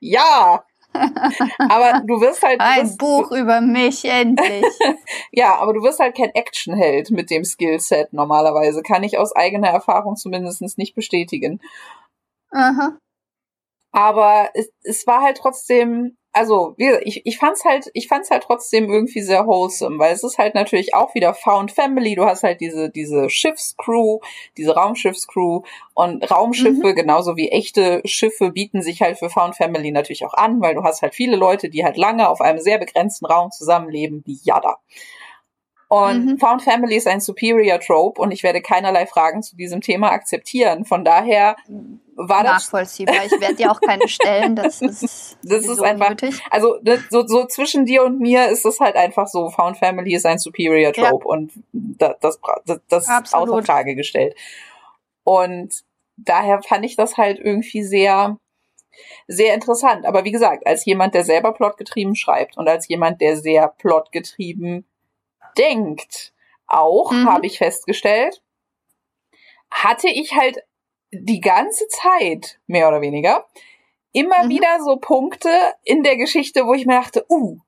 [0.00, 0.64] ja.
[0.94, 2.60] Aber du wirst halt.
[2.60, 4.64] Ein wirst, Buch über mich, endlich.
[5.32, 8.82] ja, aber du wirst halt kein Actionheld mit dem Skillset normalerweise.
[8.82, 11.60] Kann ich aus eigener Erfahrung zumindest nicht bestätigen.
[12.50, 12.96] Aha.
[13.92, 18.90] Aber es, es war halt trotzdem also ich, ich fand's halt, ich fand's halt trotzdem
[18.90, 22.16] irgendwie sehr wholesome, weil es ist halt natürlich auch wieder Found Family.
[22.16, 24.18] Du hast halt diese diese Schiffscrew,
[24.56, 25.62] diese Raumschiffscrew
[25.94, 26.94] und Raumschiffe mhm.
[26.94, 30.82] genauso wie echte Schiffe bieten sich halt für Found Family natürlich auch an, weil du
[30.82, 34.78] hast halt viele Leute, die halt lange auf einem sehr begrenzten Raum zusammenleben, wie Yada.
[35.88, 36.38] Und mhm.
[36.38, 40.84] Found Family ist ein Superior Trope und ich werde keinerlei Fragen zu diesem Thema akzeptieren.
[40.84, 41.56] Von daher
[42.16, 42.72] war das.
[42.72, 43.26] Nachvollziehbar.
[43.26, 44.56] Ich werde dir auch keine stellen.
[44.56, 46.10] Das ist, das ist einfach.
[46.10, 46.40] Nötig.
[46.50, 49.50] Also ne, so, so zwischen dir und mir ist es halt einfach so.
[49.50, 51.30] Found Family ist ein Superior Trope ja.
[51.30, 54.34] und das, das, das, das ist außer Frage gestellt.
[55.22, 55.82] Und
[56.16, 58.38] daher fand ich das halt irgendwie sehr,
[59.26, 60.06] sehr interessant.
[60.06, 64.86] Aber wie gesagt, als jemand, der selber plotgetrieben schreibt und als jemand, der sehr plotgetrieben
[65.58, 66.32] denkt,
[66.66, 67.28] auch, mhm.
[67.28, 68.42] habe ich festgestellt,
[69.70, 70.58] hatte ich halt
[71.12, 73.46] die ganze Zeit, mehr oder weniger,
[74.12, 74.48] immer mhm.
[74.50, 75.50] wieder so Punkte
[75.82, 77.58] in der Geschichte, wo ich mir dachte, uh,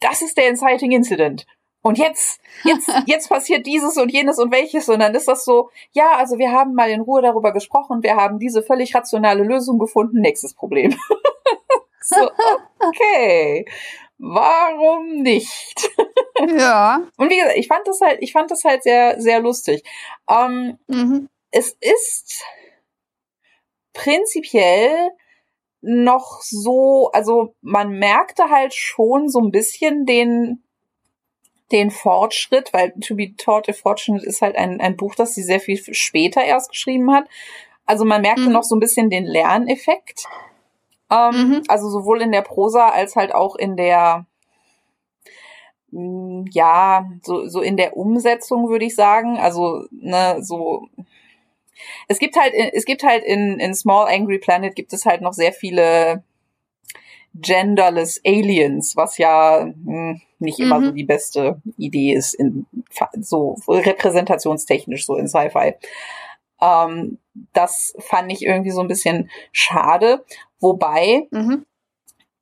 [0.00, 1.46] das ist der Inciting Incident.
[1.82, 4.88] Und jetzt, jetzt, jetzt passiert dieses und jenes und welches.
[4.88, 8.16] Und dann ist das so, ja, also wir haben mal in Ruhe darüber gesprochen, wir
[8.16, 10.96] haben diese völlig rationale Lösung gefunden, nächstes Problem.
[12.00, 12.30] so,
[12.78, 13.66] okay.
[14.18, 15.90] Warum nicht?
[16.48, 17.02] Ja.
[17.16, 19.82] Und wie gesagt, ich fand das halt, ich fand das halt sehr, sehr lustig.
[20.28, 21.28] Ähm, mhm.
[21.50, 22.42] Es ist
[23.92, 25.10] prinzipiell
[25.82, 30.62] noch so, also man merkte halt schon so ein bisschen den,
[31.72, 35.42] den Fortschritt, weil To Be Taught a Fortunate ist halt ein, ein Buch, das sie
[35.42, 37.28] sehr viel später erst geschrieben hat.
[37.84, 38.52] Also man merkte mhm.
[38.52, 40.24] noch so ein bisschen den Lerneffekt.
[41.10, 41.62] Ähm, mhm.
[41.68, 44.26] Also sowohl in der Prosa als halt auch in der,
[45.92, 49.38] ja, so, so in der Umsetzung würde ich sagen.
[49.38, 50.88] Also, ne, so
[52.08, 55.32] es gibt halt, es gibt halt in, in Small Angry Planet gibt es halt noch
[55.32, 56.22] sehr viele
[57.34, 60.84] genderless Aliens, was ja mh, hm, nicht immer mhm.
[60.86, 62.66] so die beste Idee ist, in,
[63.20, 65.74] so repräsentationstechnisch so in Sci-Fi.
[66.60, 67.18] Ähm,
[67.52, 70.24] das fand ich irgendwie so ein bisschen schade.
[70.60, 71.64] Wobei mhm.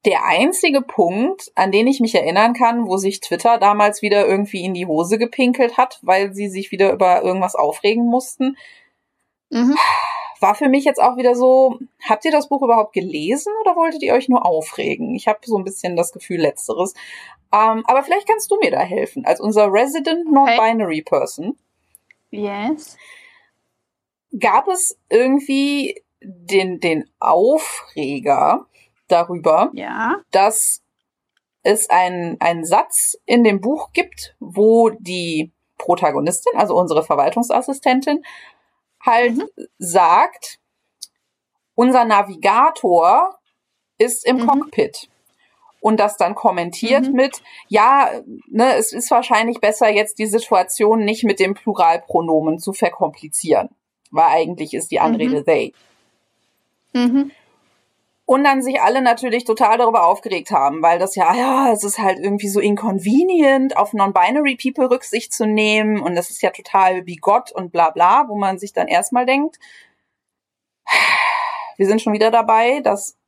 [0.07, 4.65] Der einzige Punkt, an den ich mich erinnern kann, wo sich Twitter damals wieder irgendwie
[4.65, 8.57] in die Hose gepinkelt hat, weil sie sich wieder über irgendwas aufregen mussten,
[9.51, 9.77] Mhm.
[10.41, 11.79] War für mich jetzt auch wieder so,
[12.09, 15.15] habt ihr das Buch überhaupt gelesen oder wolltet ihr euch nur aufregen?
[15.15, 16.95] Ich habe so ein bisschen das Gefühl letzteres.
[17.53, 21.59] Ähm, aber vielleicht kannst du mir da helfen, als unser Resident Non-Binary Person.
[22.31, 22.97] Yes.
[24.39, 28.67] Gab es irgendwie den, den Aufreger
[29.11, 30.17] darüber, Ja.
[30.31, 30.83] dass
[31.63, 38.23] es einen, einen Satz in dem Buch gibt, wo die Protagonistin, also unsere Verwaltungsassistentin,
[39.05, 39.49] halt Mhm.
[39.79, 40.59] sagt,
[41.75, 43.39] unser Navigator
[43.99, 44.47] ist im Mhm.
[44.47, 45.09] Cockpit.
[45.83, 47.13] Und das dann kommentiert Mhm.
[47.15, 48.11] mit, ja,
[48.49, 53.71] ne, es ist wahrscheinlich besser, jetzt die Situation nicht mit dem Pluralpronomen zu verkomplizieren.
[54.11, 55.45] Weil eigentlich ist die Anrede Mhm.
[55.45, 55.75] they.
[56.93, 57.31] Mhm.
[58.31, 61.99] Und dann sich alle natürlich total darüber aufgeregt haben, weil das ja, ja, es ist
[61.99, 67.03] halt irgendwie so inconvenient, auf non-binary people Rücksicht zu nehmen und das ist ja total
[67.03, 69.59] bigot und bla bla, wo man sich dann erstmal denkt,
[71.77, 73.19] wir sind schon wieder dabei, dass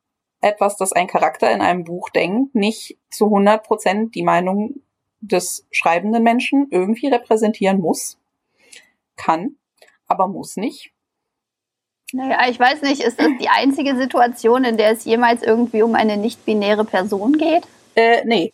[0.40, 4.82] etwas, das ein Charakter in einem Buch denkt, nicht zu 100 Prozent die Meinung
[5.18, 8.20] des schreibenden Menschen irgendwie repräsentieren muss.
[9.16, 9.56] Kann,
[10.06, 10.91] aber muss nicht.
[12.12, 15.94] Naja, ich weiß nicht, ist das die einzige Situation, in der es jemals irgendwie um
[15.94, 17.64] eine nicht-binäre Person geht?
[17.94, 18.52] Äh, nee.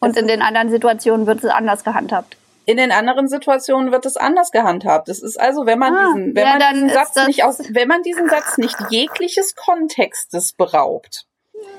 [0.00, 2.36] Und in den anderen Situationen wird es anders gehandhabt.
[2.66, 5.08] In den anderen Situationen wird es anders gehandhabt.
[5.08, 7.88] Das ist also, wenn man Ah, diesen, wenn ja, man diesen Satz nicht aus, wenn
[7.88, 11.24] man diesen Satz nicht jegliches Kontextes beraubt,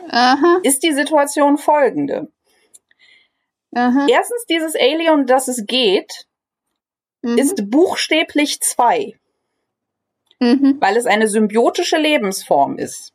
[0.10, 2.32] Aha, ist die Situation folgende.
[3.76, 4.08] aha.
[4.10, 6.26] Erstens, dieses Alien, das es geht,
[7.22, 7.38] Mhm.
[7.38, 9.14] ist buchstäblich zwei,
[10.40, 10.78] Mhm.
[10.80, 13.14] weil es eine symbiotische Lebensform ist.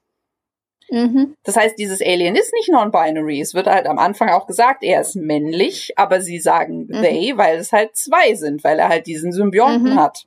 [0.90, 1.34] Mhm.
[1.42, 3.40] Das heißt, dieses Alien ist nicht non-binary.
[3.40, 7.02] Es wird halt am Anfang auch gesagt, er ist männlich, aber sie sagen Mhm.
[7.02, 9.98] they, weil es halt zwei sind, weil er halt diesen Symbionten Mhm.
[10.00, 10.26] hat.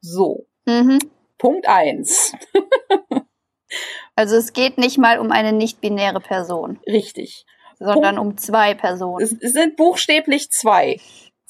[0.00, 0.98] So, Mhm.
[1.38, 2.32] Punkt eins.
[4.16, 7.44] Also es geht nicht mal um eine nicht-binäre Person, Richtig.
[7.80, 9.20] sondern um zwei Personen.
[9.24, 11.00] Es, es sind buchstäblich zwei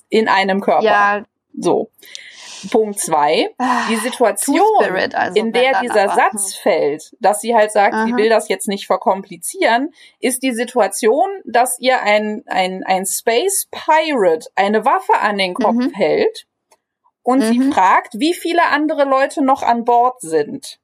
[0.09, 0.83] in einem Körper.
[0.85, 1.25] Ja,
[1.59, 1.91] So.
[2.71, 3.51] Punkt zwei.
[3.91, 4.61] Die Situation,
[5.15, 6.15] also in der dieser aber.
[6.15, 8.17] Satz fällt, dass sie halt sagt, sie Aha.
[8.17, 14.49] will das jetzt nicht verkomplizieren, ist die Situation, dass ihr ein, ein, ein Space Pirate
[14.55, 15.91] eine Waffe an den Kopf Mhm.
[15.93, 16.47] hält
[17.23, 17.73] und sie Mhm.
[17.73, 20.79] fragt, wie viele andere Leute noch an Bord sind.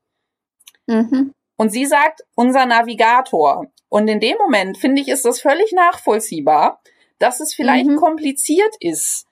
[0.87, 1.33] Mhm.
[1.57, 3.67] Und sie sagt, unser Navigator.
[3.89, 6.81] Und in dem Moment, finde ich, ist das völlig nachvollziehbar,
[7.19, 7.97] dass es vielleicht Mhm.
[7.97, 9.27] kompliziert ist,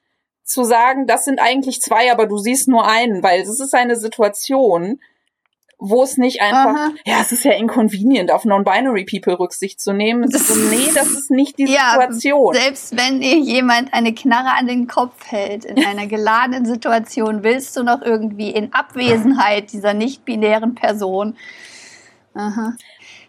[0.48, 3.96] zu sagen, das sind eigentlich zwei, aber du siehst nur einen, weil es ist eine
[3.96, 5.00] Situation,
[5.80, 6.90] wo es nicht einfach, Aha.
[7.04, 10.24] ja, es ist ja inconvenient, auf non-binary people Rücksicht zu nehmen.
[10.24, 12.52] Es ist so, nee, das ist nicht die Ja, Situation.
[12.54, 17.76] Selbst wenn dir jemand eine Knarre an den Kopf hält in einer geladenen Situation, willst
[17.76, 21.36] du noch irgendwie in Abwesenheit dieser nicht-binären Person.
[22.34, 22.72] Aha.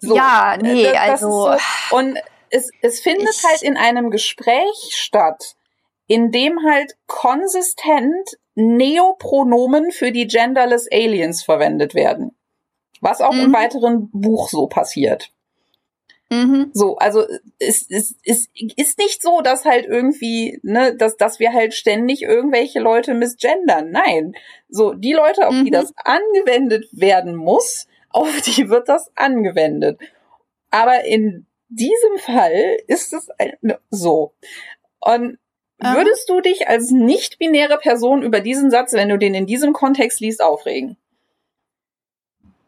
[0.02, 1.52] So, ja, nee, das- das ist also.
[1.90, 2.18] So, und
[2.50, 5.54] es, es findet Ich- halt in einem Gespräch statt,
[6.10, 12.36] in dem halt konsistent Neopronomen für die genderless Aliens verwendet werden.
[13.00, 13.54] Was auch im Mhm.
[13.54, 15.32] weiteren Buch so passiert.
[16.32, 16.72] Mhm.
[16.74, 17.26] So, also
[17.60, 22.24] es, es, es ist nicht so, dass halt irgendwie, ne, dass, dass wir halt ständig
[22.24, 23.92] irgendwelche Leute misgendern.
[23.92, 24.34] Nein.
[24.68, 25.72] So, die Leute, auf die Mhm.
[25.72, 30.00] das angewendet werden muss, auf die wird das angewendet.
[30.72, 33.30] Aber in diesem Fall ist es
[33.92, 34.34] so.
[35.00, 35.38] Und.
[35.82, 40.20] Würdest du dich als nicht-binäre Person über diesen Satz, wenn du den in diesem Kontext
[40.20, 40.98] liest, aufregen?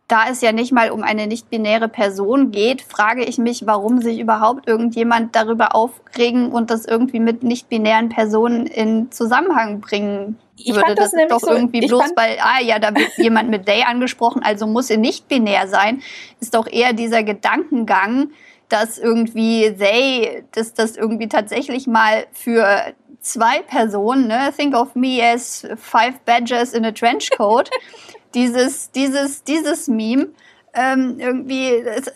[0.08, 4.20] Da es ja nicht mal um eine nicht-binäre Person geht, frage ich mich, warum sich
[4.20, 10.82] überhaupt irgendjemand darüber aufregen und das irgendwie mit nicht-binären Personen in Zusammenhang bringen Ich würde.
[10.82, 13.84] fand das nämlich doch so- irgendwie bloß, weil, ah ja, da wird jemand mit they
[13.84, 16.02] angesprochen, also muss er nicht binär sein,
[16.42, 18.32] ist doch eher dieser Gedankengang,
[18.68, 25.22] dass irgendwie they, dass das irgendwie tatsächlich mal für zwei Personen, ne, think of me
[25.24, 27.70] as five badgers in a trench coat,
[28.34, 30.30] dieses, dieses, dieses Meme,
[30.74, 32.14] ähm, irgendwie, das,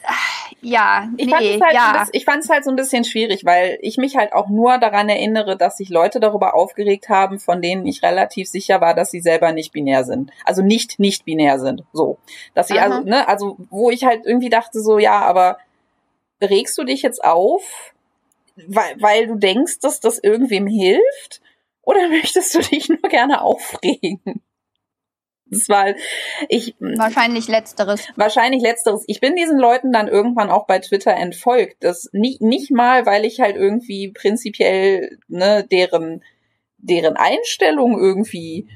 [0.62, 1.92] ja, Ich nee, fand es halt, so ein ja.
[2.00, 5.10] bisschen- ich fand halt so ein bisschen schwierig, weil ich mich halt auch nur daran
[5.10, 9.20] erinnere, dass sich Leute darüber aufgeregt haben, von denen ich relativ sicher war, dass sie
[9.20, 10.32] selber nicht binär sind.
[10.46, 11.84] Also nicht nicht binär sind.
[11.92, 12.18] So.
[12.54, 12.86] Dass sie Aha.
[12.86, 15.58] also, ne, also wo ich halt irgendwie dachte, so, ja, aber
[16.42, 17.94] regst du dich jetzt auf,
[18.68, 21.42] weil, weil du denkst, dass das irgendwem hilft?
[21.82, 24.42] Oder möchtest du dich nur gerne aufregen?
[25.48, 25.94] Das war,
[26.50, 28.08] ich, Wahrscheinlich letzteres.
[28.16, 29.04] Wahrscheinlich letzteres.
[29.08, 31.78] Ich bin diesen Leuten dann irgendwann auch bei Twitter entfolgt.
[31.84, 36.24] Das nicht, nicht mal, weil ich halt irgendwie prinzipiell ne, deren,
[36.78, 38.68] deren Einstellung irgendwie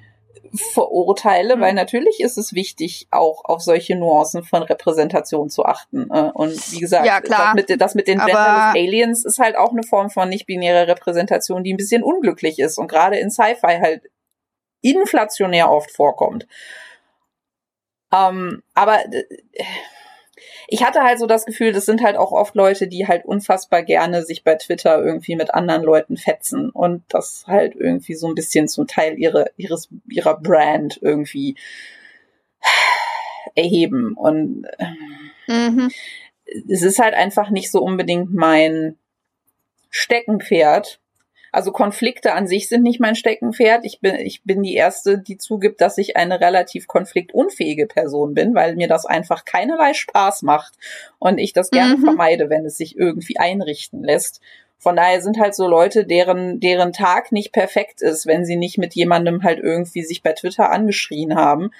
[0.53, 1.61] verurteile, Mhm.
[1.61, 6.09] weil natürlich ist es wichtig, auch auf solche Nuancen von Repräsentation zu achten.
[6.11, 7.19] äh, Und wie gesagt, Ja.
[7.21, 11.63] Das, mit, das mit den Genderless Aliens ist halt auch eine Form von nicht-binärer Repräsentation,
[11.63, 14.03] die ein bisschen unglücklich ist und gerade in Sci-Fi halt
[14.81, 16.47] inflationär oft vorkommt.
[18.13, 19.23] Ähm, aber äh,
[20.71, 23.81] ich hatte halt so das Gefühl, das sind halt auch oft Leute, die halt unfassbar
[23.81, 28.35] gerne sich bei Twitter irgendwie mit anderen Leuten fetzen und das halt irgendwie so ein
[28.35, 31.55] bisschen zum Teil ihre, ihres, ihrer Brand irgendwie
[33.55, 34.13] erheben.
[34.13, 34.67] Und
[35.47, 35.89] mhm.
[36.69, 38.95] es ist halt einfach nicht so unbedingt mein
[39.89, 40.99] Steckenpferd.
[41.51, 43.84] Also Konflikte an sich sind nicht mein Steckenpferd.
[43.85, 48.53] Ich bin, ich bin die Erste, die zugibt, dass ich eine relativ konfliktunfähige Person bin,
[48.53, 50.73] weil mir das einfach keinerlei Spaß macht
[51.17, 52.03] und ich das gerne mhm.
[52.03, 54.41] vermeide, wenn es sich irgendwie einrichten lässt.
[54.77, 58.77] Von daher sind halt so Leute, deren, deren Tag nicht perfekt ist, wenn sie nicht
[58.77, 61.71] mit jemandem halt irgendwie sich bei Twitter angeschrien haben.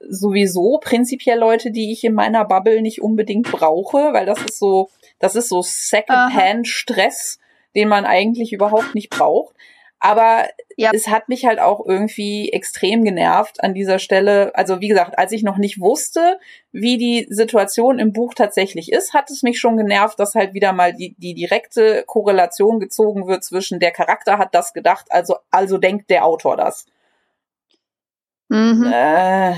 [0.00, 4.88] Sowieso prinzipiell Leute, die ich in meiner Bubble nicht unbedingt brauche, weil das ist so,
[5.20, 7.38] das ist so Secondhand-Stress
[7.74, 9.54] den man eigentlich überhaupt nicht braucht.
[10.02, 10.48] Aber
[10.78, 10.90] ja.
[10.94, 14.50] es hat mich halt auch irgendwie extrem genervt an dieser Stelle.
[14.54, 16.40] Also wie gesagt, als ich noch nicht wusste,
[16.72, 20.72] wie die Situation im Buch tatsächlich ist, hat es mich schon genervt, dass halt wieder
[20.72, 25.76] mal die, die direkte Korrelation gezogen wird zwischen der Charakter hat das gedacht, also, also
[25.76, 26.86] denkt der Autor das.
[28.48, 28.90] Mhm.
[28.90, 29.52] Äh,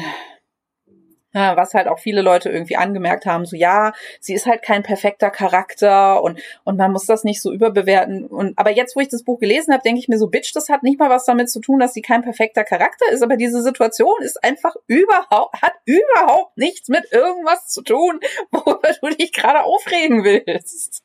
[1.35, 4.83] ja, was halt auch viele Leute irgendwie angemerkt haben, so ja, sie ist halt kein
[4.83, 8.27] perfekter Charakter und und man muss das nicht so überbewerten.
[8.27, 10.69] Und aber jetzt, wo ich das Buch gelesen habe, denke ich mir so, Bitch, das
[10.69, 13.63] hat nicht mal was damit zu tun, dass sie kein perfekter Charakter ist, aber diese
[13.63, 19.65] Situation ist einfach überhaupt hat überhaupt nichts mit irgendwas zu tun, worüber du dich gerade
[19.65, 21.03] aufregen willst.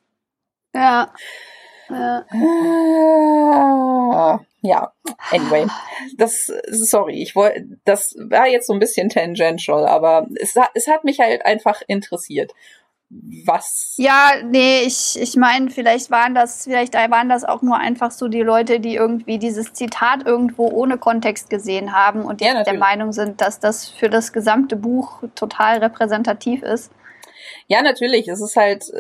[0.73, 1.13] Ja.
[1.89, 2.26] Ja.
[4.61, 4.91] Ja,
[5.31, 5.68] anyway,
[6.18, 11.03] das, sorry, ich wollte, das war jetzt so ein bisschen tangential, aber es, es hat
[11.03, 12.53] mich halt einfach interessiert.
[13.45, 13.93] Was?
[13.97, 18.27] Ja, nee, ich, ich meine, vielleicht waren das, vielleicht waren das auch nur einfach so
[18.27, 23.14] die Leute, die irgendwie dieses Zitat irgendwo ohne Kontext gesehen haben und ja, der Meinung
[23.14, 26.91] sind, dass das für das gesamte Buch total repräsentativ ist.
[27.68, 28.28] Ja, natürlich.
[28.28, 28.91] Es ist halt,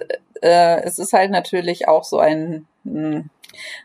[0.41, 3.29] äh, es ist halt natürlich auch so ein, mh, hm,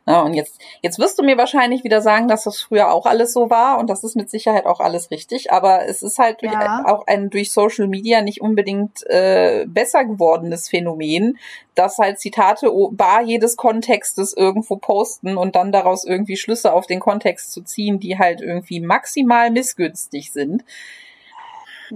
[0.07, 3.33] na, und jetzt, jetzt wirst du mir wahrscheinlich wieder sagen, dass das früher auch alles
[3.33, 6.85] so war und das ist mit Sicherheit auch alles richtig, aber es ist halt ja.
[6.87, 11.39] auch ein durch Social Media nicht unbedingt äh, besser gewordenes Phänomen,
[11.75, 17.01] dass halt Zitate bar jedes Kontextes irgendwo posten und dann daraus irgendwie Schlüsse auf den
[17.01, 20.65] Kontext zu ziehen, die halt irgendwie maximal missgünstig sind.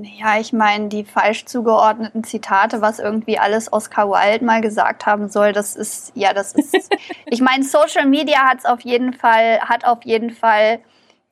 [0.02, 5.31] Ja, ich meine, die falsch zugeordneten Zitate, was irgendwie alles Oscar Wilde mal gesagt haben
[5.31, 6.94] soll, das ist, ja, das ist,
[7.27, 10.81] ich meine, Social Media hat es auf jeden Fall, hat auf jeden Fall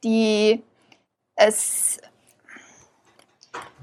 [0.02, 0.62] die,
[1.36, 1.98] es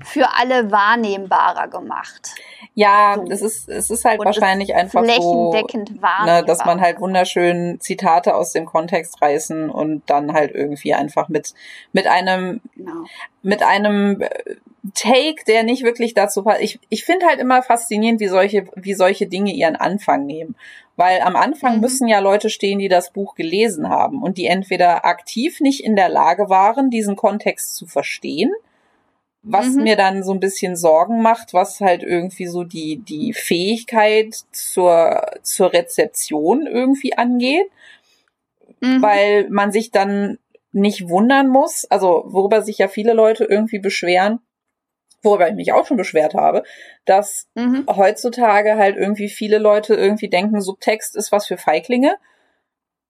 [0.04, 2.32] für alle wahrnehmbarer gemacht.
[2.74, 3.32] Ja, so.
[3.32, 5.54] es ist, es ist halt Und wahrscheinlich einfach so,
[6.26, 11.30] ne, dass man halt wunderschön Zitate aus dem Kontext reißen und dann halt irgendwie einfach
[11.30, 11.54] mit,
[11.92, 13.06] mit einem, genau.
[13.44, 14.56] mit einem äh,
[14.96, 16.62] Take, der nicht wirklich dazu passt.
[16.62, 20.56] Ich, ich finde halt immer faszinierend, wie solche, wie solche Dinge ihren Anfang nehmen.
[20.96, 21.82] Weil am Anfang mhm.
[21.82, 25.96] müssen ja Leute stehen, die das Buch gelesen haben und die entweder aktiv nicht in
[25.96, 28.52] der Lage waren, diesen Kontext zu verstehen,
[29.44, 29.84] was mhm.
[29.84, 35.22] mir dann so ein bisschen Sorgen macht, was halt irgendwie so die, die Fähigkeit zur,
[35.44, 37.68] zur Rezeption irgendwie angeht.
[38.80, 39.02] Mhm.
[39.02, 40.40] Weil man sich dann
[40.72, 44.40] nicht wundern muss, also worüber sich ja viele Leute irgendwie beschweren,
[45.24, 46.64] worüber ich mich auch schon beschwert habe,
[47.06, 47.86] dass mhm.
[47.88, 52.16] heutzutage halt irgendwie viele Leute irgendwie denken, Subtext ist was für Feiglinge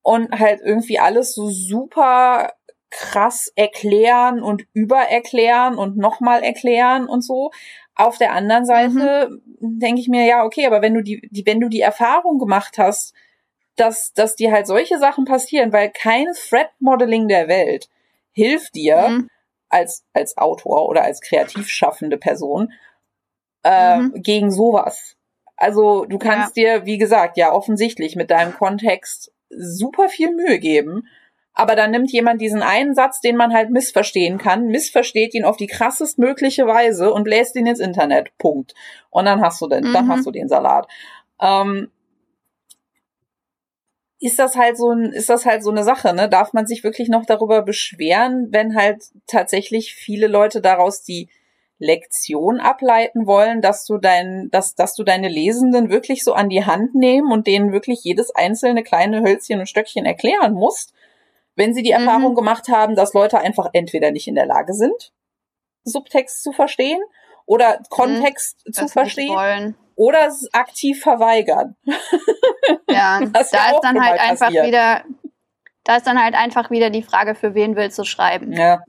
[0.02, 2.54] und halt irgendwie alles so super
[2.90, 7.52] krass erklären und übererklären und nochmal erklären und so.
[7.96, 9.30] Auf der anderen Seite
[9.60, 9.80] mhm.
[9.80, 12.78] denke ich mir, ja, okay, aber wenn du die, die, wenn du die Erfahrung gemacht
[12.78, 13.14] hast,
[13.78, 17.88] dass, dass dir halt solche Sachen passieren, weil kein Thread-Modeling der Welt
[18.34, 19.30] hilft dir, mhm
[19.72, 22.74] als, als Autor oder als kreativ schaffende Person
[23.64, 24.14] äh, mhm.
[24.22, 25.16] gegen sowas.
[25.58, 26.80] Also du kannst ja.
[26.80, 31.08] dir, wie gesagt, ja offensichtlich mit deinem Kontext super viel Mühe geben.
[31.54, 35.58] Aber dann nimmt jemand diesen einen Satz, den man halt missverstehen kann, missversteht ihn auf
[35.58, 38.36] die krassest mögliche Weise und bläst ihn ins Internet.
[38.38, 38.74] Punkt.
[39.10, 39.94] Und dann hast du den, mhm.
[39.94, 40.88] dann hast du den Salat.
[41.42, 41.92] Ähm,
[44.22, 46.30] ist das halt so ein, ist das halt so eine Sache, ne?
[46.30, 51.28] Darf man sich wirklich noch darüber beschweren, wenn halt tatsächlich viele Leute daraus die
[51.80, 56.64] Lektion ableiten wollen, dass du dein, dass, dass du deine Lesenden wirklich so an die
[56.64, 60.94] Hand nehmen und denen wirklich jedes einzelne kleine Hölzchen und Stöckchen erklären musst,
[61.56, 62.06] wenn sie die mhm.
[62.06, 65.12] Erfahrung gemacht haben, dass Leute einfach entweder nicht in der Lage sind,
[65.84, 67.02] Subtext zu verstehen
[67.48, 71.76] oder Kontext mhm, zu verstehen oder es aktiv verweigern.
[72.90, 73.54] Ja, da ist
[73.84, 74.66] dann halt einfach passiert.
[74.66, 75.04] wieder,
[75.84, 78.52] da ist dann halt einfach wieder die Frage, für wen willst du schreiben?
[78.52, 78.80] Ja.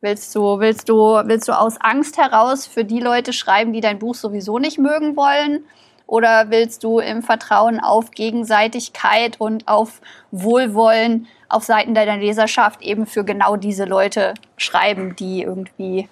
[0.00, 0.94] Willst du, willst du,
[1.24, 5.16] willst du aus Angst heraus für die Leute schreiben, die dein Buch sowieso nicht mögen
[5.16, 5.64] wollen?
[6.06, 13.06] Oder willst du im Vertrauen auf Gegenseitigkeit und auf Wohlwollen auf Seiten deiner Leserschaft eben
[13.06, 16.08] für genau diese Leute schreiben, die irgendwie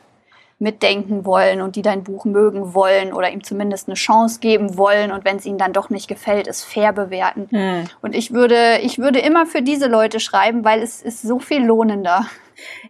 [0.60, 5.12] mitdenken wollen und die dein Buch mögen wollen oder ihm zumindest eine Chance geben wollen
[5.12, 7.46] und wenn es ihnen dann doch nicht gefällt, es fair bewerten.
[7.50, 7.84] Hm.
[8.02, 11.64] Und ich würde, ich würde immer für diese Leute schreiben, weil es ist so viel
[11.64, 12.26] lohnender.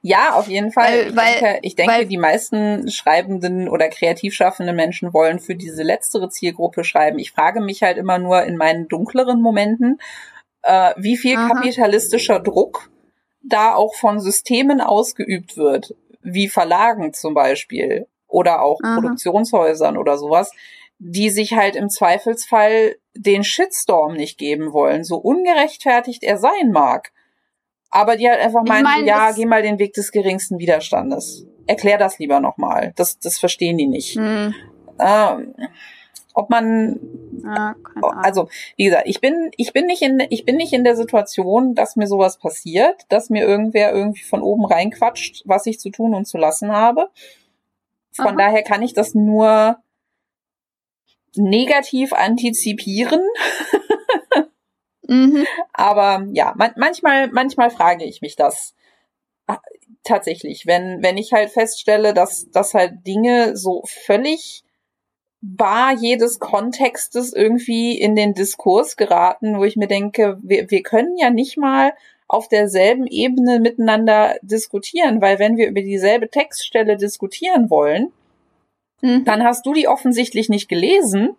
[0.00, 0.86] Ja, auf jeden Fall.
[0.92, 5.38] Weil, ich weil, denke, ich denke weil, die meisten schreibenden oder kreativ schaffenden Menschen wollen
[5.38, 7.18] für diese letztere Zielgruppe schreiben.
[7.18, 9.98] Ich frage mich halt immer nur in meinen dunkleren Momenten,
[10.62, 11.48] äh, wie viel aha.
[11.48, 12.90] kapitalistischer Druck
[13.42, 15.94] da auch von Systemen ausgeübt wird,
[16.34, 18.94] wie Verlagen zum Beispiel oder auch aha.
[18.94, 20.52] Produktionshäusern oder sowas,
[20.98, 27.12] die sich halt im Zweifelsfall den Shitstorm nicht geben wollen, so ungerechtfertigt er sein mag.
[27.90, 31.46] Aber die halt einfach meinen, mein, ja, geh mal den Weg des geringsten Widerstandes.
[31.66, 32.92] Erklär das lieber nochmal.
[32.96, 34.16] Das, das verstehen die nicht.
[34.16, 34.54] Hm.
[34.98, 35.54] Ähm,
[36.34, 37.00] ob man,
[37.44, 37.74] ja,
[38.16, 41.74] also wie gesagt, ich bin, ich bin nicht in, ich bin nicht in der Situation,
[41.74, 46.14] dass mir sowas passiert, dass mir irgendwer irgendwie von oben reinquatscht, was ich zu tun
[46.14, 47.10] und zu lassen habe.
[48.12, 48.36] Von Aha.
[48.36, 49.78] daher kann ich das nur
[51.36, 53.22] negativ antizipieren.
[55.06, 55.46] Mhm.
[55.72, 58.74] Aber ja, man, manchmal, manchmal frage ich mich das
[59.46, 59.58] ah,
[60.04, 64.64] tatsächlich, wenn, wenn ich halt feststelle, dass, dass halt Dinge so völlig
[65.40, 71.16] bar jedes Kontextes irgendwie in den Diskurs geraten, wo ich mir denke, wir, wir können
[71.16, 71.92] ja nicht mal
[72.26, 78.12] auf derselben Ebene miteinander diskutieren, weil wenn wir über dieselbe Textstelle diskutieren wollen,
[79.00, 79.24] mhm.
[79.24, 81.36] dann hast du die offensichtlich nicht gelesen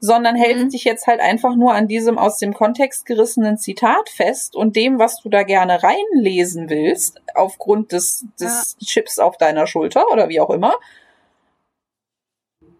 [0.00, 0.70] sondern hältst mhm.
[0.70, 4.98] dich jetzt halt einfach nur an diesem aus dem Kontext gerissenen Zitat fest und dem,
[4.98, 8.86] was du da gerne reinlesen willst, aufgrund des, des ja.
[8.86, 10.74] Chips auf deiner Schulter oder wie auch immer.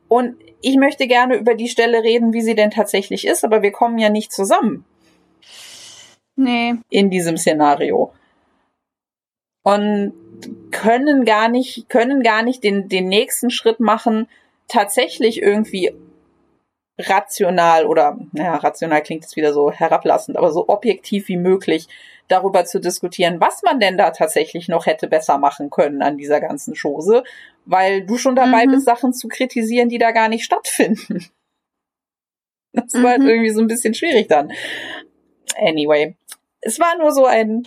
[0.08, 3.72] Und ich möchte gerne über die Stelle reden, wie sie denn tatsächlich ist, aber wir
[3.72, 4.84] kommen ja nicht zusammen.
[6.36, 6.74] Nee.
[6.90, 8.12] In diesem Szenario.
[9.62, 10.12] Und
[10.70, 14.28] können gar nicht, können gar nicht den, den nächsten Schritt machen,
[14.68, 15.92] tatsächlich irgendwie
[16.98, 21.88] rational oder, naja, rational klingt jetzt wieder so herablassend, aber so objektiv wie möglich
[22.28, 26.40] darüber zu diskutieren, was man denn da tatsächlich noch hätte besser machen können an dieser
[26.40, 27.22] ganzen Chose,
[27.66, 28.72] weil du schon dabei mhm.
[28.72, 31.26] bist, Sachen zu kritisieren, die da gar nicht stattfinden.
[32.72, 33.28] Das war halt mhm.
[33.28, 34.52] irgendwie so ein bisschen schwierig dann.
[35.56, 36.14] Anyway,
[36.60, 37.66] es war nur so ein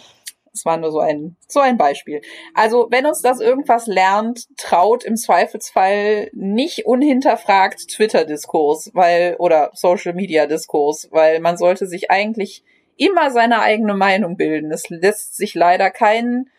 [0.53, 2.21] es war nur so ein, so ein Beispiel.
[2.53, 11.09] Also, wenn uns das irgendwas lernt, traut im Zweifelsfall nicht unhinterfragt Twitter-Diskurs, weil, oder Social-Media-Diskurs,
[11.11, 12.63] weil man sollte sich eigentlich
[12.97, 14.71] immer seine eigene Meinung bilden.
[14.71, 16.49] Es lässt sich leider kein,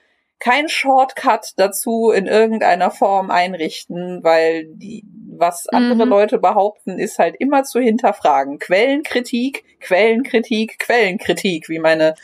[0.40, 5.04] kein Shortcut dazu in irgendeiner Form einrichten, weil die,
[5.36, 6.10] was andere mhm.
[6.10, 8.58] Leute behaupten, ist halt immer zu hinterfragen.
[8.58, 12.14] Quellenkritik, Quellenkritik, Quellenkritik, wie meine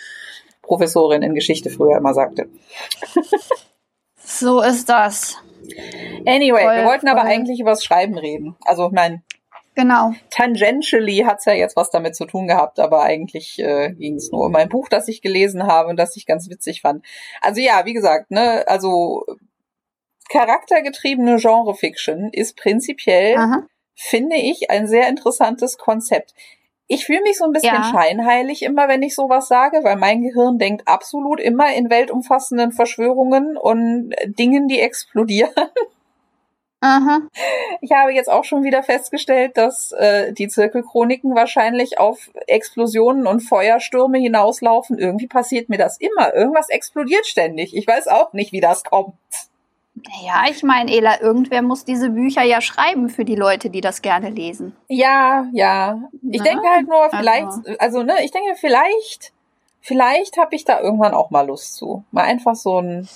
[0.63, 2.49] Professorin in Geschichte früher immer sagte.
[4.17, 5.37] so ist das.
[6.27, 7.19] Anyway, voll, wir wollten voll.
[7.19, 8.57] aber eigentlich über das Schreiben reden.
[8.65, 9.23] Also, mein
[9.77, 10.15] Genau.
[10.31, 14.47] Tangentially hat's ja jetzt was damit zu tun gehabt, aber eigentlich äh, ging es nur
[14.47, 17.05] um ein Buch, das ich gelesen habe und das ich ganz witzig fand.
[17.43, 19.27] Also ja, wie gesagt, ne, also
[20.31, 23.67] charaktergetriebene Genre-Fiction ist prinzipiell, Aha.
[23.95, 26.33] finde ich, ein sehr interessantes Konzept.
[26.89, 27.91] Ich fühle mich so ein bisschen ja.
[27.93, 33.59] scheinheilig immer, wenn ich sowas sage, weil mein Gehirn denkt absolut immer in weltumfassenden Verschwörungen
[33.59, 35.53] und Dingen, die explodieren.
[36.81, 37.21] Aha.
[37.81, 43.41] Ich habe jetzt auch schon wieder festgestellt, dass äh, die Zirkelchroniken wahrscheinlich auf Explosionen und
[43.41, 44.99] Feuerstürme hinauslaufen.
[44.99, 46.35] Irgendwie passiert mir das immer.
[46.35, 47.75] Irgendwas explodiert ständig.
[47.75, 49.15] Ich weiß auch nicht, wie das kommt.
[50.23, 54.03] Ja, ich meine, Ela, irgendwer muss diese Bücher ja schreiben für die Leute, die das
[54.03, 54.77] gerne lesen.
[54.89, 56.03] Ja, ja.
[56.31, 56.45] Ich Na?
[56.45, 59.33] denke halt nur, vielleicht, also, also ne, ich denke, vielleicht,
[59.81, 62.05] vielleicht habe ich da irgendwann auch mal Lust zu.
[62.11, 63.09] Mal einfach so ein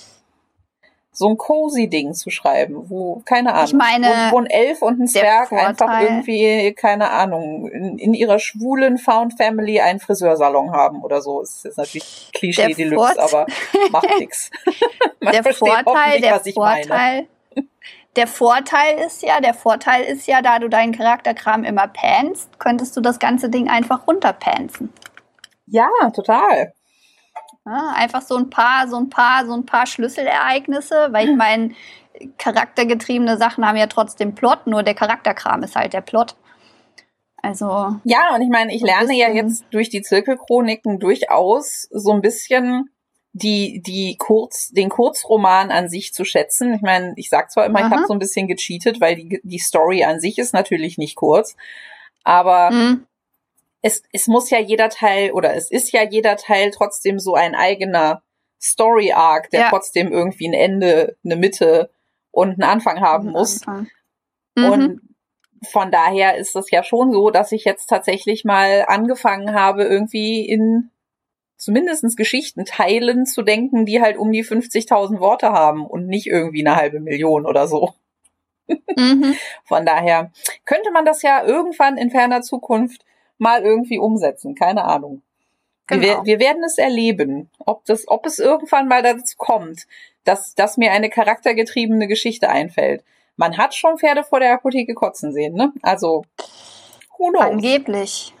[1.13, 4.81] so ein cozy Ding zu schreiben, wo, keine Ahnung, ich meine, wo, wo ein Elf
[4.81, 10.71] und ein Zwerg einfach irgendwie, keine Ahnung, in, in, ihrer schwulen Found Family einen Friseursalon
[10.71, 11.41] haben oder so.
[11.41, 13.45] Das ist jetzt natürlich Klischee Deluxe, aber
[13.91, 14.49] macht nix.
[15.21, 17.27] der Vorteil, der Vorteil,
[18.15, 22.95] der Vorteil ist ja, der Vorteil ist ja, da du deinen Charakterkram immer panst, könntest
[22.95, 24.93] du das ganze Ding einfach runterpansen.
[25.65, 26.73] Ja, total.
[27.65, 31.73] Ja, einfach so ein paar, so ein paar, so ein paar Schlüsselereignisse, weil ich meine,
[32.37, 36.35] charaktergetriebene Sachen haben ja trotzdem Plot, nur der Charakterkram ist halt der Plot.
[37.43, 37.95] Also.
[38.03, 42.89] Ja, und ich meine, ich lerne ja jetzt durch die Zirkelchroniken durchaus so ein bisschen
[43.33, 46.73] die, die Kurz, den Kurzroman an sich zu schätzen.
[46.73, 47.87] Ich meine, ich sag zwar immer, Aha.
[47.87, 51.15] ich habe so ein bisschen gecheatet, weil die, die Story an sich ist natürlich nicht
[51.15, 51.55] kurz,
[52.23, 53.07] aber mhm.
[53.81, 57.55] Es, es muss ja jeder Teil oder es ist ja jeder Teil trotzdem so ein
[57.55, 58.23] eigener
[58.61, 59.69] Story Arc, der ja.
[59.69, 61.89] trotzdem irgendwie ein Ende, eine Mitte
[62.29, 63.67] und einen Anfang haben ein muss.
[63.67, 63.87] Anfang.
[64.55, 64.65] Mhm.
[64.65, 65.01] Und
[65.63, 70.47] von daher ist es ja schon so, dass ich jetzt tatsächlich mal angefangen habe, irgendwie
[70.47, 70.91] in
[71.57, 76.65] zumindestens Geschichten teilen zu denken, die halt um die 50.000 Worte haben und nicht irgendwie
[76.65, 77.93] eine halbe Million oder so.
[78.95, 79.35] Mhm.
[79.65, 80.31] Von daher
[80.65, 83.03] könnte man das ja irgendwann in ferner Zukunft
[83.41, 84.55] mal irgendwie umsetzen.
[84.55, 85.23] Keine Ahnung.
[85.87, 86.01] Genau.
[86.01, 89.87] Wir, wir, werden es erleben, ob das, ob es irgendwann mal dazu kommt,
[90.23, 93.03] dass, dass mir eine charaktergetriebene Geschichte einfällt.
[93.35, 95.73] Man hat schon Pferde vor der Apotheke kotzen sehen, ne?
[95.81, 96.23] Also,
[97.17, 97.43] who knows?
[97.43, 98.33] Angeblich.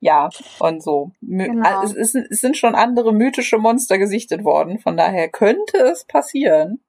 [0.00, 0.28] ja,
[0.60, 1.12] und so.
[1.22, 1.82] Genau.
[1.82, 6.80] Es, es sind schon andere mythische Monster gesichtet worden, von daher könnte es passieren,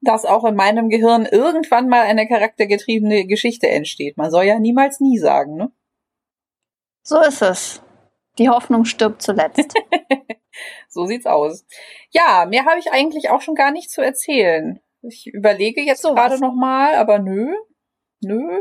[0.00, 4.16] dass auch in meinem Gehirn irgendwann mal eine charaktergetriebene Geschichte entsteht.
[4.16, 5.72] Man soll ja niemals nie sagen, ne?
[7.02, 7.82] So ist es.
[8.38, 9.74] Die Hoffnung stirbt zuletzt.
[10.88, 11.66] so sieht's aus.
[12.10, 14.80] Ja, mehr habe ich eigentlich auch schon gar nicht zu erzählen.
[15.02, 17.54] Ich überlege jetzt so gerade nochmal, aber nö,
[18.22, 18.60] nö,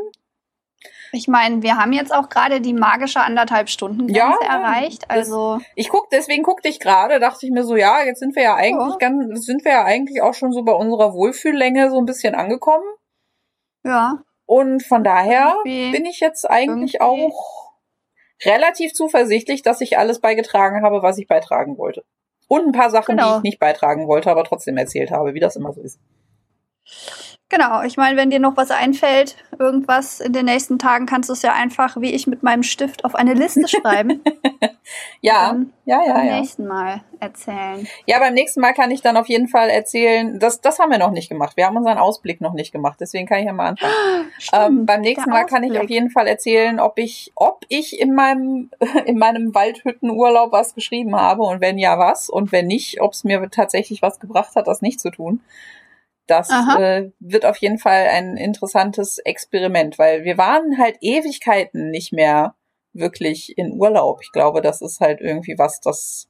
[1.12, 5.10] ich meine, wir haben jetzt auch gerade die magische anderthalb Stunden Grenze ja, erreicht.
[5.10, 8.44] Also ich guck, deswegen guckte ich gerade, dachte ich mir so, ja, jetzt sind wir
[8.44, 8.98] ja eigentlich ja.
[8.98, 12.86] ganz, sind wir ja eigentlich auch schon so bei unserer Wohlfühllänge so ein bisschen angekommen.
[13.84, 14.24] Ja.
[14.46, 17.74] Und von daher irgendwie, bin ich jetzt eigentlich auch
[18.46, 22.04] relativ zuversichtlich, dass ich alles beigetragen habe, was ich beitragen wollte.
[22.48, 23.34] Und ein paar Sachen, genau.
[23.34, 26.00] die ich nicht beitragen wollte, aber trotzdem erzählt habe, wie das immer so ist.
[27.50, 31.34] Genau, ich meine, wenn dir noch was einfällt, irgendwas in den nächsten Tagen, kannst du
[31.34, 34.22] es ja einfach, wie ich mit meinem Stift, auf eine Liste schreiben.
[35.22, 35.56] ja,
[35.86, 36.14] ja, ja.
[36.14, 36.40] Beim ja.
[36.40, 37.88] nächsten Mal erzählen.
[38.06, 41.00] Ja, beim nächsten Mal kann ich dann auf jeden Fall erzählen, das, das haben wir
[41.00, 41.58] noch nicht gemacht.
[41.58, 43.94] Wir haben unseren Ausblick noch nicht gemacht, deswegen kann ich ja mal anfangen.
[44.54, 48.14] ähm, beim nächsten Mal kann ich auf jeden Fall erzählen, ob ich, ob ich in
[48.14, 48.70] meinem,
[49.06, 53.24] in meinem Waldhüttenurlaub was geschrieben habe und wenn ja, was und wenn nicht, ob es
[53.24, 55.42] mir tatsächlich was gebracht hat, das nicht zu tun.
[56.30, 62.14] Das äh, wird auf jeden Fall ein interessantes Experiment, weil wir waren halt Ewigkeiten nicht
[62.14, 62.56] mehr
[62.94, 64.20] wirklich in Urlaub.
[64.24, 66.28] Ich glaube, das ist halt irgendwie was, das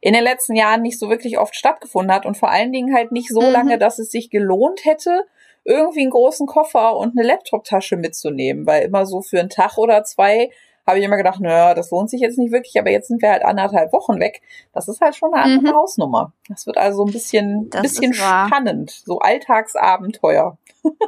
[0.00, 3.12] in den letzten Jahren nicht so wirklich oft stattgefunden hat und vor allen Dingen halt
[3.12, 3.52] nicht so mhm.
[3.52, 5.26] lange, dass es sich gelohnt hätte,
[5.64, 10.04] irgendwie einen großen Koffer und eine Laptoptasche mitzunehmen, weil immer so für einen Tag oder
[10.04, 10.50] zwei
[10.86, 13.30] habe ich immer gedacht, naja, das lohnt sich jetzt nicht wirklich, aber jetzt sind wir
[13.30, 14.42] halt anderthalb Wochen weg.
[14.72, 15.76] Das ist halt schon eine andere mhm.
[15.76, 16.32] Hausnummer.
[16.48, 18.90] Das wird also ein bisschen, das bisschen spannend.
[18.90, 20.58] So Alltagsabenteuer.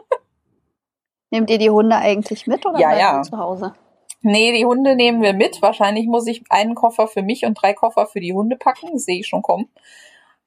[1.31, 3.23] Nehmt ihr die Hunde eigentlich mit oder ja, ja.
[3.23, 3.73] zu Hause?
[4.20, 5.61] Nee, die Hunde nehmen wir mit.
[5.62, 8.90] Wahrscheinlich muss ich einen Koffer für mich und drei Koffer für die Hunde packen.
[8.93, 9.69] Das sehe ich schon kommen.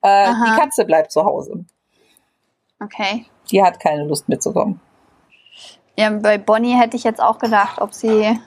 [0.02, 1.66] Äh, die Katze bleibt zu Hause.
[2.82, 3.26] Okay.
[3.52, 4.80] Die hat keine Lust mitzukommen.
[5.98, 8.38] Ja, bei Bonnie hätte ich jetzt auch gedacht, ob sie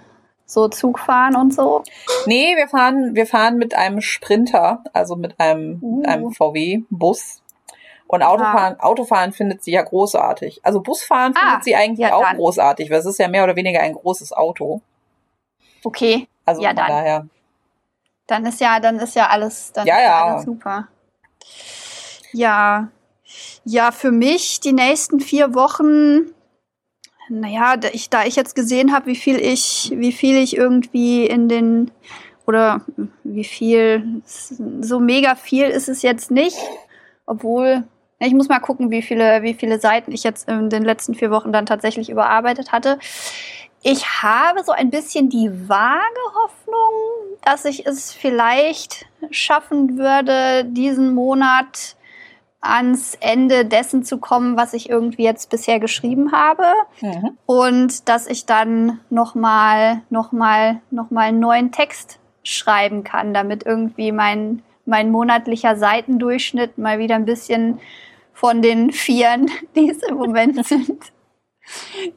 [0.49, 1.83] so Zug fahren und so?
[2.27, 6.03] Nee, wir fahren, wir fahren mit einem Sprinter, also mit einem, uh.
[6.05, 7.43] einem VW-Bus.
[8.07, 10.61] Und Autofahren, Autofahren findet sie ja großartig.
[10.65, 12.37] Also Busfahren ah, findet sie eigentlich ja, auch dann.
[12.39, 14.81] großartig, weil es ist ja mehr oder weniger ein großes Auto.
[15.85, 16.27] Okay.
[16.47, 16.89] Also ja, dann.
[16.89, 17.27] daher.
[18.27, 20.25] Dann ist ja, dann ist ja alles, dann ja, ja.
[20.25, 20.89] alles super.
[22.33, 22.89] Ja.
[23.65, 26.33] Ja, für mich die nächsten vier Wochen
[27.29, 31.27] naja, da ich, da ich jetzt gesehen habe, wie viel ich, wie viel ich irgendwie
[31.27, 31.91] in den
[32.47, 32.81] oder
[33.25, 36.57] wie viel, so mega viel ist es jetzt nicht,
[37.27, 37.85] obwohl
[38.21, 41.31] ich muss mal gucken, wie viele, wie viele Seiten ich jetzt in den letzten vier
[41.31, 42.99] Wochen dann tatsächlich überarbeitet hatte.
[43.83, 46.03] Ich habe so ein bisschen die vage
[46.43, 51.97] Hoffnung, dass ich es vielleicht schaffen würde, diesen Monat
[52.61, 56.65] ans Ende dessen zu kommen, was ich irgendwie jetzt bisher geschrieben habe.
[57.01, 57.39] Mhm.
[57.47, 63.65] Und dass ich dann nochmal noch mal, noch mal einen neuen Text schreiben kann, damit
[63.65, 67.79] irgendwie mein, mein monatlicher Seitendurchschnitt mal wieder ein bisschen
[68.33, 71.13] von den Vieren, die es im Moment sind,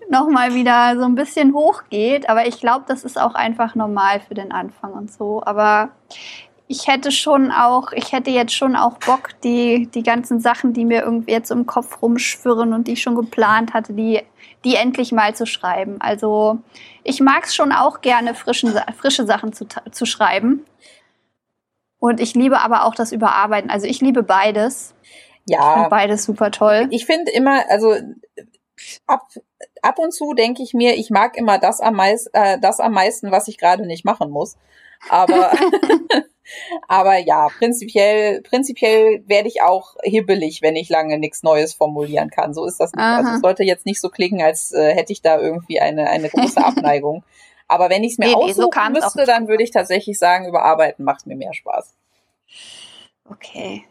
[0.10, 2.30] nochmal wieder so ein bisschen hochgeht.
[2.30, 5.44] Aber ich glaube, das ist auch einfach normal für den Anfang und so.
[5.44, 5.90] Aber
[6.72, 10.86] ich hätte schon auch, ich hätte jetzt schon auch Bock, die, die ganzen Sachen, die
[10.86, 14.22] mir irgendwie jetzt im Kopf rumschwirren und die ich schon geplant hatte, die,
[14.64, 16.00] die endlich mal zu schreiben.
[16.00, 16.60] Also
[17.04, 20.66] ich mag es schon auch gerne, frischen, frische Sachen zu, zu schreiben.
[22.00, 23.70] Und ich liebe aber auch das Überarbeiten.
[23.70, 24.96] Also ich liebe beides.
[25.46, 25.90] Ja.
[25.90, 26.88] beides super toll.
[26.92, 27.96] Ich finde immer, also
[29.08, 29.28] ab,
[29.82, 32.94] ab und zu denke ich mir, ich mag immer das am, meist, äh, das am
[32.94, 34.56] meisten, was ich gerade nicht machen muss.
[35.10, 35.52] Aber,
[36.88, 42.54] aber ja, prinzipiell, prinzipiell werde ich auch hibbelig, wenn ich lange nichts Neues formulieren kann.
[42.54, 43.04] So ist das nicht.
[43.04, 46.30] Also es sollte jetzt nicht so klingen, als äh, hätte ich da irgendwie eine, eine
[46.30, 47.24] große Abneigung.
[47.68, 50.48] Aber wenn ich es mir nee, aussuchen nee, so müsste, dann würde ich tatsächlich sagen,
[50.48, 51.96] überarbeiten macht mir mehr Spaß.
[53.30, 53.86] Okay.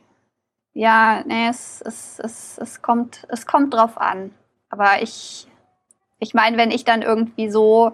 [0.73, 4.35] Ja, nee, es, es, es, es, kommt, es kommt drauf an.
[4.69, 5.49] Aber ich,
[6.21, 7.93] ich meine, wenn ich dann irgendwie so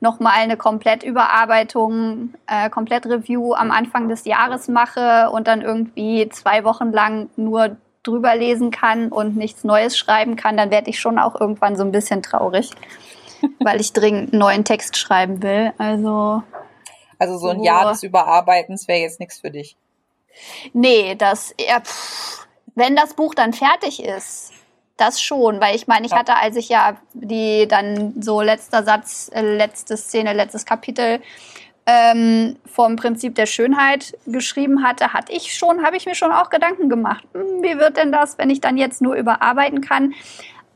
[0.00, 6.90] nochmal eine Komplettüberarbeitung, äh, Komplettreview am Anfang des Jahres mache und dann irgendwie zwei Wochen
[6.90, 11.38] lang nur drüber lesen kann und nichts Neues schreiben kann, dann werde ich schon auch
[11.38, 12.70] irgendwann so ein bisschen traurig,
[13.60, 15.72] weil ich dringend einen neuen Text schreiben will.
[15.78, 16.42] Also,
[17.18, 19.76] also so ein Jahr des Überarbeitens wäre jetzt nichts für dich.
[20.72, 24.52] Nee, das, ja, pff, wenn das Buch dann fertig ist,
[24.96, 29.30] das schon, weil ich meine, ich hatte, als ich ja die dann so letzter Satz,
[29.32, 31.20] äh, letzte Szene, letztes Kapitel
[31.86, 36.50] ähm, vom Prinzip der Schönheit geschrieben hatte, hatte ich schon, habe ich mir schon auch
[36.50, 37.24] Gedanken gemacht.
[37.32, 40.14] Hm, wie wird denn das, wenn ich dann jetzt nur überarbeiten kann?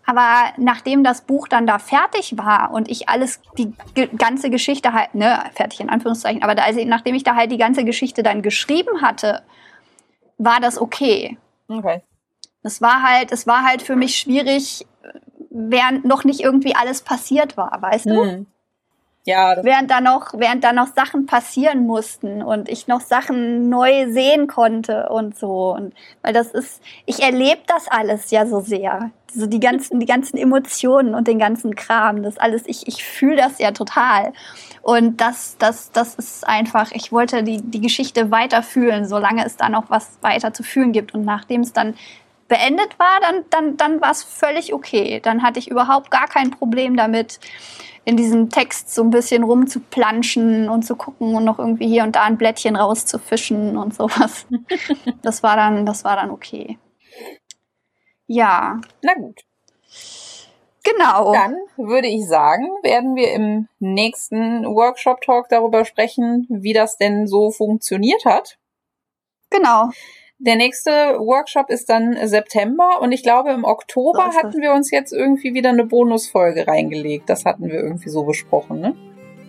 [0.06, 3.72] Aber nachdem das Buch dann da fertig war und ich alles, die
[4.16, 7.58] ganze Geschichte halt, ne, fertig in Anführungszeichen, aber da, also nachdem ich da halt die
[7.58, 9.42] ganze Geschichte dann geschrieben hatte,
[10.38, 11.38] war das okay.
[11.68, 12.02] Okay.
[12.62, 14.86] Das war halt, es war halt für mich schwierig,
[15.50, 18.24] während noch nicht irgendwie alles passiert war, weißt du?
[18.24, 18.46] Mhm.
[19.24, 19.54] Ja.
[19.62, 24.46] Während da noch, während da noch Sachen passieren mussten und ich noch Sachen neu sehen
[24.46, 25.74] konnte und so.
[25.74, 25.92] Und
[26.22, 29.10] weil das ist, ich erlebe das alles ja so sehr.
[29.32, 33.36] So die ganzen, die ganzen Emotionen und den ganzen Kram, das alles, ich, ich fühle
[33.36, 34.32] das ja total.
[34.82, 39.56] Und das, das, das ist einfach, ich wollte die, die Geschichte weiter fühlen, solange es
[39.56, 41.14] da noch was weiter zu fühlen gibt.
[41.14, 41.94] Und nachdem es dann
[42.50, 45.20] beendet war, dann, dann, dann war es völlig okay.
[45.22, 47.40] Dann hatte ich überhaupt gar kein Problem damit,
[48.04, 52.16] in diesem Text so ein bisschen rumzuplanschen und zu gucken und noch irgendwie hier und
[52.16, 54.46] da ein Blättchen rauszufischen und sowas.
[55.22, 56.78] das war dann, das war dann okay.
[58.26, 58.80] Ja.
[59.02, 59.40] Na gut.
[60.82, 61.32] Genau.
[61.32, 67.50] Dann würde ich sagen, werden wir im nächsten Workshop-Talk darüber sprechen, wie das denn so
[67.50, 68.58] funktioniert hat.
[69.50, 69.90] Genau.
[70.42, 75.12] Der nächste Workshop ist dann September und ich glaube im Oktober hatten wir uns jetzt
[75.12, 77.28] irgendwie wieder eine Bonusfolge reingelegt.
[77.28, 78.96] Das hatten wir irgendwie so besprochen, ne?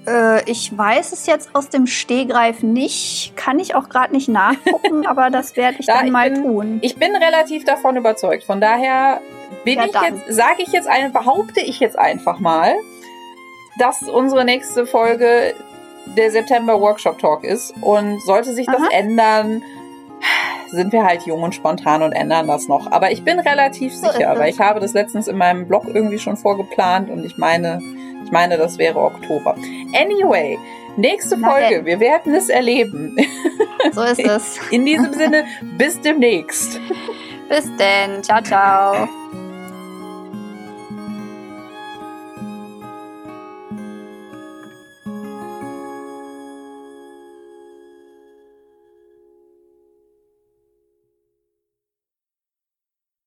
[0.05, 5.05] Äh, ich weiß es jetzt aus dem Stehgreif nicht, kann ich auch gerade nicht nachgucken,
[5.07, 6.79] aber das werde ich da dann ich mal bin, tun.
[6.81, 8.43] Ich bin relativ davon überzeugt.
[8.43, 9.21] Von daher
[9.63, 10.17] bin ja, ich dann.
[10.17, 12.75] jetzt, sage ich jetzt ein, behaupte ich jetzt einfach mal,
[13.79, 15.53] dass unsere nächste Folge
[16.17, 18.75] der September Workshop Talk ist und sollte sich Aha.
[18.77, 19.63] das ändern,
[20.69, 22.91] sind wir halt jung und spontan und ändern das noch.
[22.91, 26.37] Aber ich bin relativ sicher, weil ich habe das letztens in meinem Blog irgendwie schon
[26.37, 27.81] vorgeplant und ich meine,
[28.23, 29.55] ich meine, das wäre Oktober.
[29.93, 30.57] Anyway,
[30.97, 33.17] nächste Folge, wir werden es erleben.
[33.93, 34.59] So ist es.
[34.69, 35.43] In diesem Sinne,
[35.75, 36.79] bis demnächst.
[37.49, 38.23] Bis denn.
[38.23, 39.09] Ciao, ciao.